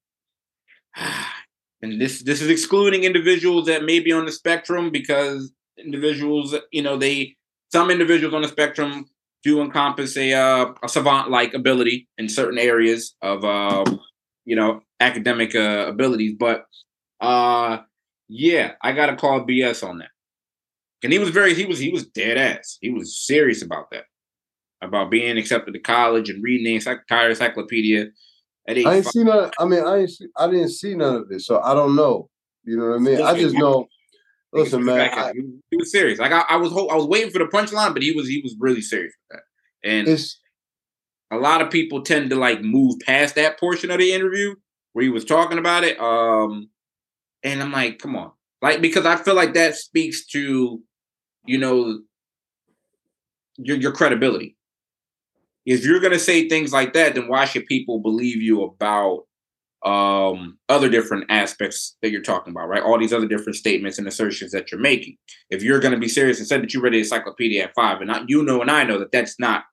and 1.81 1.99
this 1.99 2.21
this 2.23 2.41
is 2.41 2.49
excluding 2.49 3.03
individuals 3.03 3.67
that 3.67 3.83
may 3.83 3.99
be 3.99 4.11
on 4.11 4.25
the 4.25 4.31
spectrum 4.31 4.91
because 4.91 5.51
individuals, 5.77 6.55
you 6.71 6.81
know, 6.81 6.97
they 6.97 7.35
some 7.71 7.89
individuals 7.89 8.33
on 8.33 8.41
the 8.41 8.47
spectrum 8.47 9.05
do 9.43 9.61
encompass 9.61 10.17
a 10.17 10.33
uh, 10.33 10.73
a 10.83 10.89
savant 10.89 11.29
like 11.29 11.53
ability 11.53 12.07
in 12.17 12.29
certain 12.29 12.59
areas 12.59 13.15
of 13.21 13.43
uh, 13.43 13.83
you 14.45 14.55
know 14.55 14.81
academic 14.99 15.55
uh, 15.55 15.85
abilities, 15.87 16.35
but 16.37 16.65
uh, 17.19 17.79
yeah, 18.27 18.73
I 18.81 18.93
got 18.93 19.07
to 19.07 19.15
call 19.15 19.45
BS 19.45 19.87
on 19.87 19.99
that. 19.99 20.09
And 21.03 21.11
he 21.11 21.19
was 21.19 21.29
very 21.29 21.53
he 21.53 21.65
was 21.65 21.79
he 21.79 21.89
was 21.89 22.05
dead 22.05 22.37
ass. 22.37 22.77
He 22.81 22.91
was 22.91 23.19
serious 23.25 23.63
about 23.63 23.89
that, 23.91 24.05
about 24.81 25.09
being 25.09 25.37
accepted 25.37 25.73
to 25.73 25.79
college 25.79 26.29
and 26.29 26.43
reading 26.43 26.65
the 26.65 26.91
entire 26.91 27.29
encyclopedia 27.29 28.07
I 28.69 28.73
ain't 28.73 29.05
see 29.05 29.23
none. 29.23 29.51
I 29.59 29.65
mean, 29.65 29.83
I 29.83 29.97
ain't 29.97 30.09
see, 30.09 30.27
I 30.37 30.47
didn't 30.47 30.69
see 30.69 30.95
none 30.95 31.15
of 31.15 31.29
this, 31.29 31.45
so 31.45 31.59
I 31.61 31.73
don't 31.73 31.95
know. 31.95 32.29
You 32.63 32.77
know 32.77 32.89
what 32.89 32.95
I 32.95 32.99
mean? 32.99 33.21
I 33.21 33.37
just 33.39 33.55
know. 33.55 33.87
Listen, 34.53 34.83
man, 34.83 35.09
I, 35.13 35.31
he 35.69 35.77
was 35.77 35.91
serious. 35.91 36.19
Like 36.19 36.33
I, 36.33 36.41
I 36.49 36.57
was, 36.57 36.71
I 36.73 36.95
was 36.95 37.05
waiting 37.05 37.31
for 37.31 37.39
the 37.39 37.45
punchline, 37.45 37.93
but 37.93 38.03
he 38.03 38.11
was, 38.11 38.27
he 38.27 38.41
was 38.41 38.55
really 38.59 38.81
serious 38.81 39.13
with 39.29 39.39
that. 39.39 39.89
And 39.89 40.07
it's, 40.07 40.39
a 41.31 41.37
lot 41.37 41.61
of 41.61 41.71
people 41.71 42.03
tend 42.03 42.29
to 42.31 42.35
like 42.35 42.61
move 42.61 42.99
past 43.05 43.35
that 43.35 43.57
portion 43.57 43.89
of 43.91 43.99
the 43.99 44.11
interview 44.11 44.55
where 44.91 45.03
he 45.03 45.09
was 45.09 45.23
talking 45.23 45.57
about 45.57 45.85
it. 45.85 45.97
Um, 46.01 46.69
and 47.43 47.63
I'm 47.63 47.71
like, 47.71 47.99
come 47.99 48.17
on, 48.17 48.31
like 48.61 48.81
because 48.81 49.05
I 49.05 49.15
feel 49.15 49.35
like 49.35 49.53
that 49.53 49.75
speaks 49.75 50.25
to, 50.27 50.81
you 51.45 51.57
know, 51.57 52.01
your 53.57 53.77
your 53.77 53.93
credibility 53.93 54.57
if 55.65 55.85
you're 55.85 55.99
going 55.99 56.13
to 56.13 56.19
say 56.19 56.47
things 56.47 56.73
like 56.73 56.93
that, 56.93 57.15
then 57.15 57.27
why 57.27 57.45
should 57.45 57.65
people 57.65 57.99
believe 57.99 58.41
you 58.41 58.63
about 58.63 59.25
um, 59.83 60.59
other 60.69 60.89
different 60.89 61.25
aspects 61.29 61.97
that 62.01 62.11
you're 62.11 62.21
talking 62.21 62.51
about, 62.51 62.67
right? 62.67 62.83
All 62.83 62.99
these 62.99 63.13
other 63.13 63.27
different 63.27 63.55
statements 63.55 63.97
and 63.97 64.07
assertions 64.07 64.51
that 64.51 64.71
you're 64.71 64.81
making. 64.81 65.17
If 65.49 65.63
you're 65.63 65.79
going 65.79 65.93
to 65.93 65.99
be 65.99 66.07
serious 66.07 66.39
and 66.39 66.47
said 66.47 66.61
that 66.61 66.73
you 66.73 66.81
read 66.81 66.93
the 66.93 66.99
encyclopedia 66.99 67.63
at 67.63 67.73
five, 67.75 68.01
and 68.01 68.11
I, 68.11 68.23
you 68.27 68.43
know, 68.43 68.61
and 68.61 68.69
I 68.69 68.83
know 68.83 68.99
that 68.99 69.11
that's 69.11 69.39
not 69.39 69.63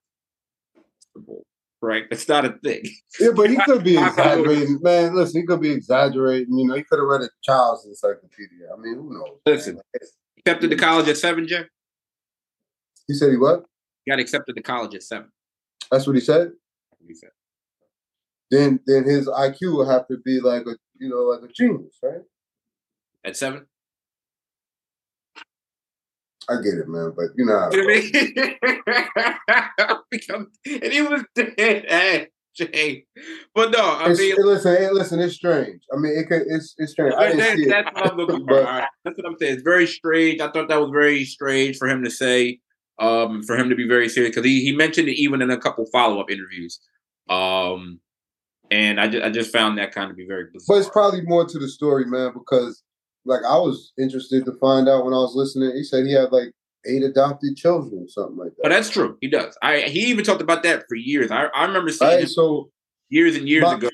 right. 1.83 2.05
That's 2.09 2.29
not 2.29 2.44
a 2.44 2.59
thing. 2.64 2.83
Yeah, 3.20 3.31
but 3.35 3.51
he 3.51 3.57
could 3.64 3.85
be 3.85 3.98
exaggerating, 4.03 4.79
man. 4.83 5.14
Listen, 5.14 5.42
he 5.42 5.46
could 5.46 5.61
be 5.61 5.70
exaggerating. 5.70 6.57
You 6.57 6.66
know, 6.66 6.74
he 6.74 6.85
could 6.85 6.98
have 6.98 7.09
read 7.09 7.22
a 7.22 7.29
child's 7.42 7.85
encyclopedia. 7.87 8.68
I 8.72 8.81
mean, 8.81 8.94
who 8.94 9.12
knows? 9.12 9.38
Listen, 9.44 9.81
accepted 10.38 10.70
to 10.70 10.77
college 10.77 11.09
at 11.09 11.18
seven, 11.18 11.46
Jay. 11.46 11.64
He 13.07 13.14
said 13.14 13.31
he 13.31 13.37
what? 13.37 13.64
He 14.05 14.11
got 14.11 14.20
accepted 14.20 14.57
to 14.57 14.62
college 14.62 14.94
at 14.94 15.03
seven. 15.03 15.31
That's 15.90 16.07
what 16.07 16.16
he 16.16 16.20
said. 16.20 16.53
He 17.07 17.14
said. 17.14 17.31
Then 18.51 18.81
then 18.87 19.05
his 19.05 19.29
IQ 19.29 19.77
will 19.77 19.88
have 19.88 20.09
to 20.09 20.18
be 20.24 20.40
like 20.40 20.62
a 20.62 20.77
you 20.98 21.09
know 21.09 21.22
like 21.22 21.48
a 21.48 21.53
genius, 21.53 21.96
right? 22.03 22.22
At 23.24 23.37
seven. 23.37 23.66
I 26.48 26.55
get 26.62 26.74
it, 26.74 26.88
man, 26.88 27.12
but 27.14 27.27
you 27.37 27.44
know. 27.44 27.68
and 30.83 30.92
he 30.92 31.03
was 31.03 31.22
dead 31.35 31.85
ass, 31.87 32.27
Jay. 32.57 33.05
But 33.55 33.70
no, 33.70 33.81
I 33.81 34.11
it's, 34.11 34.18
mean, 34.18 34.35
listen, 34.38 34.94
listen, 34.94 35.20
it's 35.20 35.35
strange. 35.35 35.83
I 35.93 35.99
mean, 35.99 36.16
it 36.16 36.26
could, 36.26 36.45
it's 36.49 36.74
it's 36.78 36.93
strange. 36.93 37.14
I 37.18 37.26
didn't 37.26 37.41
that, 37.41 37.57
see 37.57 37.66
that's 37.66 37.89
it. 37.89 37.95
what 37.95 38.12
I'm 38.12 38.16
looking 38.16 38.47
for. 38.49 38.62
Right. 38.62 38.89
That's 39.05 39.18
what 39.18 39.26
I'm 39.26 39.36
saying. 39.39 39.55
It's 39.55 39.62
very 39.62 39.86
strange. 39.86 40.41
I 40.41 40.51
thought 40.51 40.68
that 40.68 40.80
was 40.80 40.91
very 40.91 41.26
strange 41.26 41.76
for 41.76 41.86
him 41.86 42.03
to 42.03 42.11
say 42.11 42.61
um, 42.99 43.42
for 43.42 43.57
him 43.57 43.68
to 43.68 43.76
be 43.76 43.86
very 43.86 44.09
serious 44.09 44.34
because 44.34 44.46
he, 44.46 44.61
he 44.61 44.72
mentioned 44.72 45.09
it 45.09 45.18
even 45.18 45.42
in 45.42 45.51
a 45.51 45.59
couple 45.59 45.86
follow 45.86 46.20
up 46.20 46.30
interviews. 46.30 46.80
Um, 47.28 48.01
and 48.70 49.01
I, 49.01 49.09
just, 49.09 49.24
I 49.24 49.30
just 49.30 49.53
found 49.53 49.78
that 49.78 49.92
kind 49.92 50.11
of 50.11 50.16
be 50.16 50.26
very 50.26 50.46
bizarre. 50.53 50.76
But 50.76 50.80
it's 50.80 50.90
probably 50.90 51.22
more 51.22 51.46
to 51.46 51.59
the 51.59 51.68
story, 51.68 52.05
man, 52.05 52.32
because 52.34 52.82
like 53.24 53.44
I 53.44 53.57
was 53.59 53.92
interested 53.99 54.44
to 54.46 54.53
find 54.55 54.88
out 54.88 55.05
when 55.05 55.14
I 55.14 55.18
was 55.18 55.34
listening. 55.34 55.72
He 55.76 55.84
said 55.84 56.07
he 56.07 56.12
had 56.12 56.32
like 56.32 56.53
eight 56.86 57.03
adopted 57.03 57.57
children 57.57 58.05
or 58.05 58.09
something 58.09 58.36
like 58.36 58.51
that. 58.57 58.62
But 58.62 58.68
that's 58.70 58.90
true. 58.90 59.16
He 59.20 59.28
does. 59.28 59.57
I 59.62 59.80
he 59.82 60.07
even 60.07 60.24
talked 60.24 60.42
about 60.42 60.62
that 60.64 60.84
for 60.88 60.96
years. 60.96 61.30
I, 61.30 61.44
I 61.46 61.64
remember 61.66 61.90
seeing 61.90 62.11
right, 62.11 62.28
so 62.28 62.70
years 63.09 63.36
and 63.36 63.49
years 63.49 63.64
my, 63.64 63.74
ago 63.74 63.90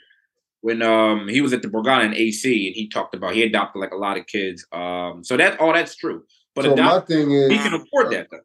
when 0.61 0.83
um 0.83 1.29
he 1.29 1.41
was 1.41 1.53
at 1.53 1.63
the 1.63 1.69
Borgata 1.69 2.05
in 2.05 2.15
AC 2.15 2.67
and 2.67 2.75
he 2.75 2.89
talked 2.89 3.15
about 3.15 3.35
he 3.35 3.43
adopted 3.43 3.81
like 3.81 3.93
a 3.93 3.97
lot 3.97 4.17
of 4.17 4.27
kids. 4.27 4.65
Um 4.73 5.25
so 5.25 5.37
that 5.37 5.61
all 5.61 5.73
that's 5.73 5.97
true. 5.97 6.25
But 6.55 6.65
so 6.65 6.73
adopt, 6.73 7.11
my 7.11 7.17
thing 7.17 7.33
is 7.33 7.51
he 7.51 7.59
can 7.59 7.75
afford 7.75 8.13
that 8.13 8.29
though. 8.31 8.39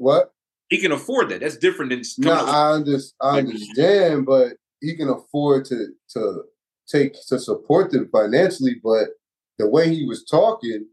What? 0.00 0.32
He 0.70 0.78
can 0.78 0.92
afford 0.92 1.28
that. 1.28 1.40
That's 1.40 1.58
different 1.58 1.90
than. 1.90 2.02
No, 2.16 2.32
I, 2.32 2.72
understand, 2.72 3.12
I 3.20 3.38
understand, 3.38 4.24
but 4.24 4.54
he 4.80 4.96
can 4.96 5.10
afford 5.10 5.66
to 5.66 5.88
to 6.14 6.44
take 6.88 7.12
to 7.28 7.38
support 7.38 7.90
them 7.90 8.08
financially. 8.10 8.80
But 8.82 9.08
the 9.58 9.68
way 9.68 9.94
he 9.94 10.06
was 10.06 10.24
talking, 10.24 10.86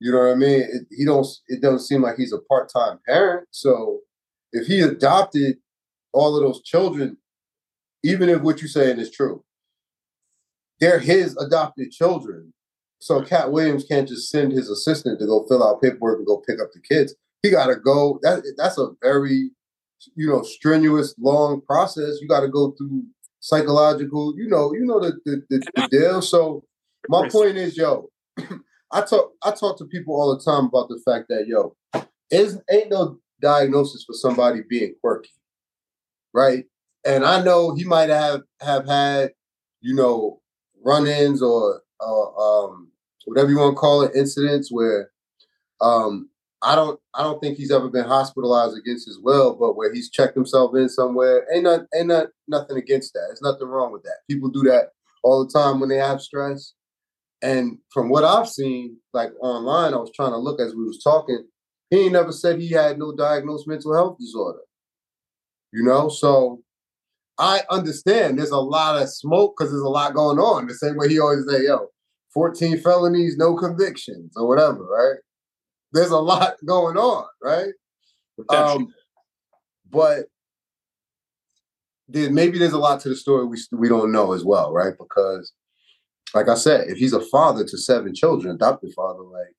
You 0.00 0.10
know 0.10 0.18
what 0.18 0.32
I 0.32 0.34
mean? 0.34 0.60
It, 0.62 0.86
he 0.90 1.04
don't. 1.04 1.24
It 1.46 1.62
doesn't 1.62 1.86
seem 1.86 2.02
like 2.02 2.16
he's 2.16 2.32
a 2.32 2.40
part 2.40 2.68
time 2.68 2.98
parent. 3.06 3.46
So 3.52 4.00
if 4.52 4.66
he 4.66 4.80
adopted 4.80 5.58
all 6.12 6.36
of 6.36 6.42
those 6.42 6.60
children, 6.64 7.18
even 8.02 8.28
if 8.28 8.42
what 8.42 8.60
you're 8.60 8.68
saying 8.68 8.98
is 8.98 9.12
true, 9.12 9.44
they're 10.80 10.98
his 10.98 11.36
adopted 11.36 11.92
children. 11.92 12.52
So 12.98 13.22
Katt 13.22 13.52
Williams 13.52 13.84
can't 13.84 14.08
just 14.08 14.30
send 14.30 14.50
his 14.50 14.68
assistant 14.68 15.20
to 15.20 15.26
go 15.26 15.46
fill 15.48 15.62
out 15.62 15.80
paperwork 15.80 16.18
and 16.18 16.26
go 16.26 16.42
pick 16.44 16.60
up 16.60 16.72
the 16.72 16.80
kids. 16.80 17.14
He 17.42 17.50
got 17.50 17.66
to 17.66 17.76
go. 17.76 18.18
That 18.22 18.42
that's 18.56 18.78
a 18.78 18.90
very, 19.02 19.50
you 20.14 20.28
know, 20.28 20.42
strenuous, 20.42 21.14
long 21.18 21.60
process. 21.62 22.18
You 22.20 22.28
got 22.28 22.40
to 22.40 22.48
go 22.48 22.72
through 22.72 23.04
psychological. 23.40 24.34
You 24.36 24.48
know, 24.48 24.72
you 24.72 24.84
know 24.84 25.00
the 25.00 25.18
the, 25.24 25.42
the, 25.50 25.62
the 25.74 25.88
deal. 25.88 26.22
So 26.22 26.64
my 27.08 27.28
point 27.28 27.56
is, 27.56 27.76
yo, 27.76 28.08
I 28.92 29.02
talk 29.02 29.32
I 29.42 29.50
talk 29.50 29.78
to 29.78 29.86
people 29.86 30.14
all 30.14 30.36
the 30.36 30.42
time 30.42 30.66
about 30.66 30.88
the 30.88 31.00
fact 31.04 31.26
that 31.28 31.46
yo, 31.46 31.74
is 32.30 32.58
ain't 32.70 32.90
no 32.90 33.18
diagnosis 33.40 34.04
for 34.04 34.14
somebody 34.14 34.60
being 34.68 34.94
quirky, 35.00 35.30
right? 36.32 36.64
And 37.04 37.24
I 37.24 37.42
know 37.42 37.74
he 37.74 37.84
might 37.84 38.08
have 38.08 38.42
have 38.60 38.86
had, 38.86 39.32
you 39.80 39.94
know, 39.94 40.40
run-ins 40.84 41.42
or 41.42 41.82
uh, 42.00 42.30
um, 42.36 42.92
whatever 43.24 43.50
you 43.50 43.58
want 43.58 43.74
to 43.74 43.80
call 43.80 44.02
it, 44.02 44.14
incidents 44.14 44.70
where 44.70 45.10
um, 45.80 46.28
I 46.62 46.76
don't 46.76 46.98
I 47.14 47.22
don't 47.22 47.40
think 47.40 47.56
he's 47.56 47.72
ever 47.72 47.88
been 47.88 48.04
hospitalized 48.04 48.76
against 48.76 49.06
his 49.06 49.18
will, 49.20 49.54
but 49.54 49.76
where 49.76 49.92
he's 49.92 50.10
checked 50.10 50.36
himself 50.36 50.74
in 50.76 50.88
somewhere, 50.88 51.44
ain't 51.52 51.64
not 51.64 51.80
ain't 51.94 52.08
not 52.08 52.28
nothing 52.48 52.76
against 52.76 53.12
that. 53.14 53.24
There's 53.28 53.42
nothing 53.42 53.68
wrong 53.68 53.92
with 53.92 54.02
that. 54.04 54.18
People 54.30 54.48
do 54.48 54.62
that 54.64 54.90
all 55.24 55.44
the 55.44 55.50
time 55.52 55.80
when 55.80 55.88
they 55.88 55.96
have 55.96 56.20
stress. 56.20 56.74
And 57.42 57.78
from 57.92 58.08
what 58.08 58.22
I've 58.22 58.48
seen, 58.48 58.98
like 59.12 59.32
online, 59.40 59.94
I 59.94 59.96
was 59.96 60.12
trying 60.14 60.30
to 60.30 60.38
look 60.38 60.60
as 60.60 60.74
we 60.74 60.84
was 60.84 61.02
talking. 61.02 61.44
He 61.90 62.04
ain't 62.04 62.12
never 62.12 62.32
said 62.32 62.60
he 62.60 62.70
had 62.70 62.98
no 62.98 63.14
diagnosed 63.14 63.66
mental 63.66 63.94
health 63.94 64.16
disorder. 64.18 64.60
You 65.72 65.82
know, 65.82 66.08
so 66.08 66.62
I 67.38 67.62
understand 67.70 68.38
there's 68.38 68.50
a 68.50 68.58
lot 68.58 69.02
of 69.02 69.08
smoke 69.08 69.54
because 69.56 69.72
there's 69.72 69.82
a 69.82 69.88
lot 69.88 70.14
going 70.14 70.38
on. 70.38 70.68
The 70.68 70.74
same 70.74 70.96
way 70.96 71.08
he 71.08 71.18
always 71.18 71.44
say, 71.48 71.64
"Yo, 71.64 71.88
14 72.32 72.78
felonies, 72.78 73.36
no 73.36 73.56
convictions, 73.56 74.34
or 74.36 74.46
whatever." 74.46 74.84
Right? 74.84 75.18
There's 75.92 76.10
a 76.10 76.18
lot 76.18 76.54
going 76.64 76.96
on, 76.96 77.26
right? 77.42 77.72
Um, 78.48 78.88
but 79.90 80.26
there, 82.08 82.30
maybe 82.30 82.58
there's 82.58 82.72
a 82.72 82.78
lot 82.78 83.00
to 83.00 83.08
the 83.08 83.16
story 83.16 83.46
we 83.46 83.58
we 83.72 83.88
don't 83.88 84.12
know 84.12 84.32
as 84.32 84.44
well, 84.44 84.72
right? 84.72 84.94
Because 84.98 85.52
like 86.34 86.48
I 86.48 86.54
said, 86.54 86.88
if 86.88 86.98
he's 86.98 87.12
a 87.12 87.20
father 87.20 87.64
to 87.64 87.78
seven 87.78 88.14
children, 88.14 88.54
adopted 88.54 88.92
father, 88.94 89.22
like 89.22 89.54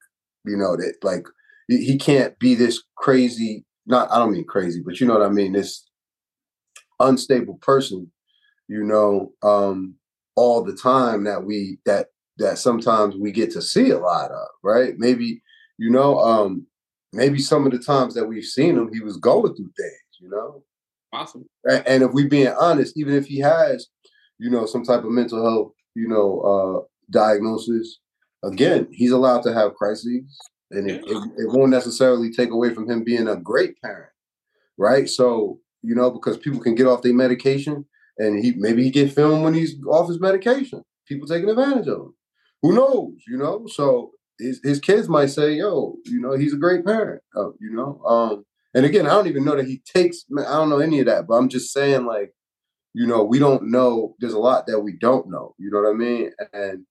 you 0.45 0.57
know 0.57 0.75
that, 0.75 0.95
like 1.03 1.25
he 1.67 1.97
can't 1.97 2.37
be 2.39 2.55
this 2.55 2.83
crazy. 2.95 3.65
Not, 3.85 4.11
I 4.11 4.17
don't 4.17 4.31
mean 4.31 4.45
crazy, 4.45 4.81
but 4.83 4.99
you 4.99 5.07
know 5.07 5.13
what 5.13 5.27
I 5.27 5.29
mean. 5.29 5.53
This 5.53 5.85
unstable 6.99 7.59
person, 7.61 8.11
you 8.67 8.83
know, 8.83 9.33
um, 9.43 9.95
all 10.35 10.63
the 10.63 10.75
time 10.75 11.25
that 11.25 11.43
we 11.43 11.77
that 11.85 12.07
that 12.37 12.57
sometimes 12.57 13.15
we 13.15 13.31
get 13.31 13.51
to 13.51 13.61
see 13.61 13.91
a 13.91 13.99
lot 13.99 14.31
of, 14.31 14.47
right? 14.63 14.93
Maybe 14.97 15.41
you 15.83 15.89
know, 15.89 16.17
um, 16.19 16.65
maybe 17.11 17.39
some 17.39 17.65
of 17.65 17.73
the 17.73 17.79
times 17.79 18.13
that 18.13 18.25
we've 18.25 18.45
seen 18.45 18.77
him, 18.77 18.89
he 18.93 19.01
was 19.01 19.17
going 19.17 19.53
through 19.53 19.71
things, 19.75 20.13
you 20.21 20.29
know. 20.29 20.63
Awesome. 21.11 21.45
And, 21.65 21.85
and 21.85 22.03
if 22.03 22.13
we 22.13 22.25
being 22.25 22.55
honest, 22.57 22.97
even 22.97 23.13
if 23.15 23.25
he 23.25 23.39
has, 23.39 23.87
you 24.39 24.49
know, 24.49 24.65
some 24.65 24.83
type 24.83 25.03
of 25.03 25.11
mental 25.11 25.43
health 25.43 25.73
you 25.93 26.07
know, 26.07 26.39
uh, 26.39 26.87
diagnosis, 27.11 27.99
again, 28.43 28.87
he's 28.91 29.11
allowed 29.11 29.43
to 29.43 29.53
have 29.53 29.75
crises, 29.75 30.39
and 30.71 30.89
it, 30.89 31.03
it, 31.05 31.17
it, 31.37 31.49
won't 31.49 31.69
necessarily 31.69 32.31
take 32.31 32.51
away 32.51 32.73
from 32.73 32.89
him 32.89 33.03
being 33.03 33.27
a 33.27 33.35
great 33.35 33.79
parent, 33.81 34.09
right? 34.77 35.09
So, 35.09 35.59
you 35.81 35.95
know, 35.95 36.09
because 36.11 36.37
people 36.37 36.61
can 36.61 36.75
get 36.75 36.87
off 36.87 37.01
their 37.01 37.13
medication, 37.13 37.85
and 38.19 38.41
he 38.43 38.53
maybe 38.57 38.83
he 38.83 38.89
get 38.89 39.11
filmed 39.11 39.43
when 39.43 39.53
he's 39.53 39.75
off 39.85 40.07
his 40.07 40.21
medication. 40.21 40.81
People 41.07 41.27
taking 41.27 41.49
advantage 41.49 41.87
of 41.87 41.99
him. 41.99 42.15
Who 42.61 42.73
knows? 42.73 43.15
You 43.27 43.37
know, 43.37 43.67
so 43.67 44.13
his, 44.39 44.59
his 44.63 44.79
kids 44.79 45.09
might 45.09 45.27
say, 45.27 45.53
"Yo, 45.53 45.95
you 46.05 46.19
know, 46.19 46.33
he's 46.33 46.53
a 46.53 46.57
great 46.57 46.85
parent." 46.85 47.21
Uh, 47.35 47.51
you 47.59 47.71
know, 47.71 48.01
um, 48.05 48.45
and 48.73 48.85
again, 48.85 49.05
I 49.05 49.11
don't 49.11 49.27
even 49.27 49.45
know 49.45 49.55
that 49.55 49.67
he 49.67 49.81
takes. 49.85 50.25
I 50.37 50.55
don't 50.55 50.69
know 50.69 50.79
any 50.79 50.99
of 50.99 51.05
that, 51.05 51.27
but 51.27 51.35
I'm 51.35 51.49
just 51.49 51.71
saying, 51.71 52.05
like, 52.05 52.33
you 52.93 53.05
know, 53.05 53.23
we 53.23 53.39
don't 53.39 53.69
know. 53.71 54.15
There's 54.19 54.33
a 54.33 54.39
lot 54.39 54.67
that 54.67 54.81
we 54.81 54.97
don't 54.99 55.29
know. 55.29 55.55
You 55.57 55.71
know 55.71 55.81
what 55.81 55.89
I 55.89 55.93
mean? 55.93 56.31
And 56.53 56.85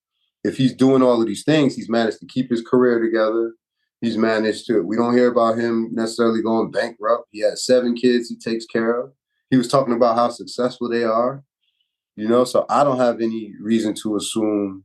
if 0.44 0.56
he's 0.56 0.74
doing 0.74 1.02
all 1.02 1.20
of 1.20 1.26
these 1.26 1.44
things, 1.44 1.74
he's 1.74 1.88
managed 1.88 2.20
to 2.20 2.26
keep 2.26 2.50
his 2.50 2.62
career 2.62 3.00
together. 3.00 3.52
He's 4.00 4.16
managed 4.16 4.66
to. 4.66 4.82
We 4.82 4.96
don't 4.96 5.16
hear 5.16 5.30
about 5.30 5.58
him 5.58 5.90
necessarily 5.92 6.42
going 6.42 6.72
bankrupt. 6.72 7.28
He 7.30 7.40
has 7.42 7.64
seven 7.64 7.94
kids 7.94 8.28
he 8.28 8.36
takes 8.36 8.66
care 8.66 9.00
of. 9.00 9.12
He 9.50 9.56
was 9.56 9.68
talking 9.68 9.94
about 9.94 10.16
how 10.16 10.30
successful 10.30 10.88
they 10.88 11.04
are. 11.04 11.44
You 12.16 12.28
know, 12.28 12.44
so 12.44 12.66
I 12.68 12.84
don't 12.84 12.98
have 12.98 13.20
any 13.20 13.54
reason 13.60 13.94
to 14.02 14.16
assume, 14.16 14.84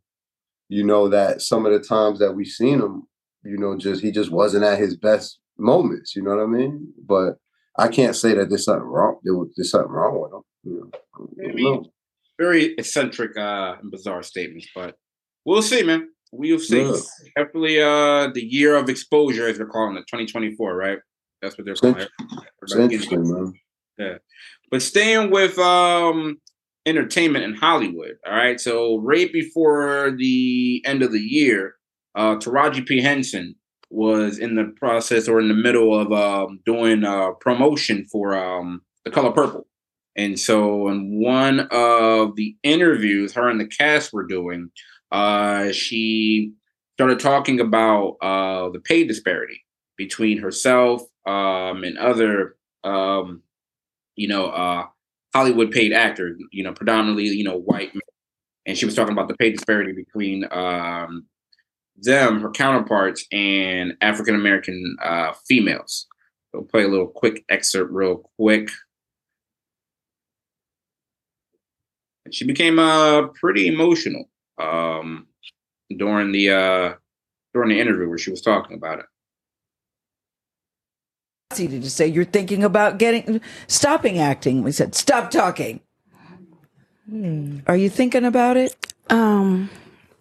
you 0.69 0.83
know, 0.83 1.07
that 1.09 1.41
some 1.41 1.65
of 1.65 1.71
the 1.71 1.79
times 1.79 2.19
that 2.19 2.33
we've 2.33 2.47
seen 2.47 2.79
him, 2.79 3.03
you 3.43 3.57
know, 3.57 3.77
just 3.77 4.01
he 4.01 4.11
just 4.11 4.31
wasn't 4.31 4.63
at 4.63 4.79
his 4.79 4.97
best 4.97 5.39
moments. 5.57 6.15
You 6.15 6.23
know 6.23 6.35
what 6.35 6.43
I 6.43 6.47
mean? 6.47 6.93
But 7.05 7.35
I 7.77 7.87
can't 7.87 8.15
say 8.15 8.33
that 8.33 8.49
there's 8.49 8.65
something 8.65 8.87
wrong. 8.87 9.17
There 9.23 9.35
was 9.35 9.49
there's 9.55 9.71
something 9.71 9.91
wrong 9.91 10.21
with 10.21 10.33
him. 10.33 10.41
You 10.63 10.91
know, 10.91 11.49
I 11.49 11.53
mean, 11.53 11.85
very 12.37 12.73
eccentric 12.77 13.37
uh, 13.37 13.75
and 13.81 13.91
bizarre 13.91 14.23
statements, 14.23 14.67
but 14.75 14.95
we'll 15.45 15.61
see, 15.61 15.83
man. 15.83 16.09
We'll 16.31 16.59
see. 16.59 16.83
Yeah. 16.83 16.97
Definitely 17.37 17.81
uh, 17.81 18.29
the 18.33 18.43
year 18.43 18.75
of 18.75 18.89
exposure, 18.89 19.47
as 19.47 19.57
they're 19.57 19.67
calling 19.67 19.95
it, 19.95 20.01
2024, 20.07 20.75
right? 20.75 20.99
That's 21.41 21.57
what 21.57 21.65
they're 21.65 21.75
calling 21.75 22.01
it. 22.01 22.09
It's 22.63 22.75
interesting, 22.75 23.31
man. 23.31 23.53
Yeah. 23.97 24.17
But 24.69 24.81
staying 24.81 25.31
with 25.31 25.57
um, 25.57 26.41
entertainment 26.87 27.43
in 27.43 27.53
Hollywood, 27.53 28.17
all 28.25 28.33
right? 28.33 28.59
So 28.59 28.99
right 28.99 29.31
before 29.31 30.15
the 30.17 30.81
end 30.85 31.03
of 31.03 31.11
the 31.11 31.19
year, 31.19 31.75
uh, 32.15 32.37
Taraji 32.37 32.85
P. 32.87 33.01
Henson 33.01 33.55
was 33.89 34.39
in 34.39 34.55
the 34.55 34.73
process 34.77 35.27
or 35.27 35.39
in 35.39 35.49
the 35.49 35.53
middle 35.53 35.97
of 35.97 36.11
um, 36.11 36.59
doing 36.65 37.03
a 37.03 37.33
promotion 37.39 38.05
for 38.05 38.35
um, 38.35 38.81
The 39.05 39.11
Color 39.11 39.31
Purple. 39.31 39.67
And 40.15 40.39
so, 40.39 40.87
in 40.87 41.21
one 41.21 41.67
of 41.71 42.35
the 42.35 42.57
interviews 42.63 43.33
her 43.33 43.49
and 43.49 43.59
the 43.59 43.67
cast 43.67 44.11
were 44.11 44.25
doing, 44.25 44.71
uh, 45.11 45.71
she 45.71 46.53
started 46.95 47.19
talking 47.19 47.59
about 47.59 48.17
uh, 48.21 48.69
the 48.69 48.79
pay 48.79 49.05
disparity 49.05 49.63
between 49.95 50.39
herself 50.39 51.03
um, 51.27 51.83
and 51.83 51.99
other, 51.99 52.55
um, 52.83 53.43
you 54.15 54.27
know, 54.27 54.47
uh, 54.47 54.85
Hollywood 55.33 55.71
paid 55.71 55.93
actors, 55.93 56.39
you 56.51 56.63
know, 56.63 56.73
predominantly, 56.73 57.25
you 57.25 57.43
know, 57.43 57.57
white 57.57 57.93
men. 57.93 58.01
And 58.65 58.77
she 58.77 58.85
was 58.85 58.95
talking 58.95 59.13
about 59.13 59.27
the 59.27 59.35
pay 59.35 59.51
disparity 59.51 59.93
between 59.93 60.45
um, 60.51 61.25
them, 61.95 62.41
her 62.41 62.51
counterparts, 62.51 63.25
and 63.31 63.93
African 64.01 64.35
American 64.35 64.97
uh, 65.01 65.33
females. 65.47 66.07
So, 66.53 66.61
play 66.61 66.83
a 66.83 66.87
little 66.87 67.07
quick 67.07 67.43
excerpt, 67.49 67.91
real 67.91 68.29
quick. 68.37 68.69
And 72.25 72.33
she 72.33 72.45
became 72.45 72.77
uh, 72.77 73.27
pretty 73.27 73.67
emotional 73.67 74.29
um, 74.61 75.27
during 75.95 76.31
the 76.33 76.49
uh, 76.51 76.93
during 77.53 77.69
the 77.69 77.79
interview 77.79 78.09
where 78.09 78.17
she 78.17 78.31
was 78.31 78.41
talking 78.41 78.75
about 78.75 78.99
it. 78.99 79.05
To 81.51 81.89
say 81.89 82.07
you're 82.07 82.25
thinking 82.25 82.63
about 82.63 82.97
getting 82.97 83.41
stopping 83.67 84.19
acting. 84.19 84.63
We 84.63 84.71
said 84.71 84.93
stop 84.95 85.31
talking. 85.31 85.79
Hmm. 87.09 87.59
Are 87.67 87.77
you 87.77 87.89
thinking 87.89 88.25
about 88.25 88.57
it? 88.57 88.75
Um. 89.09 89.69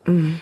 Mm. 0.04 0.40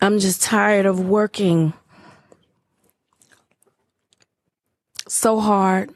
I'm 0.00 0.18
just 0.18 0.42
tired 0.42 0.86
of 0.86 1.00
working 1.00 1.72
so 5.08 5.40
hard, 5.40 5.90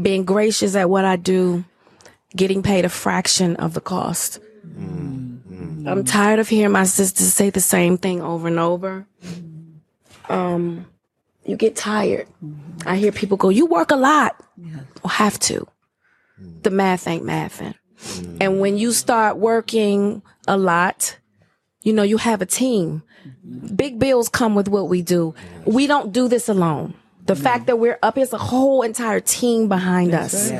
being 0.00 0.24
gracious 0.24 0.74
at 0.74 0.90
what 0.90 1.04
I 1.04 1.16
do, 1.16 1.64
getting 2.36 2.62
paid 2.62 2.84
a 2.84 2.88
fraction 2.88 3.56
of 3.56 3.74
the 3.74 3.80
cost. 3.80 4.38
Mm-hmm. 4.66 5.88
I'm 5.88 6.04
tired 6.04 6.38
of 6.38 6.48
hearing 6.48 6.72
my 6.72 6.84
sisters 6.84 7.32
say 7.32 7.50
the 7.50 7.60
same 7.60 7.96
thing 7.96 8.20
over 8.20 8.48
and 8.48 8.58
over. 8.58 9.06
Um, 10.28 10.86
you 11.44 11.56
get 11.56 11.76
tired. 11.76 12.26
Mm-hmm. 12.44 12.88
I 12.88 12.96
hear 12.96 13.12
people 13.12 13.36
go, 13.36 13.48
"You 13.48 13.66
work 13.66 13.90
a 13.90 13.96
lot." 13.96 14.36
Yeah. 14.56 14.80
Well, 15.02 15.12
have 15.12 15.38
to. 15.40 15.66
The 16.62 16.70
math 16.70 17.06
ain't 17.06 17.24
mathing. 17.24 17.74
Mm-hmm. 17.98 18.36
And 18.40 18.60
when 18.60 18.76
you 18.76 18.92
start 18.92 19.38
working 19.38 20.22
a 20.46 20.56
lot, 20.56 21.16
you 21.82 21.92
know 21.92 22.02
you 22.02 22.18
have 22.18 22.42
a 22.42 22.46
team. 22.46 23.02
Big 23.74 23.98
bills 23.98 24.28
come 24.28 24.54
with 24.54 24.68
what 24.68 24.88
we 24.88 25.02
do. 25.02 25.34
We 25.64 25.86
don't 25.86 26.12
do 26.12 26.28
this 26.28 26.48
alone. 26.48 26.94
The 27.26 27.34
fact 27.36 27.66
that 27.66 27.78
we're 27.78 27.98
up 28.02 28.18
is 28.18 28.32
a 28.32 28.38
whole 28.38 28.82
entire 28.82 29.18
team 29.18 29.68
behind 29.68 30.14
us. 30.14 30.52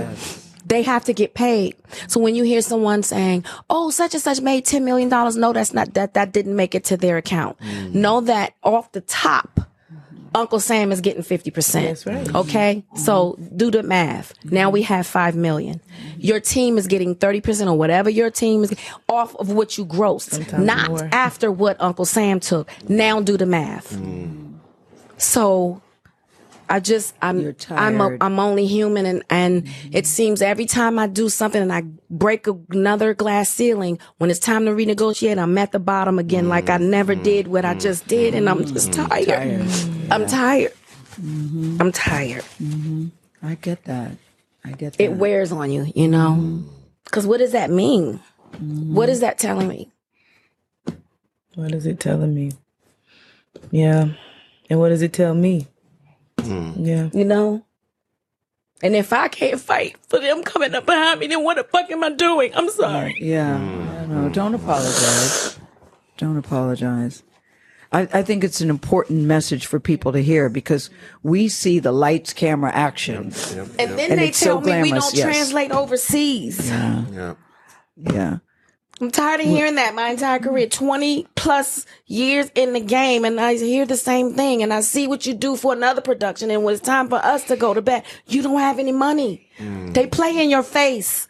They 0.66 0.82
have 0.82 1.04
to 1.04 1.12
get 1.12 1.34
paid. 1.34 1.76
So 2.08 2.20
when 2.20 2.34
you 2.34 2.42
hear 2.44 2.60
someone 2.60 3.02
saying, 3.02 3.44
"Oh, 3.70 3.90
such 3.90 4.14
and 4.14 4.22
such 4.22 4.40
made 4.40 4.64
ten 4.64 4.84
million 4.84 5.08
dollars," 5.08 5.36
no, 5.36 5.52
that's 5.52 5.72
not 5.72 5.94
that. 5.94 6.14
That 6.14 6.32
didn't 6.32 6.56
make 6.56 6.74
it 6.74 6.84
to 6.84 6.96
their 6.96 7.16
account. 7.16 7.58
Mm. 7.60 7.94
Know 7.94 8.20
that 8.22 8.54
off 8.62 8.90
the 8.92 9.00
top, 9.02 9.60
Uncle 10.34 10.60
Sam 10.60 10.92
is 10.92 11.00
getting 11.00 11.22
50%. 11.22 11.72
That's 11.82 12.04
right. 12.04 12.34
Okay. 12.34 12.84
So 12.94 13.38
do 13.56 13.70
the 13.70 13.82
math. 13.82 14.34
Now 14.44 14.68
we 14.70 14.82
have 14.82 15.06
5 15.06 15.34
million. 15.36 15.80
Your 16.18 16.40
team 16.40 16.76
is 16.76 16.86
getting 16.86 17.14
30% 17.14 17.68
or 17.68 17.78
whatever 17.78 18.10
your 18.10 18.30
team 18.30 18.62
is 18.64 18.74
off 19.08 19.34
of 19.36 19.50
what 19.52 19.78
you 19.78 19.86
grossed, 19.86 20.30
Sometimes 20.32 20.66
not 20.66 20.88
more. 20.90 21.08
after 21.12 21.50
what 21.50 21.76
Uncle 21.80 22.04
Sam 22.04 22.40
took. 22.40 22.68
Now 22.88 23.20
do 23.20 23.36
the 23.38 23.46
math. 23.46 23.94
Mm. 23.94 24.54
So 25.16 25.80
I 26.68 26.80
just 26.80 27.14
I'm 27.22 27.54
I'm 27.70 28.00
a, 28.00 28.16
I'm 28.20 28.38
only 28.38 28.66
human 28.66 29.06
and 29.06 29.22
and 29.30 29.64
mm-hmm. 29.64 29.88
it 29.92 30.06
seems 30.06 30.42
every 30.42 30.66
time 30.66 30.98
I 30.98 31.06
do 31.06 31.28
something 31.28 31.62
and 31.62 31.72
I 31.72 31.82
break 32.10 32.46
another 32.46 33.14
glass 33.14 33.50
ceiling 33.50 33.98
when 34.18 34.30
it's 34.30 34.40
time 34.40 34.64
to 34.66 34.72
renegotiate 34.72 35.38
I'm 35.38 35.56
at 35.58 35.72
the 35.72 35.78
bottom 35.78 36.18
again 36.18 36.44
mm-hmm. 36.44 36.50
like 36.50 36.70
I 36.70 36.78
never 36.78 37.14
mm-hmm. 37.14 37.22
did 37.22 37.48
what 37.48 37.64
I 37.64 37.74
just 37.74 38.06
did 38.06 38.34
and 38.34 38.48
I'm 38.48 38.64
just 38.66 38.90
mm-hmm. 38.90 39.06
tired. 39.06 39.26
tired. 39.26 40.12
I'm 40.12 40.26
tired. 40.26 40.72
Mm-hmm. 41.20 41.76
I'm 41.80 41.92
tired. 41.92 42.44
Mm-hmm. 42.60 43.06
I 43.42 43.54
get 43.54 43.84
that. 43.84 44.12
I 44.64 44.72
get 44.72 44.94
that. 44.94 45.02
It 45.02 45.12
wears 45.12 45.52
on 45.52 45.70
you, 45.70 45.90
you 45.94 46.08
know. 46.08 46.64
Cuz 47.10 47.26
what 47.26 47.38
does 47.38 47.52
that 47.52 47.70
mean? 47.70 48.20
What 48.58 49.08
is 49.08 49.20
that 49.20 49.38
telling 49.38 49.68
me? 49.68 49.92
What 51.54 51.72
is 51.72 51.86
it 51.86 52.00
telling 52.00 52.34
me? 52.34 52.52
Yeah. 53.70 54.08
And 54.68 54.80
what 54.80 54.88
does 54.88 55.02
it 55.02 55.12
tell 55.12 55.34
me? 55.34 55.68
Mm. 56.46 56.74
Yeah. 56.86 57.08
You 57.12 57.24
know? 57.24 57.64
And 58.82 58.94
if 58.94 59.12
I 59.12 59.28
can't 59.28 59.60
fight 59.60 59.96
for 60.08 60.18
them 60.18 60.42
coming 60.42 60.74
up 60.74 60.84
behind 60.84 61.20
me, 61.20 61.28
then 61.28 61.42
what 61.42 61.56
the 61.56 61.64
fuck 61.64 61.90
am 61.90 62.04
I 62.04 62.10
doing? 62.10 62.52
I'm 62.54 62.68
sorry. 62.68 63.16
Yeah. 63.20 63.58
Mm. 63.58 64.08
No, 64.08 64.28
don't 64.28 64.54
apologize. 64.54 65.58
Don't 66.18 66.36
apologize. 66.36 67.22
I, 67.92 68.08
I, 68.12 68.22
think 68.22 68.42
it's 68.42 68.60
an 68.60 68.68
important 68.68 69.22
message 69.22 69.66
for 69.66 69.78
people 69.78 70.12
to 70.12 70.22
hear 70.22 70.48
because 70.48 70.90
we 71.22 71.48
see 71.48 71.78
the 71.78 71.92
lights, 71.92 72.32
camera, 72.32 72.72
action. 72.72 73.32
Yep, 73.32 73.56
yep, 73.56 73.66
and 73.78 73.98
then 73.98 74.10
and 74.12 74.20
they 74.20 74.30
tell 74.32 74.60
so 74.62 74.66
me 74.66 74.82
we 74.82 74.90
don't 74.90 75.14
yes. 75.14 75.22
translate 75.22 75.70
overseas. 75.70 76.68
Yeah. 76.68 77.04
Yeah. 77.12 77.34
Yeah. 77.96 78.38
I'm 79.00 79.10
tired 79.10 79.40
of 79.40 79.46
hearing 79.46 79.74
that 79.74 79.94
my 79.94 80.08
entire 80.08 80.38
career, 80.38 80.66
20 80.66 81.26
plus 81.34 81.84
years 82.06 82.50
in 82.54 82.72
the 82.72 82.80
game, 82.80 83.26
and 83.26 83.38
I 83.38 83.56
hear 83.56 83.84
the 83.84 83.96
same 83.96 84.32
thing. 84.32 84.62
And 84.62 84.72
I 84.72 84.80
see 84.80 85.06
what 85.06 85.26
you 85.26 85.34
do 85.34 85.56
for 85.56 85.74
another 85.74 86.00
production. 86.00 86.50
And 86.50 86.64
when 86.64 86.74
it's 86.74 86.82
time 86.82 87.08
for 87.08 87.16
us 87.16 87.44
to 87.44 87.56
go 87.56 87.74
to 87.74 87.82
bed, 87.82 88.04
you 88.26 88.42
don't 88.42 88.58
have 88.58 88.78
any 88.78 88.92
money. 88.92 89.48
Mm. 89.58 89.92
They 89.92 90.06
play 90.06 90.42
in 90.42 90.48
your 90.48 90.62
face. 90.62 91.28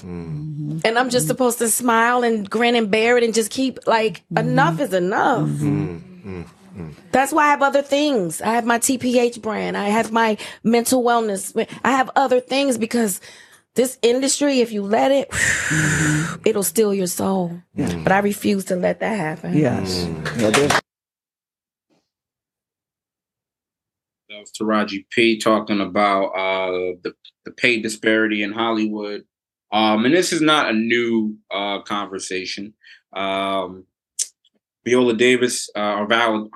Mm. 0.00 0.84
And 0.84 0.98
I'm 0.98 1.10
just 1.10 1.28
supposed 1.28 1.58
to 1.58 1.68
smile 1.68 2.24
and 2.24 2.50
grin 2.50 2.74
and 2.74 2.90
bear 2.90 3.16
it 3.16 3.22
and 3.22 3.34
just 3.34 3.52
keep 3.52 3.78
like, 3.86 4.24
mm. 4.32 4.40
enough 4.40 4.80
is 4.80 4.92
enough. 4.92 5.48
Mm-hmm. 5.48 6.42
That's 7.12 7.32
why 7.32 7.46
I 7.46 7.50
have 7.50 7.62
other 7.62 7.82
things. 7.82 8.40
I 8.40 8.54
have 8.54 8.64
my 8.64 8.78
TPH 8.78 9.42
brand. 9.42 9.76
I 9.76 9.88
have 9.88 10.12
my 10.12 10.38
mental 10.62 11.02
wellness. 11.02 11.66
I 11.84 11.90
have 11.90 12.10
other 12.16 12.40
things 12.40 12.78
because 12.78 13.20
this 13.74 13.98
industry, 14.02 14.60
if 14.60 14.72
you 14.72 14.82
let 14.82 15.12
it, 15.12 15.30
mm-hmm. 15.30 16.42
it'll 16.44 16.62
steal 16.62 16.92
your 16.92 17.06
soul. 17.06 17.62
Yeah. 17.74 18.00
But 18.02 18.12
I 18.12 18.18
refuse 18.18 18.64
to 18.66 18.76
let 18.76 19.00
that 19.00 19.16
happen. 19.16 19.56
Yes. 19.56 20.04
Mm. 20.04 20.40
Yeah, 20.40 20.50
that 20.50 20.82
was 24.40 24.52
Taraji 24.52 25.06
P 25.10 25.38
talking 25.38 25.80
about 25.80 26.26
uh, 26.28 26.96
the, 27.02 27.14
the 27.44 27.50
pay 27.52 27.80
disparity 27.80 28.42
in 28.42 28.52
Hollywood. 28.52 29.22
Um, 29.72 30.04
and 30.04 30.14
this 30.14 30.32
is 30.32 30.40
not 30.40 30.70
a 30.70 30.72
new 30.72 31.36
uh, 31.50 31.82
conversation. 31.82 32.74
Um, 33.12 33.84
Viola 34.84 35.14
Davis 35.14 35.68
uh, 35.76 35.96
or 35.96 36.06
Viola, 36.06 36.48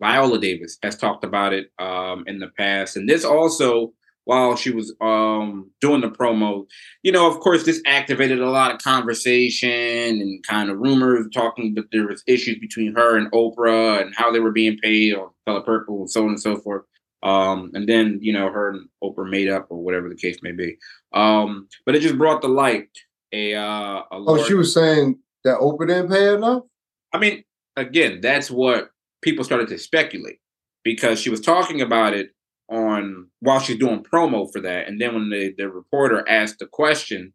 Viola 0.00 0.38
Davis 0.38 0.78
has 0.82 0.96
talked 0.96 1.24
about 1.24 1.52
it 1.52 1.68
um, 1.78 2.24
in 2.26 2.40
the 2.40 2.48
past, 2.58 2.96
and 2.96 3.08
this 3.08 3.24
also 3.24 3.92
while 4.24 4.56
she 4.56 4.70
was 4.70 4.94
um, 5.00 5.70
doing 5.80 6.00
the 6.00 6.10
promo. 6.10 6.66
You 7.02 7.12
know, 7.12 7.28
of 7.28 7.40
course, 7.40 7.64
this 7.64 7.82
activated 7.86 8.40
a 8.40 8.50
lot 8.50 8.72
of 8.72 8.80
conversation 8.80 10.20
and 10.20 10.44
kind 10.46 10.70
of 10.70 10.78
rumors 10.78 11.26
talking 11.34 11.74
that 11.74 11.90
there 11.92 12.06
was 12.06 12.22
issues 12.26 12.58
between 12.58 12.94
her 12.94 13.16
and 13.16 13.30
Oprah 13.32 14.00
and 14.00 14.14
how 14.14 14.30
they 14.30 14.40
were 14.40 14.52
being 14.52 14.78
paid 14.78 15.14
on 15.14 15.30
Color 15.46 15.62
Purple 15.62 16.00
and 16.00 16.10
so 16.10 16.22
on 16.24 16.30
and 16.30 16.40
so 16.40 16.56
forth. 16.56 16.84
Um, 17.22 17.70
and 17.74 17.88
then 17.88 18.18
you 18.20 18.32
know 18.32 18.50
her 18.50 18.70
and 18.70 18.88
Oprah 19.02 19.28
made 19.28 19.48
up 19.48 19.66
or 19.70 19.78
whatever 19.78 20.08
the 20.08 20.16
case 20.16 20.38
may 20.42 20.52
be. 20.52 20.76
Um, 21.12 21.68
but 21.86 21.94
it 21.94 22.00
just 22.00 22.18
brought 22.18 22.42
the 22.42 22.48
light 22.48 22.88
a. 23.32 23.54
Uh, 23.54 23.98
a 24.00 24.06
oh, 24.12 24.44
she 24.44 24.54
was 24.54 24.74
saying 24.74 25.18
that 25.44 25.58
Oprah 25.58 25.86
didn't 25.86 26.10
pay 26.10 26.34
enough. 26.34 26.64
I 27.12 27.18
mean, 27.18 27.44
again, 27.76 28.20
that's 28.20 28.50
what 28.50 28.90
people 29.22 29.44
started 29.44 29.68
to 29.68 29.78
speculate 29.78 30.38
because 30.84 31.20
she 31.20 31.30
was 31.30 31.40
talking 31.40 31.80
about 31.80 32.14
it 32.14 32.30
on 32.72 33.28
while 33.40 33.60
she's 33.60 33.78
doing 33.78 34.02
promo 34.02 34.50
for 34.50 34.60
that. 34.60 34.88
And 34.88 35.00
then 35.00 35.14
when 35.14 35.30
the, 35.30 35.54
the 35.56 35.68
reporter 35.68 36.26
asked 36.28 36.58
the 36.58 36.66
question, 36.66 37.32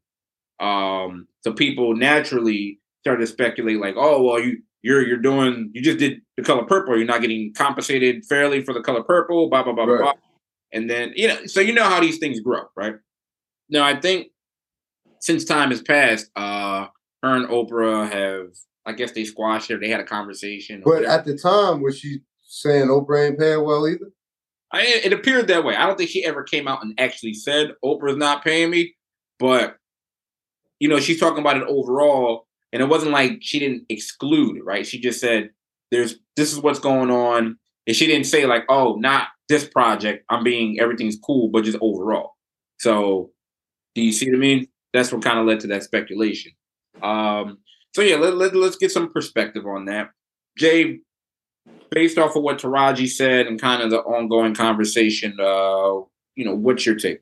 um, 0.59 1.27
so 1.41 1.53
people 1.53 1.95
naturally 1.95 2.79
started 3.01 3.21
to 3.21 3.27
speculate 3.27 3.79
like, 3.79 3.95
oh, 3.97 4.23
well, 4.23 4.39
you 4.39 4.61
you're 4.81 5.05
you're 5.05 5.17
doing 5.17 5.71
you 5.73 5.81
just 5.81 5.97
did 5.97 6.21
the 6.35 6.43
color 6.43 6.63
purple, 6.63 6.97
you're 6.97 7.05
not 7.05 7.21
getting 7.21 7.53
compensated 7.53 8.25
fairly 8.25 8.63
for 8.63 8.73
the 8.73 8.81
color 8.81 9.03
purple, 9.03 9.49
blah 9.49 9.63
blah 9.63 9.73
blah 9.73 9.85
right. 9.85 10.01
blah. 10.01 10.13
And 10.73 10.89
then 10.89 11.13
you 11.15 11.27
know, 11.27 11.45
so 11.45 11.61
you 11.61 11.73
know 11.73 11.83
how 11.83 11.99
these 11.99 12.17
things 12.17 12.39
grow, 12.39 12.63
right? 12.75 12.95
Now 13.69 13.85
I 13.85 13.99
think 13.99 14.27
since 15.19 15.45
time 15.45 15.69
has 15.69 15.81
passed, 15.81 16.29
uh 16.35 16.87
her 17.23 17.35
and 17.35 17.47
Oprah 17.49 18.11
have 18.11 18.49
I 18.85 18.93
guess 18.93 19.11
they 19.11 19.25
squashed 19.25 19.69
it. 19.69 19.81
They 19.81 19.89
had 19.89 19.99
a 19.99 20.05
conversation. 20.05 20.81
But 20.85 21.03
at 21.03 21.25
the 21.25 21.37
time, 21.37 21.81
was 21.81 21.99
she 21.99 22.19
saying 22.43 22.87
Oprah 22.87 23.27
ain't 23.27 23.39
paying 23.39 23.63
well 23.63 23.87
either? 23.87 24.11
I, 24.71 24.81
it 24.81 25.13
appeared 25.13 25.47
that 25.47 25.63
way. 25.63 25.75
I 25.75 25.85
don't 25.85 25.97
think 25.97 26.09
she 26.09 26.25
ever 26.25 26.43
came 26.43 26.67
out 26.67 26.83
and 26.83 26.93
actually 26.99 27.33
said 27.33 27.73
Oprah's 27.83 28.17
not 28.17 28.43
paying 28.43 28.69
me, 28.69 28.95
but 29.39 29.77
you 30.79 30.89
know, 30.89 30.99
she's 30.99 31.19
talking 31.19 31.39
about 31.39 31.57
it 31.57 31.63
overall, 31.63 32.47
and 32.71 32.81
it 32.81 32.89
wasn't 32.89 33.11
like 33.11 33.39
she 33.41 33.59
didn't 33.59 33.85
exclude, 33.89 34.61
right? 34.63 34.85
She 34.85 34.99
just 34.99 35.19
said, 35.19 35.49
"There's 35.91 36.15
this 36.35 36.51
is 36.53 36.59
what's 36.59 36.79
going 36.79 37.09
on," 37.09 37.57
and 37.87 37.95
she 37.95 38.05
didn't 38.05 38.27
say 38.27 38.45
like, 38.45 38.63
"Oh, 38.69 38.95
not 38.95 39.29
this 39.49 39.67
project. 39.67 40.25
I'm 40.29 40.43
being 40.43 40.79
everything's 40.79 41.17
cool, 41.17 41.49
but 41.49 41.63
just 41.63 41.77
overall." 41.81 42.33
So, 42.79 43.31
do 43.95 44.01
you 44.01 44.11
see 44.11 44.29
what 44.29 44.35
I 44.37 44.39
mean? 44.39 44.67
That's 44.93 45.11
what 45.11 45.23
kind 45.23 45.39
of 45.39 45.45
led 45.45 45.61
to 45.61 45.67
that 45.67 45.83
speculation. 45.83 46.51
Um, 47.01 47.59
so 47.95 48.01
yeah, 48.01 48.17
let, 48.17 48.35
let, 48.35 48.55
let's 48.55 48.77
get 48.77 48.91
some 48.91 49.11
perspective 49.11 49.65
on 49.65 49.85
that. 49.85 50.11
Jay, 50.57 50.99
based 51.91 52.17
off 52.17 52.35
of 52.35 52.43
what 52.43 52.59
Taraji 52.59 53.09
said 53.09 53.47
and 53.47 53.59
kind 53.59 53.81
of 53.81 53.89
the 53.89 53.99
ongoing 53.99 54.53
conversation, 54.53 55.37
uh, 55.39 56.01
you 56.35 56.45
know, 56.45 56.55
what's 56.55 56.85
your 56.85 56.95
take? 56.95 57.21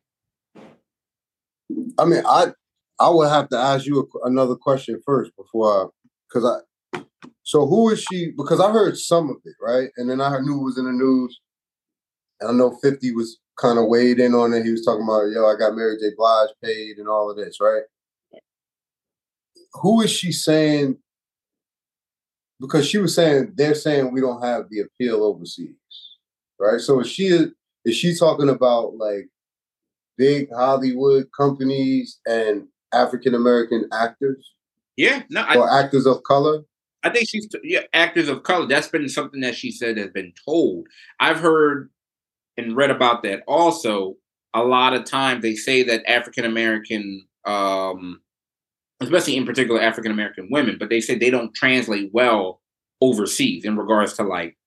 I 1.98 2.06
mean, 2.06 2.24
I 2.26 2.48
I 3.00 3.10
would 3.10 3.30
have 3.30 3.50
to 3.50 3.58
ask 3.58 3.86
you 3.86 4.00
a, 4.00 4.28
another 4.28 4.56
question 4.56 5.02
first 5.06 5.32
before 5.36 5.86
I, 5.86 5.88
because 6.30 6.46
I. 6.46 7.02
So 7.44 7.68
who 7.68 7.90
is 7.90 8.04
she? 8.04 8.32
Because 8.36 8.60
I 8.60 8.72
heard 8.72 8.98
some 8.98 9.30
of 9.30 9.38
it, 9.46 9.56
right, 9.62 9.90
and 9.98 10.10
then 10.10 10.22
I 10.22 10.40
knew 10.40 10.62
it 10.62 10.64
was 10.64 10.78
in 10.78 10.86
the 10.86 10.92
news. 10.92 11.40
And 12.40 12.50
I 12.50 12.54
know 12.54 12.78
Fifty 12.82 13.14
was 13.14 13.40
kind 13.58 13.80
of 13.80 13.88
weighed 13.88 14.20
in 14.20 14.34
on 14.34 14.54
it. 14.54 14.66
He 14.66 14.72
was 14.72 14.84
talking 14.84 15.04
about, 15.04 15.32
yo, 15.32 15.46
I 15.46 15.56
got 15.58 15.76
Mary 15.76 15.98
J. 15.98 16.08
Blige 16.18 16.50
paid 16.64 16.98
and 16.98 17.08
all 17.08 17.30
of 17.30 17.38
this, 17.38 17.58
right? 17.62 17.84
Who 19.82 20.02
is 20.02 20.12
she 20.12 20.32
saying 20.32 20.98
because 22.60 22.88
she 22.88 22.98
was 22.98 23.16
saying 23.16 23.54
they're 23.56 23.76
saying 23.76 24.12
we 24.12 24.22
don't 24.22 24.44
have 24.44 24.70
the 24.70 24.82
appeal 24.82 25.24
overseas, 25.24 25.76
right? 26.60 26.80
So 26.80 27.00
is 27.02 27.10
she 27.10 27.48
is 27.86 27.96
she 27.96 28.16
talking 28.18 28.50
about 28.50 28.96
like 28.98 29.28
big 30.18 30.50
Hollywood 30.54 31.28
companies 31.38 32.20
and 32.26 32.68
African 32.94 33.36
American 33.36 33.88
actors? 33.94 34.54
Yeah, 34.98 35.24
no, 35.30 35.42
or 35.56 35.70
I, 35.70 35.84
actors 35.84 36.06
of 36.06 36.24
color. 36.24 36.64
I 37.04 37.10
think 37.10 37.30
she's 37.30 37.48
yeah, 37.64 37.82
actors 37.94 38.30
of 38.30 38.44
color. 38.44 38.66
That's 38.66 38.88
been 38.88 39.08
something 39.10 39.42
that 39.42 39.56
she 39.56 39.72
said 39.72 39.98
has 39.98 40.12
been 40.12 40.34
told. 40.46 40.88
I've 41.20 41.40
heard 41.40 41.90
and 42.58 42.76
read 42.76 42.92
about 42.92 43.24
that 43.24 43.44
also. 43.48 44.16
A 44.54 44.64
lot 44.64 44.94
of 44.94 45.04
times 45.04 45.42
they 45.42 45.56
say 45.56 45.84
that 45.84 46.10
African 46.10 46.46
American 46.46 47.28
um, 47.46 48.22
especially 49.02 49.38
in 49.38 49.46
particular 49.46 49.82
African 49.82 50.12
American 50.12 50.50
women, 50.52 50.78
but 50.80 50.90
they 50.90 51.02
say 51.02 51.16
they 51.16 51.30
don't 51.30 51.54
translate 51.54 52.10
well 52.14 52.62
overseas 53.02 53.66
in 53.66 53.78
regards 53.78 54.14
to 54.14 54.24
like 54.24 54.58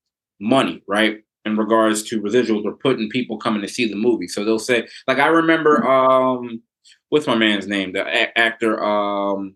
money, 0.41 0.83
right? 0.87 1.19
In 1.45 1.57
regards 1.57 2.03
to 2.05 2.21
residuals 2.21 2.65
or 2.65 2.75
putting 2.75 3.09
people 3.09 3.39
coming 3.39 3.63
to 3.63 3.69
see 3.69 3.89
the 3.89 3.97
movie. 3.97 4.29
So 4.29 4.45
they'll 4.45 4.59
say, 4.59 4.87
like 5.07 5.19
I 5.19 5.27
remember 5.27 5.87
um 5.87 6.63
what's 7.09 7.27
my 7.27 7.35
man's 7.35 7.67
name? 7.67 7.93
The 7.93 8.07
a- 8.07 8.39
actor 8.39 8.83
um 8.83 9.55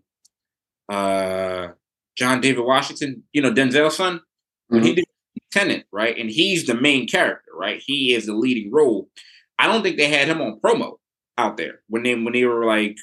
uh 0.89 1.69
John 2.17 2.41
David 2.41 2.65
Washington, 2.65 3.23
you 3.33 3.41
know, 3.41 3.53
Denzel's 3.53 3.97
son, 3.97 4.21
when 4.69 4.81
mm-hmm. 4.81 4.89
he 4.89 4.95
did 4.97 5.05
Tenet, 5.51 5.85
right? 5.93 6.19
And 6.19 6.31
he's 6.31 6.67
the 6.67 6.75
main 6.75 7.07
character, 7.07 7.53
right? 7.55 7.83
He 7.85 8.15
is 8.15 8.27
the 8.27 8.35
leading 8.35 8.73
role. 8.73 9.09
I 9.59 9.67
don't 9.67 9.83
think 9.83 9.97
they 9.99 10.09
had 10.09 10.29
him 10.29 10.41
on 10.41 10.61
promo 10.65 10.95
out 11.39 11.57
there 11.57 11.81
when 11.89 12.03
they 12.03 12.15
when 12.15 12.33
they 12.33 12.45
were 12.45 12.65
like 12.65 12.97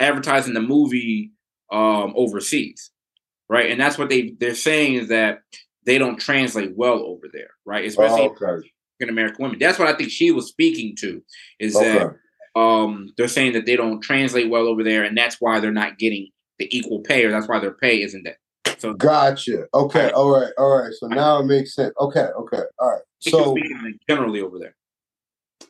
advertising 0.00 0.54
the 0.54 0.60
movie 0.60 1.32
um 1.70 2.12
overseas, 2.16 2.90
right? 3.48 3.70
And 3.70 3.80
that's 3.80 3.98
what 3.98 4.08
they 4.08 4.34
they're 4.38 4.54
saying 4.54 4.94
is 4.94 5.08
that 5.08 5.40
they 5.84 5.98
don't 5.98 6.18
translate 6.18 6.76
well 6.76 7.00
over 7.00 7.26
there, 7.32 7.50
right? 7.64 7.84
Especially 7.84 8.22
oh, 8.22 8.36
okay. 8.42 8.68
American 9.02 9.42
women. 9.42 9.58
That's 9.58 9.78
what 9.78 9.88
I 9.88 9.94
think 9.94 10.10
she 10.10 10.30
was 10.30 10.48
speaking 10.48 10.96
to 11.00 11.22
is 11.60 11.76
okay. 11.76 11.98
that 11.98 12.60
um 12.60 13.12
they're 13.16 13.28
saying 13.28 13.52
that 13.52 13.66
they 13.66 13.76
don't 13.76 14.00
translate 14.00 14.48
well 14.48 14.66
over 14.66 14.82
there, 14.82 15.04
and 15.04 15.16
that's 15.16 15.36
why 15.40 15.60
they're 15.60 15.72
not 15.72 15.98
getting 15.98 16.28
the 16.58 16.74
equal 16.76 17.00
pay, 17.00 17.24
or 17.24 17.30
that's 17.30 17.48
why 17.48 17.58
their 17.58 17.74
pay 17.74 18.02
isn't 18.02 18.24
that. 18.24 18.36
So 18.78 18.94
gotcha. 18.94 19.64
Okay. 19.74 20.10
All 20.10 20.30
right. 20.30 20.52
All 20.58 20.78
right. 20.78 20.92
So 20.92 21.06
now 21.06 21.40
it 21.40 21.44
makes 21.44 21.74
sense. 21.74 21.94
Okay. 22.00 22.28
Okay. 22.38 22.62
All 22.78 22.90
right. 22.90 23.02
So 23.20 23.56
generally 24.08 24.40
over 24.40 24.58
there. 24.58 24.74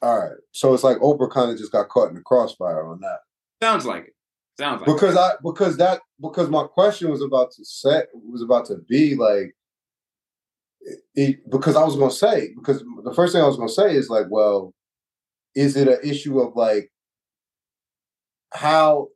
All 0.03 0.18
right. 0.18 0.37
So 0.53 0.75
it's 0.75 0.85
like 0.85 0.99
Oprah 0.99 1.31
kind 1.31 1.51
of 1.51 1.59
just 1.59 1.72
got 1.72 1.89
caught 1.89 2.09
in 2.09 2.16
the 2.16 2.22
crossfire 2.22 2.87
on 2.87 3.01
that. 3.01 3.20
Sounds 3.63 3.85
like 3.87 4.05
it. 4.05 4.15
Sounds 4.59 4.81
like 4.81 4.87
because 4.87 5.15
it. 5.15 5.19
I 5.19 5.33
because 5.43 5.77
that 5.79 6.01
because 6.21 6.49
my 6.49 6.65
question 6.65 7.11
was 7.11 7.23
about 7.23 7.51
to 7.53 7.65
set 7.65 8.07
was 8.15 8.43
about 8.43 8.67
to 8.67 8.77
be 8.89 9.15
like 9.15 9.55
it, 11.15 11.51
because 11.51 11.77
I 11.77 11.83
was 11.83 11.97
gonna 11.97 12.11
say 12.11 12.51
because 12.55 12.85
the 13.05 13.15
first 13.15 13.33
thing 13.33 13.43
I 13.43 13.47
was 13.47 13.57
gonna 13.57 13.69
say 13.69 13.95
is 13.95 14.11
like, 14.11 14.27
well, 14.31 14.75
is 15.55 15.77
it 15.77 15.89
an 15.89 15.99
issue 16.05 16.41
of 16.41 16.55
like 16.55 16.91
how 18.53 19.09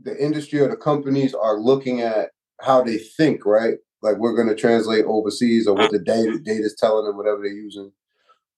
the 0.00 0.16
industry 0.22 0.60
or 0.60 0.68
the 0.68 0.76
companies 0.76 1.34
are 1.34 1.58
looking 1.58 2.00
at 2.00 2.30
how 2.60 2.82
they 2.82 2.98
think, 2.98 3.44
right? 3.44 3.74
Like 4.02 4.16
we're 4.16 4.36
gonna 4.36 4.54
translate 4.54 5.04
overseas 5.04 5.66
or 5.66 5.74
what 5.74 5.90
the 5.90 5.98
data 5.98 6.38
data 6.44 6.64
is 6.64 6.76
telling 6.78 7.04
them, 7.04 7.16
whatever 7.16 7.38
they're 7.42 7.52
using, 7.52 7.92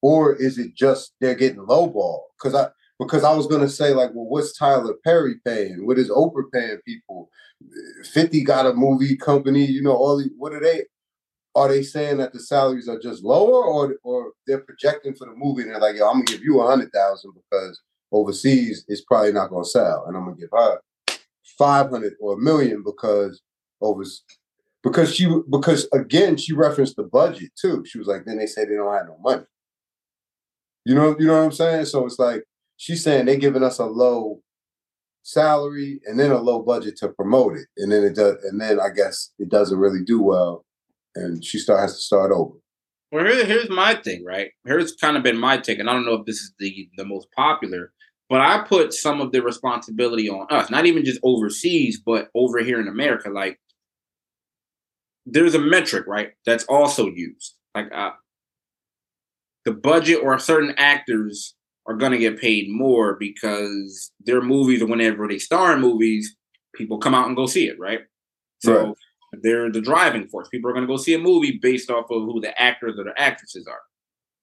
or 0.01 0.35
is 0.37 0.59
it 0.59 0.75
just 0.75 1.13
they're 1.21 1.35
getting 1.35 1.67
lowball? 1.67 2.21
Because 2.39 2.55
I 2.55 2.69
because 3.01 3.25
I 3.25 3.35
was 3.35 3.49
gonna 3.49 3.69
say 3.69 3.93
like, 3.93 4.11
well, 4.15 4.27
what's 4.27 4.57
Tyler 4.57 4.95
Perry 5.03 5.41
paying? 5.45 5.85
What 5.85 5.99
is 5.99 6.11
Oprah 6.11 6.53
paying 6.53 6.79
people? 6.87 7.29
Fifty 8.13 8.45
got 8.45 8.67
a 8.67 8.75
movie 8.75 9.17
company, 9.17 9.65
you 9.65 9.83
know, 9.83 9.97
all 9.97 10.19
the 10.19 10.31
what 10.37 10.53
are 10.53 10.61
they? 10.61 10.85
are 11.55 11.69
they 11.69 11.83
saying 11.83 12.19
that 12.19 12.33
the 12.33 12.41
salaries 12.41 12.89
are 12.89 12.99
just 12.99 13.25
lower 13.25 13.65
or 13.65 13.97
or 14.03 14.33
they're 14.47 14.61
projecting 14.61 15.15
for 15.15 15.27
the 15.27 15.35
movie 15.35 15.63
and 15.63 15.71
they're 15.71 15.81
like, 15.81 15.97
yo, 15.97 16.09
I'm 16.09 16.15
gonna 16.15 16.25
give 16.25 16.43
you 16.43 16.61
a 16.61 16.67
hundred 16.67 16.93
thousand 16.93 17.33
because 17.35 17.81
overseas 18.13 18.85
it's 18.89 19.03
probably 19.03 19.33
not 19.33 19.51
gonna 19.51 19.65
sell. 19.65 20.05
And 20.07 20.17
I'm 20.17 20.25
gonna 20.25 20.37
give 20.37 20.51
her 20.53 20.81
five 21.59 21.91
hundred 21.91 22.15
or 22.21 22.35
a 22.35 22.39
million 22.39 22.83
because 22.85 23.43
over 23.81 24.05
because 24.83 25.15
she 25.15 25.29
because 25.51 25.89
again 25.93 26.37
she 26.37 26.53
referenced 26.53 26.97
the 26.97 27.05
budget 27.05 27.51
too. 27.61 27.85
She 27.85 27.99
was 27.99 28.07
like, 28.07 28.25
then 28.25 28.39
they 28.39 28.47
say 28.47 28.65
they 28.65 28.77
don't 28.77 28.95
have 28.95 29.07
no 29.07 29.19
money. 29.21 29.45
You 30.85 30.95
know, 30.95 31.17
you 31.19 31.27
know 31.27 31.39
what 31.39 31.45
I'm 31.45 31.53
saying? 31.53 31.87
So 31.87 32.07
it's 32.07 32.19
like 32.19 32.45
she's 32.81 33.05
saying 33.05 33.27
they're 33.27 33.37
giving 33.37 33.63
us 33.63 33.79
a 33.79 33.85
low 33.85 34.41
salary 35.23 36.01
and 36.07 36.19
then 36.19 36.31
a 36.31 36.39
low 36.39 36.63
budget 36.63 36.97
to 36.97 37.11
promote 37.11 37.59
it. 37.59 37.67
And 37.77 37.93
then 37.93 38.03
it 38.03 38.17
does 38.17 38.43
and 38.43 38.59
then 38.59 38.81
I 38.81 38.89
guess 38.89 39.33
it 39.39 39.51
doesn't 39.51 39.79
really 39.79 40.03
do 40.03 40.23
well 40.23 40.65
and 41.15 41.45
she 41.45 41.59
start 41.59 41.81
has 41.81 41.95
to 41.95 42.01
start 42.01 42.33
over. 42.33 42.55
Well, 43.13 43.25
here, 43.25 43.45
here's 43.45 43.69
my 43.69 43.97
thing, 43.97 44.25
right? 44.25 44.51
Here's 44.65 44.95
kind 44.95 45.17
of 45.17 45.23
been 45.23 45.37
my 45.37 45.59
take, 45.59 45.79
and 45.79 45.91
I 45.91 45.93
don't 45.93 46.07
know 46.07 46.15
if 46.15 46.27
this 46.27 46.37
is 46.37 46.55
the 46.59 46.89
the 46.97 47.05
most 47.05 47.27
popular, 47.37 47.93
but 48.31 48.41
I 48.41 48.63
put 48.63 48.95
some 48.95 49.21
of 49.21 49.33
the 49.33 49.43
responsibility 49.43 50.31
on 50.31 50.47
us, 50.49 50.71
not 50.71 50.87
even 50.87 51.05
just 51.05 51.21
overseas, 51.23 52.01
but 52.05 52.29
over 52.35 52.61
here 52.61 52.81
in 52.81 52.87
America. 52.87 53.29
Like, 53.29 53.59
there's 55.27 55.57
a 55.57 55.59
metric, 55.59 56.07
right? 56.07 56.31
That's 56.47 56.65
also 56.65 57.09
used. 57.09 57.57
Like, 57.75 57.89
uh, 57.93 58.13
the 59.65 59.73
budget 59.73 60.21
or 60.23 60.39
certain 60.39 60.75
actors 60.79 61.57
are 61.87 61.97
going 61.97 62.13
to 62.13 62.19
get 62.19 62.41
paid 62.41 62.71
more 62.71 63.17
because 63.19 64.13
their 64.21 64.41
movies 64.41 64.83
whenever 64.85 65.27
they 65.27 65.39
star 65.39 65.73
in 65.73 65.81
movies, 65.81 66.37
people 66.75 66.99
come 66.99 67.15
out 67.15 67.27
and 67.27 67.37
go 67.37 67.47
see 67.47 67.67
it, 67.67 67.79
right? 67.79 68.01
So. 68.61 68.87
Right 68.87 68.97
they're 69.43 69.71
the 69.71 69.81
driving 69.81 70.29
force. 70.29 70.49
People 70.49 70.71
are 70.71 70.73
going 70.73 70.87
to 70.87 70.93
go 70.93 70.97
see 70.97 71.15
a 71.15 71.19
movie 71.19 71.59
based 71.61 71.91
off 71.91 72.11
of 72.11 72.23
who 72.23 72.41
the 72.41 72.59
actors 72.61 72.99
or 72.99 73.05
the 73.05 73.19
actresses 73.19 73.67
are. 73.67 73.81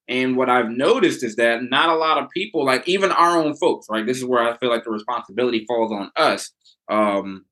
And 0.08 0.38
what 0.38 0.50
I've 0.50 0.70
noticed 0.70 1.24
is 1.24 1.36
that 1.36 1.64
not 1.64 1.90
a 1.90 1.96
lot 1.96 2.18
of 2.18 2.30
people, 2.30 2.66
like 2.66 2.88
even 2.88 3.12
our 3.12 3.38
own 3.38 3.56
folks, 3.56 3.88
right? 3.90 4.06
This 4.06 4.18
is 4.18 4.26
where 4.26 4.42
I 4.42 4.58
feel 4.58 4.70
like 4.70 4.86
the 4.86 4.92
responsibility 4.92 5.66
falls 5.68 5.92
on 5.92 6.12
us. 6.16 6.52
Um, 6.90 7.46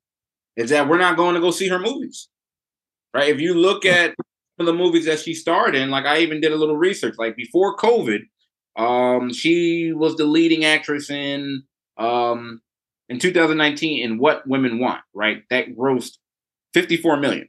is 0.55 0.69
that 0.69 0.87
we're 0.87 0.97
not 0.97 1.17
going 1.17 1.35
to 1.35 1.41
go 1.41 1.51
see 1.51 1.67
her 1.67 1.79
movies, 1.79 2.29
right? 3.13 3.27
If 3.27 3.41
you 3.41 3.55
look 3.55 3.85
at 3.85 4.15
some 4.57 4.59
of 4.59 4.65
the 4.67 4.73
movies 4.73 5.05
that 5.05 5.19
she 5.19 5.33
starred 5.33 5.75
in, 5.75 5.89
like 5.89 6.05
I 6.05 6.19
even 6.19 6.39
did 6.39 6.53
a 6.53 6.57
little 6.57 6.77
research, 6.77 7.15
like 7.17 7.35
before 7.35 7.75
COVID, 7.75 8.21
um, 8.75 9.31
she 9.31 9.93
was 9.93 10.15
the 10.15 10.25
leading 10.25 10.65
actress 10.65 11.09
in 11.09 11.63
um 11.97 12.61
in 13.07 13.19
2019 13.19 14.03
in 14.03 14.17
What 14.17 14.47
Women 14.47 14.79
Want, 14.79 15.01
right? 15.13 15.43
That 15.49 15.75
grossed 15.77 16.17
54 16.73 17.17
million, 17.17 17.47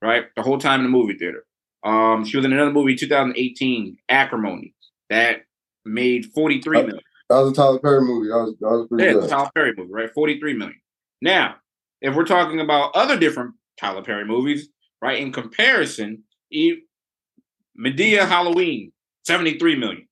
right? 0.00 0.24
The 0.36 0.42
whole 0.42 0.58
time 0.58 0.80
in 0.80 0.84
the 0.84 0.90
movie 0.90 1.18
theater. 1.18 1.44
Um, 1.84 2.24
she 2.24 2.36
was 2.36 2.46
in 2.46 2.52
another 2.52 2.70
movie, 2.70 2.94
2018, 2.94 3.96
Acrimony, 4.08 4.74
that 5.10 5.42
made 5.84 6.26
43 6.26 6.76
million. 6.78 7.00
That 7.28 7.38
was 7.38 7.52
a 7.52 7.54
Tyler 7.54 7.78
Perry 7.80 8.02
movie. 8.02 8.28
That 8.28 8.36
was, 8.36 8.54
that 8.60 8.68
was 8.68 8.88
pretty 8.88 9.04
yeah, 9.04 9.12
good. 9.14 9.28
Tyler 9.28 9.50
Perry 9.54 9.72
movie, 9.76 9.92
right? 9.92 10.10
43 10.14 10.54
million. 10.54 10.80
Now, 11.20 11.56
if 12.00 12.14
we're 12.14 12.24
talking 12.24 12.60
about 12.60 12.94
other 12.94 13.18
different 13.18 13.54
Tyler 13.78 14.02
Perry 14.02 14.24
movies, 14.24 14.68
right? 15.00 15.18
In 15.18 15.32
comparison, 15.32 16.24
Madea 16.52 18.28
Halloween, 18.28 18.92
73 19.26 19.76
million, 19.76 20.08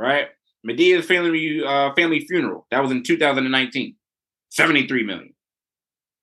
right? 0.00 0.28
Madea's 0.66 1.06
family 1.06 1.62
uh, 1.64 1.92
family 1.94 2.20
funeral, 2.20 2.66
that 2.70 2.80
was 2.82 2.90
in 2.90 3.02
2019, 3.02 3.94
73 4.50 5.02
million. 5.04 5.34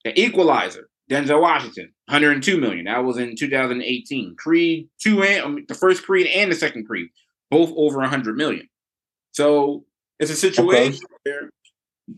The 0.04 0.20
Equalizer, 0.20 0.90
Denzel 1.10 1.42
Washington, 1.42 1.94
102 2.08 2.60
million. 2.60 2.86
That 2.86 3.04
was 3.04 3.18
in 3.18 3.36
2018. 3.36 4.36
Creed 4.38 4.90
2 5.02 5.24
and 5.24 5.44
um, 5.44 5.66
the 5.68 5.74
first 5.74 6.04
Creed 6.04 6.28
and 6.28 6.52
the 6.52 6.56
second 6.56 6.86
Creed, 6.86 7.10
both 7.50 7.72
over 7.76 8.00
100 8.00 8.36
million. 8.36 8.68
So 9.32 9.86
it's 10.20 10.32
a 10.32 10.36
situation 10.36 11.04
okay. 11.04 11.12
where 11.24 11.50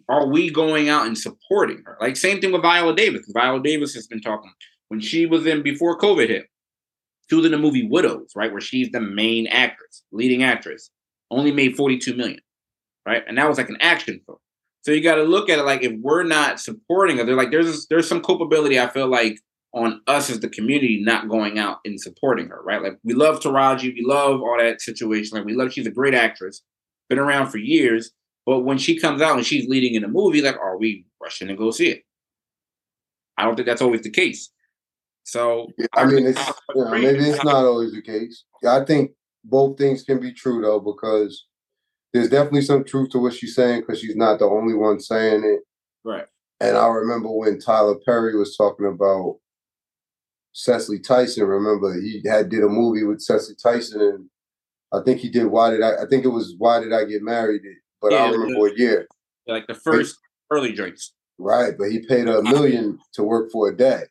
are 0.08 0.28
we 0.28 0.50
going 0.50 0.90
out 0.90 1.08
and 1.08 1.18
supporting 1.18 1.84
her? 1.86 1.98
Like 2.00 2.18
same 2.18 2.42
thing 2.42 2.52
with 2.52 2.62
Viola 2.62 2.96
Davis. 2.96 3.30
Viola 3.34 3.62
Davis 3.62 3.94
has 3.96 4.08
been 4.08 4.22
talking 4.22 4.52
when 4.90 5.00
she 5.00 5.26
was 5.26 5.46
in 5.46 5.64
before 5.64 5.98
COVID 5.98 6.30
hit. 6.30 6.46
She 7.30 7.36
was 7.36 7.46
in 7.46 7.52
the 7.52 7.58
movie 7.60 7.88
Widows, 7.88 8.32
right, 8.36 8.52
where 8.52 8.62
she's 8.62 8.90
the 8.92 9.00
main 9.00 9.46
actress, 9.48 10.04
leading 10.12 10.44
actress. 10.44 10.90
Only 11.32 11.52
made 11.52 11.76
42 11.76 12.16
million, 12.16 12.40
right? 13.06 13.24
And 13.28 13.38
that 13.38 13.48
was 13.48 13.58
like 13.58 13.70
an 13.70 13.78
action 13.80 14.20
film. 14.26 14.40
So 14.82 14.92
you 14.92 15.02
got 15.02 15.16
to 15.16 15.24
look 15.24 15.50
at 15.50 15.60
it 15.60 15.64
like 15.64 15.84
if 15.84 15.94
we're 16.02 16.24
not 16.24 16.60
supporting 16.60 17.18
her, 17.18 17.26
they're 17.26 17.36
like 17.36 17.52
there's 17.52 17.88
there's 17.88 18.08
some 18.08 18.22
culpability 18.22 18.80
I 18.80 18.88
feel 18.88 19.08
like 19.08 19.38
on 19.74 20.02
us 20.08 20.30
as 20.30 20.40
the 20.40 20.50
community 20.50 21.02
not 21.04 21.30
going 21.30 21.60
out 21.60 21.78
and 21.86 22.00
supporting 22.00 22.48
her, 22.48 22.62
right? 22.64 22.82
Like 22.82 22.98
we 23.04 23.14
love 23.14 23.40
Taraji, 23.40 23.94
we 23.94 24.04
love 24.04 24.42
all 24.42 24.58
that 24.58 24.82
situation. 24.82 25.38
Like 25.38 25.46
we 25.46 25.54
love 25.54 25.72
she's 25.72 25.86
a 25.86 25.92
great 25.92 26.16
actress, 26.16 26.62
been 27.10 27.20
around 27.20 27.48
for 27.48 27.58
years. 27.58 28.12
But 28.46 28.62
when 28.62 28.78
she 28.78 29.00
comes 29.00 29.22
out 29.22 29.38
and 29.38 29.46
she's 29.46 29.68
leading 29.68 29.94
in 29.94 30.04
a 30.04 30.08
movie, 30.08 30.42
like 30.42 30.58
are 30.58 30.78
we 30.78 31.06
rushing 31.22 31.50
to 31.50 31.56
go 31.56 31.72
see 31.72 31.90
it? 31.90 32.04
I 33.38 33.44
don't 33.44 33.56
think 33.56 33.68
that's 33.68 33.82
always 33.82 34.02
the 34.02 34.10
case. 34.10 34.50
So 35.24 35.68
I 35.96 36.06
mean, 36.06 36.26
it's 36.26 36.52
know, 36.74 36.90
maybe 36.90 37.26
it's 37.26 37.44
not 37.44 37.64
always 37.66 37.94
the 37.94 38.02
case. 38.02 38.46
I 38.68 38.84
think 38.84 39.12
both 39.44 39.78
things 39.78 40.04
can 40.04 40.20
be 40.20 40.34
true 40.34 40.62
though, 40.62 40.80
because 40.80 41.46
there's 42.14 42.30
definitely 42.30 42.62
some 42.62 42.84
truth 42.84 43.10
to 43.12 43.20
what 43.20 43.34
she's 43.34 43.56
saying 43.56 43.82
because 43.82 44.00
she's 44.00 44.16
not 44.16 44.40
the 44.40 44.46
only 44.46 44.74
one 44.74 45.00
saying 45.00 45.44
it. 45.44 45.62
Right. 46.04 46.26
And 46.60 46.76
I 46.76 46.88
remember 46.88 47.32
when 47.32 47.60
Tyler 47.60 47.96
Perry 48.06 48.38
was 48.38 48.58
talking 48.58 48.88
about 48.88 49.38
Cicely 50.54 51.00
Tyson. 51.00 51.46
Remember, 51.46 51.94
he 51.94 52.22
had 52.26 52.50
did 52.50 52.64
a 52.64 52.70
movie 52.70 53.04
with 53.04 53.22
Cicely 53.22 53.56
Tyson, 53.62 54.02
and 54.02 54.30
I 54.92 55.04
think 55.04 55.20
he 55.20 55.30
did. 55.30 55.46
Why 55.46 55.70
did 55.70 55.82
I? 55.82 56.04
I 56.04 56.06
think 56.10 56.26
it 56.26 56.30
was 56.30 56.56
Why 56.58 56.80
Did 56.80 56.94
I 56.94 57.06
Get 57.06 57.22
Married? 57.22 57.62
But 58.02 58.12
yeah, 58.12 58.26
I 58.26 58.30
remember 58.30 58.60
what 58.60 58.78
year. 58.78 59.08
Like 59.48 59.68
the 59.68 59.76
first 59.76 60.18
but, 60.50 60.58
early 60.58 60.74
drinks. 60.74 61.14
Right, 61.38 61.74
but 61.78 61.92
he 61.92 62.00
paid 62.00 62.28
her 62.28 62.40
a 62.40 62.44
million 62.44 63.00
to 63.14 63.24
work 63.24 63.52
for 63.52 63.70
a 63.70 63.76
day. 63.76 64.04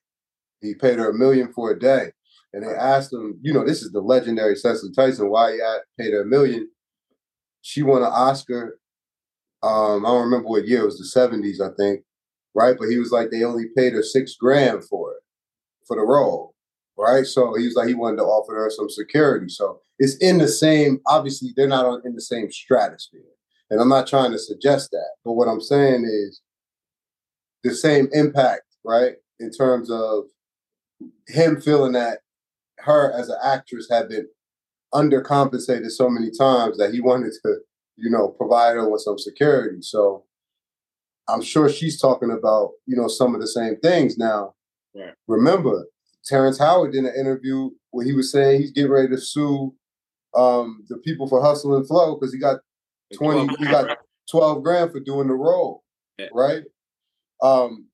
He 0.62 0.74
paid 0.74 0.98
her 0.98 1.10
a 1.10 1.14
million 1.14 1.52
for 1.52 1.70
a 1.70 1.78
day, 1.78 2.12
and 2.52 2.62
they 2.62 2.74
asked 2.74 3.12
him, 3.12 3.38
you 3.42 3.52
know, 3.52 3.64
this 3.64 3.82
is 3.82 3.92
the 3.92 4.00
legendary 4.00 4.56
Cicely 4.56 4.90
Tyson. 4.94 5.30
Why 5.30 5.52
he 5.52 5.58
paid 6.02 6.12
her 6.12 6.22
a 6.22 6.26
million? 6.26 6.68
she 7.68 7.82
won 7.82 8.02
an 8.02 8.10
Oscar. 8.10 8.78
Um, 9.62 10.06
I 10.06 10.08
don't 10.08 10.24
remember 10.24 10.48
what 10.48 10.66
year 10.66 10.82
it 10.82 10.86
was, 10.86 10.98
the 10.98 11.20
70s, 11.20 11.60
I 11.60 11.74
think, 11.76 12.02
right? 12.54 12.76
But 12.78 12.88
he 12.88 12.98
was 12.98 13.10
like, 13.10 13.30
they 13.30 13.44
only 13.44 13.66
paid 13.76 13.92
her 13.92 14.02
six 14.02 14.36
grand 14.36 14.84
for 14.84 15.12
it, 15.12 15.22
for 15.86 15.96
the 15.96 16.02
role, 16.02 16.54
right? 16.96 17.26
So 17.26 17.54
he 17.56 17.66
was 17.66 17.74
like, 17.74 17.88
he 17.88 17.94
wanted 17.94 18.18
to 18.18 18.22
offer 18.22 18.54
her 18.54 18.70
some 18.70 18.88
security. 18.88 19.48
So 19.48 19.80
it's 19.98 20.16
in 20.16 20.38
the 20.38 20.48
same, 20.48 21.00
obviously, 21.06 21.52
they're 21.56 21.68
not 21.68 22.04
in 22.04 22.14
the 22.14 22.22
same 22.22 22.50
stratosphere. 22.50 23.20
And 23.70 23.80
I'm 23.80 23.88
not 23.88 24.06
trying 24.06 24.30
to 24.32 24.38
suggest 24.38 24.92
that. 24.92 25.10
But 25.24 25.32
what 25.32 25.48
I'm 25.48 25.60
saying 25.60 26.04
is 26.04 26.40
the 27.64 27.74
same 27.74 28.08
impact, 28.12 28.62
right? 28.84 29.16
In 29.40 29.50
terms 29.50 29.90
of 29.90 30.24
him 31.26 31.60
feeling 31.60 31.92
that 31.92 32.20
her 32.80 33.12
as 33.12 33.28
an 33.28 33.38
actress 33.42 33.88
had 33.90 34.08
been 34.08 34.28
undercompensated 34.94 35.90
so 35.90 36.08
many 36.08 36.30
times 36.30 36.78
that 36.78 36.92
he 36.92 37.00
wanted 37.00 37.32
to 37.44 37.58
you 37.98 38.10
know, 38.10 38.28
provide 38.28 38.76
her 38.76 38.88
with 38.88 39.02
some 39.02 39.18
security. 39.18 39.82
So 39.82 40.24
I'm 41.28 41.42
sure 41.42 41.68
she's 41.68 42.00
talking 42.00 42.30
about, 42.30 42.70
you 42.86 42.96
know, 42.96 43.08
some 43.08 43.34
of 43.34 43.40
the 43.40 43.48
same 43.48 43.76
things. 43.80 44.16
Now, 44.16 44.54
right. 44.94 45.12
remember, 45.26 45.86
Terrence 46.24 46.58
Howard 46.58 46.92
did 46.92 47.04
an 47.04 47.14
interview 47.18 47.70
where 47.90 48.06
he 48.06 48.12
was 48.12 48.30
saying 48.30 48.60
he's 48.60 48.70
getting 48.70 48.92
ready 48.92 49.08
to 49.08 49.20
sue 49.20 49.74
um, 50.34 50.84
the 50.88 50.98
people 50.98 51.28
for 51.28 51.42
hustle 51.42 51.76
and 51.76 51.86
flow 51.86 52.14
because 52.14 52.32
he 52.32 52.38
got 52.38 52.60
20, 53.14 53.56
he 53.58 53.64
got 53.64 53.98
12 54.30 54.62
grand 54.62 54.92
for 54.92 55.00
doing 55.00 55.26
the 55.26 55.34
role. 55.34 55.82
Yeah. 56.18 56.28
Right? 56.32 56.62
Um, 57.42 57.86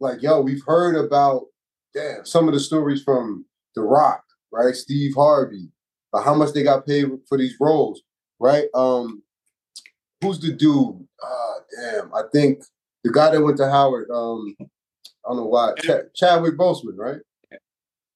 like, 0.00 0.22
yo, 0.22 0.40
we've 0.40 0.64
heard 0.66 0.96
about 0.96 1.44
damn 1.94 2.24
some 2.26 2.48
of 2.48 2.54
the 2.54 2.60
stories 2.60 3.02
from 3.02 3.44
The 3.74 3.82
Rock, 3.82 4.22
right? 4.52 4.74
Steve 4.74 5.14
Harvey, 5.14 5.68
about 6.12 6.24
how 6.24 6.34
much 6.34 6.52
they 6.52 6.62
got 6.62 6.86
paid 6.86 7.06
for 7.28 7.38
these 7.38 7.56
roles, 7.60 8.02
right? 8.40 8.66
Um, 8.74 9.22
who's 10.20 10.38
the 10.40 10.52
dude? 10.52 11.06
Ah, 11.22 11.54
damn, 11.80 12.14
I 12.14 12.22
think 12.32 12.62
the 13.04 13.12
guy 13.12 13.30
that 13.30 13.42
went 13.42 13.56
to 13.58 13.70
Howard. 13.70 14.10
Um, 14.10 14.56
I 14.60 15.28
don't 15.28 15.36
know 15.38 15.46
why. 15.46 15.72
Ch- 15.78 16.12
Chadwick 16.14 16.56
Boseman, 16.56 16.96
right? 16.96 17.20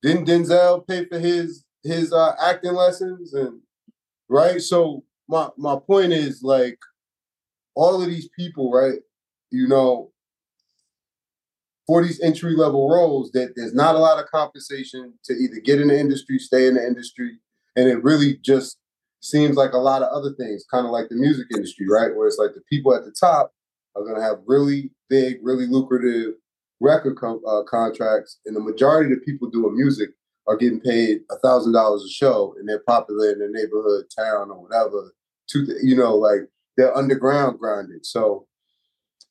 Didn't 0.02 0.26
Denzel 0.26 0.86
pay 0.86 1.06
for 1.06 1.18
his 1.18 1.64
his 1.82 2.12
uh, 2.12 2.34
acting 2.40 2.74
lessons 2.74 3.34
and 3.34 3.60
right? 4.28 4.60
So 4.60 5.04
my 5.28 5.48
my 5.56 5.76
point 5.76 6.12
is 6.12 6.42
like 6.42 6.78
all 7.74 8.00
of 8.00 8.08
these 8.08 8.28
people, 8.38 8.70
right? 8.72 8.98
You 9.50 9.66
know, 9.68 10.10
for 11.88 12.04
these 12.04 12.20
entry 12.20 12.54
level 12.54 12.90
roles, 12.90 13.32
that 13.32 13.54
there's 13.56 13.72
not 13.72 13.94
a 13.94 13.98
lot 13.98 14.22
of 14.22 14.30
compensation 14.30 15.14
to 15.24 15.32
either 15.32 15.58
get 15.58 15.80
in 15.80 15.88
the 15.88 15.98
industry, 15.98 16.38
stay 16.38 16.66
in 16.66 16.74
the 16.74 16.86
industry, 16.86 17.38
and 17.76 17.88
it 17.88 18.04
really 18.04 18.36
just 18.44 18.76
seems 19.20 19.56
like 19.56 19.72
a 19.72 19.78
lot 19.78 20.02
of 20.02 20.08
other 20.10 20.34
things, 20.34 20.64
kind 20.70 20.84
of 20.84 20.92
like 20.92 21.08
the 21.08 21.16
music 21.16 21.46
industry, 21.52 21.86
right? 21.88 22.14
Where 22.14 22.28
it's 22.28 22.36
like 22.38 22.54
the 22.54 22.60
people 22.70 22.94
at 22.94 23.06
the 23.06 23.14
top 23.18 23.52
are 23.96 24.04
going 24.04 24.16
to 24.16 24.22
have 24.22 24.40
really 24.46 24.92
big, 25.08 25.38
really 25.42 25.66
lucrative 25.66 26.34
record 26.78 27.16
co- 27.16 27.40
uh, 27.48 27.62
contracts, 27.64 28.38
and 28.44 28.54
the 28.54 28.60
majority 28.60 29.10
of 29.10 29.18
the 29.18 29.24
people 29.24 29.48
doing 29.48 29.74
music 29.74 30.10
are 30.46 30.56
getting 30.56 30.80
paid 30.80 31.20
a 31.30 31.38
thousand 31.38 31.72
dollars 31.72 32.04
a 32.04 32.10
show, 32.10 32.54
and 32.58 32.68
they're 32.68 32.84
popular 32.86 33.32
in 33.32 33.38
their 33.38 33.50
neighborhood, 33.50 34.04
town, 34.16 34.50
or 34.50 34.62
whatever. 34.62 35.14
To 35.52 35.64
the, 35.64 35.78
you 35.82 35.96
know, 35.96 36.14
like 36.14 36.40
they're 36.76 36.94
underground 36.94 37.58
grinded. 37.58 38.04
So 38.04 38.46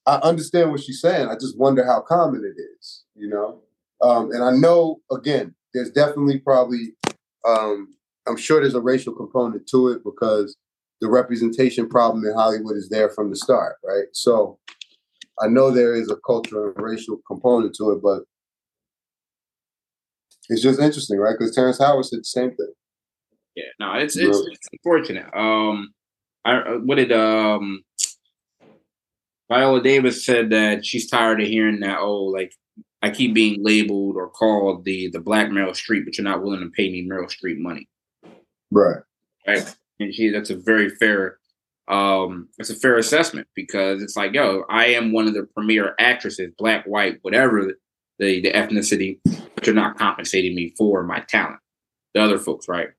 I 0.07 0.15
understand 0.23 0.71
what 0.71 0.79
she's 0.79 1.01
saying. 1.01 1.27
I 1.27 1.33
just 1.35 1.57
wonder 1.57 1.85
how 1.85 2.01
common 2.01 2.43
it 2.43 2.59
is. 2.79 3.03
You 3.15 3.29
know, 3.29 3.61
um, 4.01 4.31
and 4.31 4.43
I 4.43 4.51
know 4.51 5.01
again, 5.11 5.53
there's 5.73 5.91
definitely 5.91 6.39
probably 6.39 6.93
um, 7.45 7.93
I'm 8.27 8.37
sure 8.37 8.61
there's 8.61 8.73
a 8.75 8.81
racial 8.81 9.13
component 9.13 9.67
to 9.69 9.89
it 9.89 10.03
because 10.03 10.55
the 11.01 11.09
representation 11.09 11.87
problem 11.87 12.25
in 12.25 12.33
Hollywood 12.33 12.77
is 12.77 12.89
there 12.89 13.09
from 13.09 13.29
the 13.29 13.35
start, 13.35 13.75
right? 13.83 14.05
So 14.13 14.59
I 15.39 15.47
know 15.47 15.71
there 15.71 15.93
is 15.93 16.09
a 16.09 16.15
cultural 16.25 16.73
and 16.75 16.83
racial 16.83 17.19
component 17.27 17.75
to 17.75 17.91
it, 17.91 18.01
but 18.01 18.23
it's 20.49 20.61
just 20.61 20.79
interesting, 20.79 21.19
right? 21.19 21.35
Because 21.37 21.53
Terrence 21.53 21.79
Howard 21.79 22.05
said 22.05 22.19
the 22.19 22.23
same 22.23 22.49
thing. 22.51 22.73
Yeah, 23.55 23.65
no, 23.79 23.93
it's 23.93 24.15
it's, 24.15 24.39
it's 24.39 24.67
unfortunate. 24.71 25.25
Um, 25.35 25.93
I 26.45 26.57
uh, 26.57 26.77
what 26.77 26.95
did 26.95 27.11
um 27.11 27.83
Viola 29.49 29.81
Davis 29.81 30.25
said 30.25 30.49
that 30.49 30.85
she's 30.85 31.09
tired 31.09 31.41
of 31.41 31.47
hearing 31.47 31.79
that. 31.79 31.99
Oh, 31.99 32.23
like 32.23 32.53
I 33.01 33.09
keep 33.09 33.33
being 33.33 33.63
labeled 33.63 34.15
or 34.15 34.29
called 34.29 34.85
the 34.85 35.09
the 35.09 35.19
black 35.19 35.47
Meryl 35.47 35.69
Streep, 35.69 36.05
but 36.05 36.17
you're 36.17 36.25
not 36.25 36.41
willing 36.41 36.61
to 36.61 36.69
pay 36.69 36.89
me 36.91 37.07
Meryl 37.07 37.31
Streep 37.31 37.57
money. 37.57 37.87
Right. 38.71 39.01
Right. 39.47 39.75
And 39.99 40.13
she 40.13 40.29
that's 40.29 40.49
a 40.49 40.55
very 40.55 40.89
fair 40.89 41.39
um 41.87 42.49
it's 42.57 42.69
a 42.69 42.75
fair 42.75 42.97
assessment 42.97 43.47
because 43.55 44.03
it's 44.03 44.17
like, 44.17 44.33
yo, 44.33 44.63
I 44.69 44.87
am 44.87 45.13
one 45.13 45.27
of 45.27 45.33
the 45.33 45.47
premier 45.55 45.95
actresses, 45.99 46.51
black, 46.57 46.85
white, 46.85 47.19
whatever 47.21 47.71
the 48.19 48.41
the 48.41 48.51
ethnicity, 48.51 49.19
but 49.55 49.65
you're 49.65 49.75
not 49.75 49.97
compensating 49.97 50.55
me 50.55 50.73
for 50.77 51.03
my 51.03 51.19
talent. 51.21 51.59
The 52.13 52.21
other 52.21 52.39
folks, 52.39 52.67
right? 52.67 52.89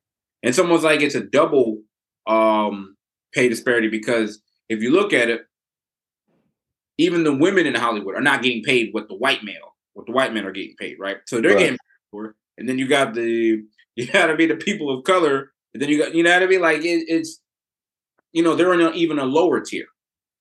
And 0.43 0.55
someone's 0.55 0.85
like 0.85 1.03
it's 1.03 1.15
a 1.15 1.21
double 1.21 1.83
um 2.27 2.97
pay 3.35 3.49
disparity 3.49 3.89
because 3.89 4.41
if 4.69 4.81
you 4.81 4.91
look 4.93 5.13
at 5.13 5.29
it, 5.29 5.43
even 6.99 7.25
the 7.25 7.35
women 7.35 7.67
in 7.67 7.75
Hollywood 7.75 8.15
are 8.15 8.21
not 8.21 8.43
getting 8.43 8.63
paid 8.63 8.93
what 8.93 9.09
the 9.09 9.15
white 9.15 9.43
male, 9.45 9.77
what 9.95 10.07
the 10.07 10.13
white 10.13 10.35
men 10.35 10.45
are 10.45 10.53
getting 10.53 10.75
paid, 10.79 10.97
right? 10.99 11.19
So 11.27 11.41
they're 11.41 11.53
right. 11.53 11.59
getting 11.59 11.79
for, 12.11 12.35
and 12.59 12.69
then 12.69 12.79
you 12.79 12.89
got 12.89 13.15
the 13.15 13.63
you 13.97 14.07
gotta 14.07 14.37
be 14.37 14.47
the 14.47 14.57
people 14.57 14.97
of 14.97 15.05
color 15.05 15.53
and 15.75 15.83
then 15.83 15.89
you 15.89 15.99
got, 15.99 16.15
you 16.15 16.23
know 16.23 16.33
what 16.33 16.43
I 16.43 16.47
mean? 16.47 16.61
Like 16.61 16.79
it, 16.79 17.05
it's, 17.09 17.41
you 18.33 18.43
know, 18.43 18.55
they're 18.55 18.75
in 18.75 18.81
a, 18.81 18.91
even 18.91 19.19
a 19.19 19.25
lower 19.25 19.61
tier. 19.61 19.87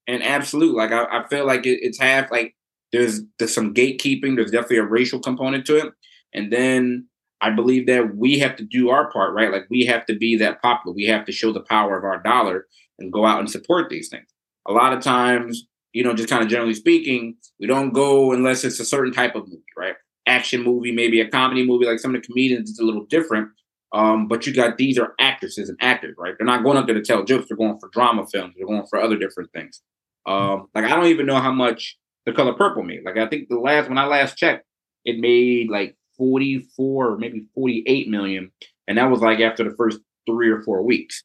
And 0.07 0.23
absolute, 0.23 0.75
like 0.75 0.91
I, 0.91 1.03
I 1.03 1.27
feel 1.27 1.45
like 1.45 1.65
it, 1.65 1.79
it's 1.81 1.99
half 1.99 2.31
like 2.31 2.55
there's 2.93 3.21
there's 3.37 3.53
some 3.53 3.73
gatekeeping. 3.73 4.35
There's 4.35 4.51
definitely 4.51 4.77
a 4.77 4.83
racial 4.83 5.19
component 5.19 5.65
to 5.65 5.77
it. 5.77 5.93
And 6.33 6.51
then 6.51 7.07
I 7.41 7.49
believe 7.51 7.87
that 7.87 8.15
we 8.15 8.39
have 8.39 8.55
to 8.55 8.63
do 8.63 8.89
our 8.89 9.11
part, 9.11 9.33
right? 9.33 9.51
Like 9.51 9.65
we 9.69 9.85
have 9.85 10.05
to 10.05 10.15
be 10.15 10.37
that 10.37 10.61
popular. 10.61 10.95
We 10.95 11.05
have 11.05 11.25
to 11.25 11.31
show 11.31 11.51
the 11.51 11.61
power 11.61 11.97
of 11.97 12.05
our 12.05 12.21
dollar 12.23 12.67
and 12.99 13.11
go 13.11 13.25
out 13.25 13.39
and 13.39 13.49
support 13.49 13.89
these 13.89 14.09
things. 14.09 14.27
A 14.67 14.71
lot 14.71 14.93
of 14.93 15.01
times, 15.01 15.67
you 15.97 16.03
know, 16.03 16.13
just 16.13 16.29
kind 16.29 16.43
of 16.43 16.47
generally 16.47 16.75
speaking, 16.75 17.35
we 17.59 17.65
don't 17.65 17.91
go 17.91 18.31
unless 18.31 18.63
it's 18.63 18.79
a 18.79 18.85
certain 18.85 19.11
type 19.11 19.33
of 19.33 19.47
movie, 19.47 19.63
right? 19.75 19.95
Action 20.27 20.61
movie, 20.61 20.91
maybe 20.91 21.19
a 21.19 21.27
comedy 21.27 21.65
movie, 21.65 21.87
like 21.87 21.97
some 21.97 22.13
of 22.13 22.21
the 22.21 22.27
comedians, 22.27 22.69
it's 22.69 22.79
a 22.79 22.83
little 22.83 23.05
different. 23.05 23.49
Um, 23.93 24.27
but 24.27 24.45
you 24.45 24.53
got 24.53 24.77
these 24.77 24.99
are 24.99 25.15
actresses 25.19 25.69
and 25.69 25.77
actors, 25.81 26.15
right? 26.19 26.35
They're 26.37 26.45
not 26.45 26.63
going 26.63 26.77
up 26.77 26.85
there 26.85 26.93
to 26.93 27.01
tell 27.01 27.23
jokes. 27.23 27.47
They're 27.49 27.57
going 27.57 27.79
for 27.79 27.89
drama 27.91 28.27
films. 28.27 28.53
They're 28.55 28.67
going 28.67 28.85
for 28.87 28.99
other 28.99 29.17
different 29.17 29.51
things. 29.53 29.81
Um, 30.27 30.67
like 30.75 30.85
I 30.85 30.89
don't 30.89 31.07
even 31.07 31.25
know 31.25 31.39
how 31.39 31.51
much 31.51 31.97
the 32.27 32.31
color 32.31 32.53
purple 32.53 32.83
made. 32.83 33.03
Like 33.03 33.17
I 33.17 33.25
think 33.27 33.49
the 33.49 33.57
last 33.57 33.89
when 33.89 33.97
I 33.97 34.05
last 34.05 34.37
checked, 34.37 34.67
it 35.03 35.17
made 35.19 35.71
like 35.71 35.97
44 36.19 37.07
or 37.07 37.17
maybe 37.17 37.47
48 37.55 38.07
million. 38.07 38.51
And 38.87 38.99
that 38.99 39.09
was 39.09 39.21
like 39.21 39.39
after 39.39 39.63
the 39.63 39.75
first 39.75 39.97
three 40.29 40.51
or 40.51 40.61
four 40.61 40.83
weeks. 40.83 41.23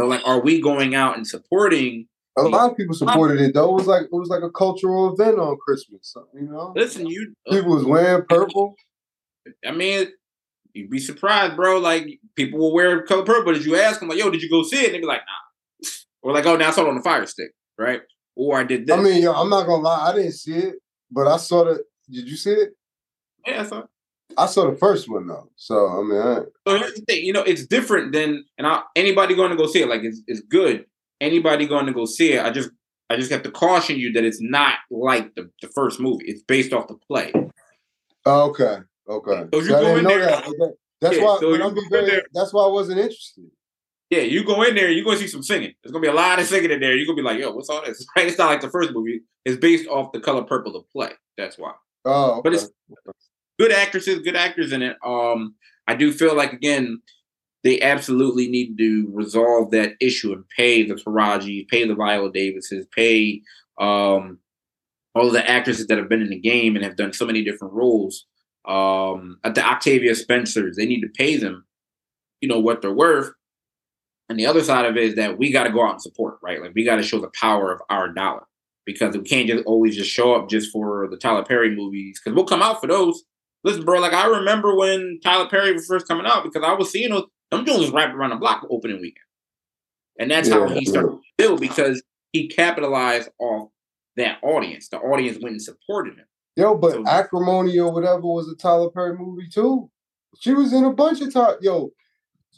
So 0.00 0.08
like 0.08 0.22
are 0.26 0.40
we 0.40 0.60
going 0.60 0.96
out 0.96 1.16
and 1.16 1.24
supporting 1.24 2.08
a 2.36 2.42
lot 2.42 2.70
of 2.70 2.76
people 2.76 2.94
supported 2.94 3.40
it 3.40 3.54
though. 3.54 3.70
It 3.70 3.74
was 3.74 3.86
like 3.86 4.02
it 4.02 4.12
was 4.12 4.28
like 4.28 4.42
a 4.42 4.50
cultural 4.50 5.12
event 5.12 5.38
on 5.38 5.56
Christmas. 5.56 6.14
Uh, 6.16 6.22
you 6.34 6.48
know, 6.48 6.72
listen, 6.74 7.06
you 7.06 7.34
uh, 7.46 7.54
people 7.54 7.74
was 7.74 7.84
wearing 7.84 8.24
purple. 8.28 8.74
I 9.66 9.72
mean, 9.72 10.08
you'd 10.72 10.90
be 10.90 10.98
surprised, 10.98 11.56
bro. 11.56 11.78
Like 11.78 12.20
people 12.34 12.58
will 12.58 12.74
wear 12.74 13.02
color 13.02 13.24
purple, 13.24 13.44
but 13.44 13.56
if 13.56 13.66
you 13.66 13.76
ask 13.76 14.00
them, 14.00 14.08
like, 14.08 14.18
"Yo, 14.18 14.30
did 14.30 14.42
you 14.42 14.50
go 14.50 14.62
see 14.62 14.78
it?" 14.78 14.86
And 14.86 14.94
they 14.94 15.00
be 15.00 15.06
like, 15.06 15.22
"Nah," 15.26 15.88
or 16.22 16.32
like, 16.32 16.46
"Oh, 16.46 16.56
now 16.56 16.68
I 16.68 16.70
saw 16.72 16.82
it 16.82 16.88
on 16.88 16.96
the 16.96 17.02
Fire 17.02 17.26
Stick," 17.26 17.52
right? 17.78 18.02
Or 18.36 18.58
I 18.58 18.64
did 18.64 18.86
this. 18.86 18.96
I 18.96 19.00
mean, 19.00 19.22
yo, 19.22 19.32
I'm 19.32 19.50
not 19.50 19.66
gonna 19.66 19.82
lie, 19.82 20.10
I 20.10 20.14
didn't 20.14 20.32
see 20.32 20.56
it, 20.56 20.74
but 21.10 21.26
I 21.26 21.36
saw 21.36 21.64
the. 21.64 21.84
Did 22.10 22.28
you 22.28 22.36
see 22.36 22.50
it? 22.50 22.70
Yeah, 23.46 23.60
I 23.60 23.64
saw 23.64 23.78
it. 23.80 23.86
I 24.36 24.46
saw 24.46 24.70
the 24.70 24.76
first 24.76 25.08
one 25.08 25.26
though, 25.26 25.48
so 25.54 25.86
I 25.86 26.02
mean, 26.02 26.20
I... 26.20 26.40
so 26.66 26.78
here's 26.78 26.94
the 26.94 27.02
thing. 27.02 27.24
You 27.24 27.32
know, 27.32 27.42
it's 27.42 27.66
different 27.66 28.12
than, 28.12 28.44
and 28.58 28.66
I, 28.66 28.82
anybody 28.96 29.34
going 29.34 29.50
to 29.50 29.56
go 29.56 29.66
see 29.66 29.82
it, 29.82 29.88
like, 29.88 30.02
it's, 30.02 30.22
it's 30.26 30.40
good. 30.40 30.86
Anybody 31.20 31.66
going 31.66 31.86
to 31.86 31.92
go 31.92 32.04
see 32.04 32.32
it, 32.34 32.44
I 32.44 32.50
just, 32.50 32.70
I 33.08 33.16
just 33.16 33.30
have 33.30 33.42
to 33.42 33.50
caution 33.50 33.98
you 33.98 34.12
that 34.12 34.24
it's 34.24 34.40
not 34.40 34.78
like 34.90 35.34
the, 35.34 35.50
the 35.62 35.68
first 35.68 36.00
movie. 36.00 36.24
It's 36.26 36.42
based 36.42 36.72
off 36.72 36.88
the 36.88 36.96
play. 36.96 37.32
Okay. 38.26 38.78
Okay. 39.08 39.44
So 39.52 39.60
you 39.60 39.66
so 39.66 39.80
go 39.80 39.96
in 39.96 40.04
there. 40.04 40.20
That. 40.20 40.74
That's 41.00 41.16
yeah, 41.16 41.24
why. 41.24 41.38
So 41.40 41.74
very, 41.90 42.22
that's 42.32 42.52
why 42.52 42.64
I 42.64 42.68
wasn't 42.68 42.98
interested. 42.98 43.44
Yeah, 44.10 44.20
you 44.20 44.44
go 44.44 44.62
in 44.62 44.74
there, 44.74 44.90
you're 44.90 45.04
gonna 45.04 45.16
see 45.18 45.26
some 45.26 45.42
singing. 45.42 45.72
There's 45.82 45.92
gonna 45.92 46.02
be 46.02 46.08
a 46.08 46.14
lot 46.14 46.38
of 46.38 46.46
singing 46.46 46.70
in 46.70 46.80
there. 46.80 46.94
You're 46.94 47.06
gonna 47.06 47.16
be 47.16 47.22
like, 47.22 47.38
"Yo, 47.38 47.52
what's 47.52 47.68
all 47.68 47.84
this?" 47.84 48.06
Right? 48.16 48.26
It's 48.26 48.38
not 48.38 48.48
like 48.48 48.60
the 48.60 48.70
first 48.70 48.92
movie. 48.92 49.22
It's 49.44 49.58
based 49.58 49.88
off 49.88 50.12
the 50.12 50.20
color 50.20 50.42
purple 50.42 50.76
of 50.76 50.88
play. 50.90 51.10
That's 51.36 51.58
why. 51.58 51.72
Oh, 52.04 52.32
okay. 52.32 52.40
but 52.44 52.54
it's 52.54 52.70
good 53.58 53.72
actresses, 53.72 54.20
good 54.20 54.36
actors 54.36 54.72
in 54.72 54.82
it. 54.82 54.96
Um, 55.04 55.54
I 55.86 55.94
do 55.94 56.12
feel 56.12 56.34
like 56.34 56.52
again, 56.52 57.00
they 57.64 57.80
absolutely 57.80 58.48
need 58.48 58.78
to 58.78 59.10
resolve 59.12 59.70
that 59.72 59.94
issue 60.00 60.32
and 60.32 60.44
pay 60.56 60.86
the 60.86 60.94
Taraji, 60.94 61.66
pay 61.68 61.86
the 61.86 61.94
Viola 61.94 62.30
Davises, 62.30 62.86
pay 62.94 63.42
um 63.80 64.38
all 65.14 65.30
the 65.30 65.48
actresses 65.48 65.86
that 65.86 65.98
have 65.98 66.08
been 66.08 66.22
in 66.22 66.30
the 66.30 66.38
game 66.38 66.74
and 66.76 66.84
have 66.84 66.96
done 66.96 67.12
so 67.12 67.24
many 67.24 67.44
different 67.44 67.72
roles 67.74 68.26
um, 68.66 69.38
at 69.44 69.54
the 69.54 69.64
Octavia 69.64 70.14
Spencers. 70.14 70.76
They 70.76 70.86
need 70.86 71.02
to 71.02 71.08
pay 71.08 71.36
them, 71.36 71.66
you 72.40 72.48
know, 72.48 72.58
what 72.58 72.82
they're 72.82 72.92
worth. 72.92 73.30
And 74.28 74.38
the 74.38 74.46
other 74.46 74.62
side 74.62 74.86
of 74.86 74.96
it 74.96 75.02
is 75.02 75.14
that 75.16 75.38
we 75.38 75.52
got 75.52 75.64
to 75.64 75.70
go 75.70 75.86
out 75.86 75.92
and 75.92 76.02
support, 76.02 76.38
right? 76.42 76.60
Like 76.60 76.72
we 76.74 76.84
got 76.84 76.96
to 76.96 77.02
show 77.02 77.20
the 77.20 77.30
power 77.40 77.72
of 77.72 77.80
our 77.90 78.08
dollar 78.08 78.44
because 78.86 79.16
we 79.16 79.22
can't 79.22 79.48
just 79.48 79.64
always 79.66 79.96
just 79.96 80.10
show 80.10 80.34
up 80.34 80.48
just 80.48 80.72
for 80.72 81.06
the 81.10 81.16
Tyler 81.16 81.44
Perry 81.44 81.74
movies 81.74 82.20
because 82.20 82.34
we'll 82.34 82.46
come 82.46 82.62
out 82.62 82.80
for 82.80 82.86
those. 82.86 83.22
Listen, 83.62 83.84
bro, 83.84 84.00
like 84.00 84.12
I 84.12 84.26
remember 84.26 84.74
when 84.74 85.20
Tyler 85.22 85.48
Perry 85.48 85.72
was 85.72 85.86
first 85.86 86.08
coming 86.08 86.26
out 86.26 86.42
because 86.42 86.62
I 86.66 86.72
was 86.72 86.90
seeing 86.90 87.10
those. 87.10 87.24
Them 87.56 87.66
Jones 87.66 87.80
was 87.80 87.90
wrapped 87.90 88.14
around 88.14 88.30
the 88.30 88.36
block 88.36 88.66
opening 88.70 89.00
weekend, 89.00 89.24
and 90.18 90.30
that's 90.30 90.48
yeah, 90.48 90.54
how 90.54 90.68
he 90.68 90.84
started 90.84 91.08
yeah. 91.08 91.16
to 91.16 91.20
build 91.38 91.60
because 91.60 92.02
he 92.32 92.48
capitalized 92.48 93.30
off 93.38 93.70
that 94.16 94.38
audience. 94.42 94.88
The 94.88 94.98
audience 94.98 95.38
went 95.40 95.52
and 95.52 95.62
supported 95.62 96.14
him. 96.14 96.26
Yo, 96.56 96.76
but 96.76 96.92
so, 96.92 97.06
Acrimony 97.06 97.78
or 97.78 97.92
whatever 97.92 98.20
was 98.20 98.48
a 98.48 98.54
Tyler 98.54 98.90
Perry 98.90 99.16
movie 99.16 99.48
too. 99.48 99.90
She 100.38 100.52
was 100.52 100.72
in 100.72 100.84
a 100.84 100.92
bunch 100.92 101.20
of 101.20 101.32
Tyler. 101.32 101.58
Yo, 101.60 101.90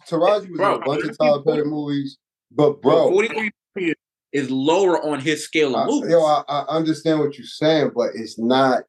Taraji 0.09 0.51
was 0.51 0.59
bro, 0.59 0.76
in 0.76 0.82
a 0.82 0.84
bunch 0.84 1.05
of 1.05 1.18
Tyler 1.18 1.42
Perry 1.42 1.64
movies, 1.64 2.18
but 2.51 2.82
bro, 2.82 3.11
forty 3.11 3.51
three 3.74 3.94
is 4.32 4.51
lower 4.51 5.03
on 5.03 5.20
his 5.20 5.44
scale 5.44 5.76
of 5.76 5.86
movies. 5.86 6.11
yo, 6.11 6.20
I, 6.24 6.42
I 6.49 6.61
understand 6.68 7.20
what 7.20 7.38
you're 7.38 7.47
saying, 7.47 7.92
but 7.94 8.11
it's 8.14 8.38
not. 8.38 8.84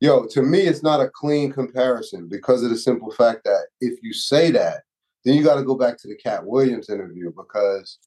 Yo, 0.00 0.26
to 0.26 0.42
me, 0.42 0.62
it's 0.62 0.82
not 0.82 1.00
a 1.00 1.08
clean 1.08 1.52
comparison 1.52 2.28
because 2.28 2.64
of 2.64 2.70
the 2.70 2.76
simple 2.76 3.12
fact 3.12 3.44
that 3.44 3.66
if 3.80 4.02
you 4.02 4.12
say 4.12 4.50
that, 4.50 4.82
then 5.24 5.36
you 5.36 5.44
got 5.44 5.56
to 5.56 5.64
go 5.64 5.76
back 5.76 5.98
to 5.98 6.08
the 6.08 6.16
Katt 6.16 6.44
Williams 6.44 6.90
interview 6.90 7.32
because 7.36 7.98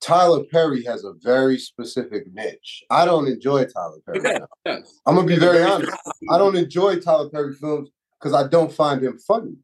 Tyler 0.00 0.44
Perry 0.44 0.84
has 0.84 1.04
a 1.04 1.12
very 1.22 1.58
specific 1.58 2.24
niche. 2.32 2.84
I 2.90 3.04
don't 3.04 3.26
enjoy 3.26 3.64
Tyler 3.64 3.98
Perry. 4.06 4.40
Yes. 4.64 5.00
I'm 5.06 5.16
gonna 5.16 5.26
be 5.26 5.38
very 5.38 5.62
honest. 5.62 5.96
I 6.30 6.38
don't 6.38 6.56
enjoy 6.56 7.00
Tyler 7.00 7.28
Perry 7.30 7.54
films 7.54 7.90
because 8.18 8.34
I 8.34 8.48
don't 8.48 8.72
find 8.72 9.02
him 9.02 9.18
funny. 9.18 9.56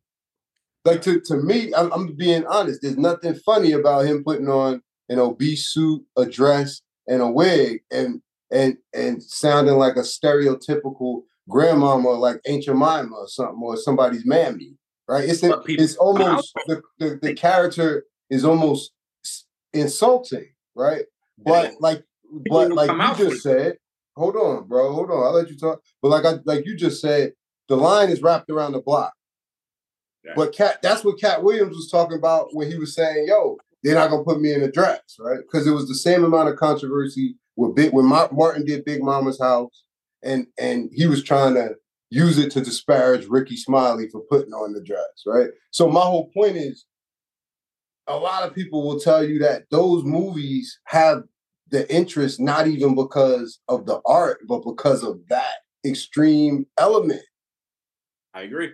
Like 0.84 1.02
to, 1.02 1.20
to 1.20 1.36
me, 1.36 1.72
I'm, 1.74 1.92
I'm 1.92 2.14
being 2.14 2.44
honest. 2.46 2.82
There's 2.82 2.98
nothing 2.98 3.34
funny 3.34 3.72
about 3.72 4.06
him 4.06 4.22
putting 4.24 4.48
on 4.48 4.82
an 5.08 5.18
obese 5.18 5.70
suit, 5.70 6.04
a 6.16 6.26
dress, 6.26 6.82
and 7.06 7.22
a 7.22 7.28
wig, 7.28 7.82
and 7.90 8.20
and 8.50 8.76
and 8.92 9.22
sounding 9.22 9.76
like 9.76 9.96
a 9.96 10.00
stereotypical 10.00 11.22
grandmama, 11.48 12.08
or 12.08 12.18
like 12.18 12.40
Aunt 12.46 12.64
Jemima 12.64 13.14
or 13.14 13.28
something, 13.28 13.60
or 13.62 13.76
somebody's 13.76 14.26
mammy. 14.26 14.74
Right? 15.06 15.28
It's 15.28 15.42
it's 15.42 15.96
almost 15.96 16.52
the, 16.66 16.82
the, 16.98 17.18
the 17.20 17.34
character 17.34 18.04
is 18.30 18.44
almost 18.44 18.92
insulting, 19.72 20.48
right? 20.74 21.04
But 21.38 21.74
like, 21.80 22.04
but 22.48 22.72
like 22.72 22.90
you 22.90 23.28
just 23.28 23.42
said, 23.42 23.76
hold 24.16 24.36
on, 24.36 24.66
bro, 24.66 24.92
hold 24.92 25.10
on. 25.10 25.24
I'll 25.24 25.32
let 25.32 25.50
you 25.50 25.56
talk. 25.56 25.80
But 26.00 26.08
like 26.08 26.24
I 26.24 26.38
like 26.44 26.64
you 26.66 26.76
just 26.76 27.00
said, 27.00 27.32
the 27.68 27.76
line 27.76 28.10
is 28.10 28.22
wrapped 28.22 28.50
around 28.50 28.72
the 28.72 28.80
block. 28.80 29.12
Yeah. 30.24 30.32
But 30.36 30.54
Katt, 30.54 30.80
that's 30.82 31.04
what 31.04 31.20
Katt 31.20 31.42
Williams 31.42 31.76
was 31.76 31.90
talking 31.90 32.16
about 32.16 32.48
when 32.52 32.70
he 32.70 32.78
was 32.78 32.94
saying, 32.94 33.26
"Yo, 33.28 33.58
they're 33.82 33.94
not 33.94 34.10
gonna 34.10 34.24
put 34.24 34.40
me 34.40 34.52
in 34.52 34.62
a 34.62 34.70
dress, 34.70 35.16
right?" 35.18 35.40
Because 35.40 35.66
it 35.66 35.72
was 35.72 35.88
the 35.88 35.94
same 35.94 36.24
amount 36.24 36.48
of 36.48 36.56
controversy 36.56 37.36
with 37.56 37.74
Big 37.74 37.92
when 37.92 38.06
Martin 38.06 38.64
did 38.64 38.84
Big 38.84 39.02
Mama's 39.02 39.40
House, 39.40 39.84
and 40.22 40.46
and 40.58 40.90
he 40.92 41.06
was 41.06 41.22
trying 41.22 41.54
to 41.54 41.74
use 42.14 42.38
it 42.38 42.50
to 42.52 42.60
disparage 42.60 43.26
Rickey 43.26 43.56
Smiley 43.56 44.08
for 44.08 44.20
putting 44.30 44.52
on 44.52 44.72
the 44.72 44.80
dress, 44.80 45.24
right? 45.26 45.48
So 45.70 45.88
my 45.88 46.00
whole 46.00 46.30
point 46.30 46.56
is 46.56 46.84
a 48.06 48.16
lot 48.16 48.46
of 48.46 48.54
people 48.54 48.86
will 48.86 49.00
tell 49.00 49.24
you 49.24 49.38
that 49.40 49.64
those 49.70 50.04
movies 50.04 50.78
have 50.84 51.24
the 51.70 51.92
interest 51.92 52.38
not 52.38 52.66
even 52.66 52.94
because 52.94 53.58
of 53.68 53.86
the 53.86 54.00
art, 54.06 54.40
but 54.46 54.62
because 54.64 55.02
of 55.02 55.18
that 55.28 55.54
extreme 55.84 56.66
element. 56.78 57.22
I 58.32 58.42
agree. 58.42 58.70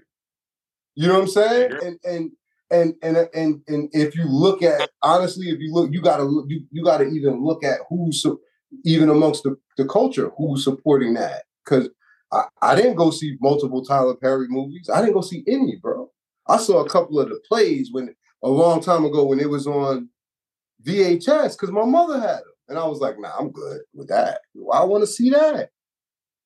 You 0.95 1.09
know 1.09 1.15
what 1.15 1.23
I'm 1.23 1.29
saying? 1.29 1.73
And 1.83 1.99
and 2.05 2.31
and 2.71 2.95
and 3.03 3.29
and 3.35 3.63
and 3.69 3.89
if 3.93 4.15
you 4.15 4.25
look 4.27 4.63
at 4.63 4.91
honestly, 5.03 5.49
if 5.49 5.61
you 5.61 5.73
look, 5.73 5.93
you 5.93 6.03
gotta 6.03 6.25
look, 6.25 6.47
you, 6.49 6.65
you 6.71 6.85
gotta 6.85 7.05
even 7.05 7.43
look 7.43 7.65
at 7.65 7.81
who's 7.89 8.25
even 8.85 9.09
amongst 9.09 9.45
the, 9.45 9.57
the 9.77 9.87
culture 9.87 10.31
who's 10.37 10.65
supporting 10.65 11.15
that. 11.15 11.45
Cause 11.67 11.89
I, 12.33 12.45
I 12.63 12.75
didn't 12.75 12.97
go 12.97 13.11
see 13.11 13.37
multiple 13.41 13.85
Tyler 13.85 14.15
Perry 14.15 14.47
movies. 14.49 14.89
I 14.93 15.01
didn't 15.01 15.15
go 15.15 15.21
see 15.21 15.45
any, 15.47 15.77
bro. 15.77 16.11
I 16.47 16.59
saw 16.59 16.85
a 16.85 16.89
couple 16.89 17.19
of 17.21 17.29
the 17.29 17.41
plays 17.49 17.91
when 17.93 18.15
a 18.43 18.49
long 18.49 18.81
time 18.81 19.05
ago 19.05 19.25
when 19.25 19.41
it 19.41 19.49
was 19.49 19.67
on 19.67 20.09
VHS 20.85 21.53
because 21.53 21.71
my 21.71 21.85
mother 21.85 22.21
had 22.21 22.39
them. 22.39 22.45
And 22.69 22.79
I 22.79 22.87
was 22.87 23.01
like, 23.01 23.19
nah, 23.19 23.33
I'm 23.39 23.51
good 23.51 23.81
with 23.95 24.09
that. 24.09 24.41
I 24.73 24.85
want 24.85 25.03
to 25.03 25.07
see 25.07 25.31
that. 25.31 25.71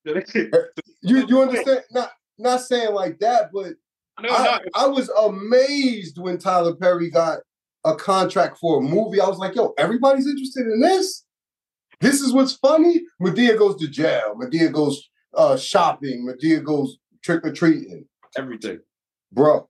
Er, 0.07 0.70
you 1.01 1.26
you 1.26 1.41
understand? 1.41 1.80
Not 1.91 2.11
not 2.39 2.61
saying 2.61 2.93
like 2.93 3.18
that, 3.20 3.51
but 3.53 3.72
no, 4.20 4.28
I, 4.28 4.45
no. 4.45 4.59
I 4.74 4.87
was 4.87 5.09
amazed 5.09 6.18
when 6.18 6.37
Tyler 6.37 6.74
Perry 6.74 7.11
got 7.11 7.39
a 7.85 7.95
contract 7.95 8.59
for 8.59 8.78
a 8.78 8.82
movie. 8.82 9.20
I 9.20 9.26
was 9.26 9.39
like, 9.39 9.55
yo, 9.55 9.72
everybody's 9.78 10.26
interested 10.26 10.66
in 10.66 10.80
this. 10.80 11.24
This 12.01 12.20
is 12.20 12.32
what's 12.32 12.55
funny. 12.55 13.03
Madea 13.20 13.59
goes 13.59 13.76
to 13.76 13.89
jail. 13.89 14.35
Madea 14.37 14.70
goes 14.72 15.09
uh, 15.37 15.57
shopping. 15.57 16.26
Madea 16.26 16.62
goes 16.62 16.99
trick 17.22 17.45
or 17.45 17.53
treating. 17.53 18.07
Everything, 18.37 18.80
bro. 19.32 19.68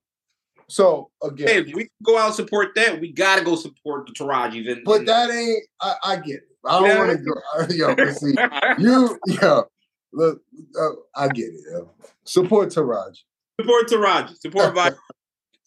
So 0.67 1.11
again, 1.23 1.47
hey, 1.47 1.57
if 1.59 1.75
we 1.75 1.89
go 2.03 2.17
out 2.17 2.27
and 2.27 2.35
support 2.35 2.69
that, 2.75 2.99
we 2.99 3.11
gotta 3.11 3.43
go 3.43 3.55
support 3.55 4.07
the 4.07 4.13
Tarajis. 4.13 4.71
And, 4.71 4.83
but 4.83 5.05
that 5.05 5.29
ain't. 5.29 5.63
I, 5.81 5.95
I 6.03 6.15
get 6.17 6.35
it. 6.35 6.55
I 6.65 6.79
don't 6.79 6.97
want 6.97 7.11
to 7.11 7.23
go. 7.23 7.95
Yo, 7.95 8.11
see, 8.11 8.33
you, 8.79 9.19
yo, 9.27 9.65
look, 10.11 10.41
uh, 10.79 10.89
I 11.15 11.27
get 11.27 11.45
it. 11.45 11.61
Yo. 11.71 11.91
Support 12.23 12.69
Taraji. 12.69 13.19
Support 13.61 13.87
Taraji. 13.87 14.37
Support 14.39 14.75
by. 14.75 14.91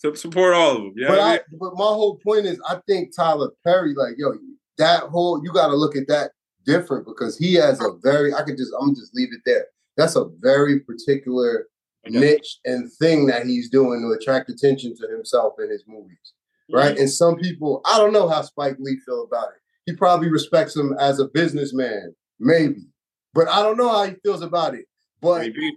support 0.15 0.55
all 0.55 0.77
of 0.77 0.83
them. 0.83 0.95
Yeah, 0.97 1.09
but, 1.09 1.21
I, 1.21 1.41
but 1.59 1.75
my 1.75 1.85
whole 1.85 2.17
point 2.17 2.47
is, 2.47 2.61
I 2.69 2.81
think 2.87 3.15
Tyler 3.15 3.51
Perry, 3.65 3.95
like, 3.95 4.15
yo, 4.17 4.35
that 4.79 5.05
whole 5.05 5.43
you 5.43 5.53
got 5.53 5.69
to 5.69 5.75
look 5.75 5.97
at 5.97 6.09
that 6.09 6.33
different 6.65 7.07
because 7.07 7.39
he 7.39 7.55
has 7.55 7.81
a 7.81 7.93
very. 8.03 8.35
I 8.35 8.43
could 8.43 8.57
just. 8.57 8.73
I'm 8.81 8.95
just 8.95 9.15
leave 9.15 9.33
it 9.33 9.41
there. 9.45 9.67
That's 9.99 10.17
a 10.17 10.31
very 10.41 10.81
particular 10.81 11.67
niche 12.07 12.61
and 12.65 12.91
thing 12.93 13.27
that 13.27 13.45
he's 13.45 13.69
doing 13.69 14.01
to 14.01 14.17
attract 14.17 14.49
attention 14.49 14.97
to 14.97 15.09
himself 15.09 15.55
in 15.59 15.69
his 15.69 15.85
movies. 15.87 16.33
Right. 16.73 16.93
Mm-hmm. 16.93 17.01
And 17.01 17.11
some 17.11 17.37
people, 17.37 17.83
I 17.85 17.99
don't 17.99 18.13
know 18.13 18.29
how 18.29 18.43
Spike 18.43 18.77
Lee 18.79 18.99
feel 19.05 19.25
about 19.25 19.49
it. 19.49 19.61
He 19.87 19.97
probably 19.97 20.31
respects 20.31 20.77
him 20.77 20.95
as 21.01 21.19
a 21.19 21.27
businessman, 21.27 22.15
maybe. 22.39 22.87
But 23.35 23.49
I 23.49 23.63
don't 23.63 23.77
know 23.77 23.89
how 23.89 24.05
he 24.05 24.15
feels 24.23 24.43
about 24.43 24.75
it. 24.75 24.85
But 25.21 25.41
maybe, 25.41 25.77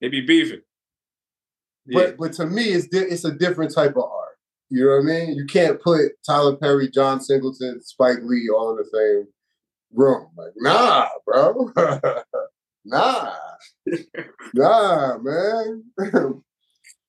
maybe 0.00 0.20
beefing. 0.22 0.62
Yeah. 1.86 2.00
But 2.00 2.16
but 2.16 2.32
to 2.34 2.46
me, 2.46 2.64
it's 2.64 2.86
di- 2.86 2.98
it's 2.98 3.24
a 3.24 3.32
different 3.32 3.74
type 3.74 3.96
of 3.96 4.04
art. 4.04 4.36
You 4.70 4.84
know 4.84 4.90
what 4.92 5.00
I 5.00 5.26
mean? 5.26 5.36
You 5.36 5.44
can't 5.44 5.82
put 5.82 6.12
Tyler 6.24 6.56
Perry, 6.56 6.88
John 6.88 7.20
Singleton, 7.20 7.82
Spike 7.82 8.20
Lee 8.22 8.48
all 8.48 8.70
in 8.70 8.76
the 8.76 8.84
same 8.84 9.28
room. 9.92 10.28
Like, 10.36 10.52
nah, 10.56 11.08
bro. 11.26 11.72
nah. 12.84 13.34
nah, 14.54 15.18
man. 15.18 15.84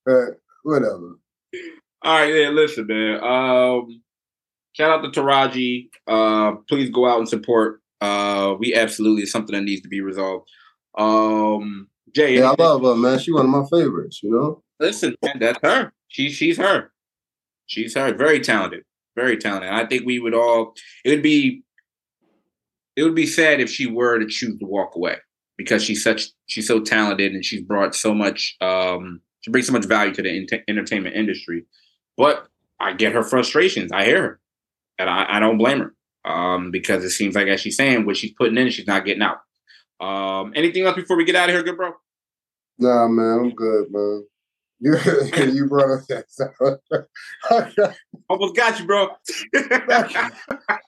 uh, 0.08 0.26
whatever. 0.62 1.18
All 2.02 2.18
right, 2.18 2.34
yeah, 2.34 2.48
listen, 2.50 2.86
man. 2.86 3.22
Um, 3.22 4.02
shout 4.72 4.90
out 4.90 5.12
to 5.12 5.20
Taraji. 5.20 5.88
Uh, 6.06 6.56
please 6.68 6.90
go 6.90 7.08
out 7.08 7.18
and 7.18 7.28
support. 7.28 7.80
Uh, 8.00 8.54
we 8.58 8.74
absolutely 8.74 9.26
something 9.26 9.54
that 9.54 9.62
needs 9.62 9.82
to 9.82 9.88
be 9.88 10.00
resolved. 10.00 10.48
Um, 10.98 11.88
Jay, 12.14 12.38
yeah, 12.38 12.50
I 12.50 12.62
love 12.62 12.82
her, 12.82 12.94
man. 12.94 13.18
She 13.18 13.32
one 13.32 13.46
of 13.46 13.50
my 13.50 13.64
favorites. 13.70 14.20
You 14.22 14.30
know. 14.30 14.62
Listen, 14.78 15.16
man, 15.22 15.38
that's 15.38 15.58
her. 15.62 15.92
She, 16.08 16.30
she's 16.30 16.58
her. 16.58 16.92
She's 17.66 17.94
her. 17.94 18.12
Very 18.14 18.40
talented. 18.40 18.82
Very 19.16 19.36
talented. 19.36 19.70
I 19.70 19.86
think 19.86 20.04
we 20.04 20.18
would 20.18 20.34
all. 20.34 20.74
It 21.04 21.10
would 21.10 21.22
be. 21.22 21.62
It 22.96 23.02
would 23.02 23.14
be 23.14 23.26
sad 23.26 23.60
if 23.60 23.70
she 23.70 23.86
were 23.86 24.20
to 24.20 24.26
choose 24.26 24.56
to 24.58 24.66
walk 24.66 24.94
away 24.94 25.16
because 25.56 25.82
she's 25.84 26.02
such 26.02 26.28
she's 26.46 26.66
so 26.66 26.80
talented 26.80 27.32
and 27.32 27.44
she's 27.44 27.62
brought 27.62 27.94
so 27.94 28.14
much 28.14 28.56
um 28.60 29.20
she 29.40 29.50
brings 29.50 29.66
so 29.66 29.72
much 29.72 29.84
value 29.84 30.14
to 30.14 30.22
the 30.22 30.62
entertainment 30.68 31.16
industry. 31.16 31.64
But 32.16 32.46
i 32.80 32.92
get 32.92 33.12
her 33.12 33.22
frustrations. 33.22 33.92
I 33.92 34.04
hear 34.04 34.22
her. 34.22 34.40
And 34.98 35.08
i, 35.10 35.36
I 35.36 35.40
don't 35.40 35.58
blame 35.58 35.80
her 35.80 35.94
um 36.30 36.70
because 36.70 37.04
it 37.04 37.10
seems 37.10 37.34
like 37.34 37.48
as 37.48 37.60
she's 37.60 37.76
saying 37.76 38.06
what 38.06 38.16
she's 38.16 38.32
putting 38.32 38.58
in 38.58 38.70
she's 38.70 38.86
not 38.86 39.04
getting 39.04 39.22
out. 39.22 39.38
Um 40.00 40.52
anything 40.54 40.84
else 40.84 40.96
before 40.96 41.16
we 41.16 41.24
get 41.24 41.36
out 41.36 41.48
of 41.48 41.54
here 41.54 41.62
good 41.62 41.76
bro? 41.76 41.92
Nah 42.78 43.08
man 43.08 43.38
i'm 43.40 43.54
good 43.54 43.90
man. 43.90 44.26
You, 44.80 44.96
you 45.52 45.66
brought 45.66 45.90
up 45.98 46.06
that 46.08 47.06
Almost 48.28 48.56
got 48.56 48.78
you, 48.78 48.86
bro. 48.86 49.08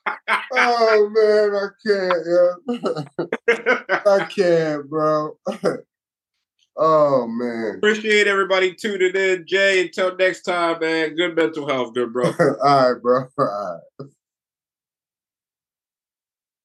oh 0.51 1.09
man, 1.15 1.55
I 1.55 1.67
can't, 1.85 3.07
yeah. 3.47 3.95
I 4.05 4.25
can't, 4.25 4.89
bro. 4.89 5.37
oh 6.77 7.27
man. 7.27 7.75
Appreciate 7.77 8.27
everybody 8.27 8.73
tuning 8.73 9.15
in, 9.15 9.45
Jay. 9.47 9.81
Until 9.81 10.15
next 10.15 10.43
time, 10.43 10.79
man. 10.79 11.15
Good 11.15 11.35
mental 11.35 11.67
health, 11.67 11.93
good 11.93 12.13
bro. 12.13 12.25
All 12.63 12.93
right, 12.93 13.01
bro. 13.01 13.27
All 13.37 13.81
right. 13.99 14.07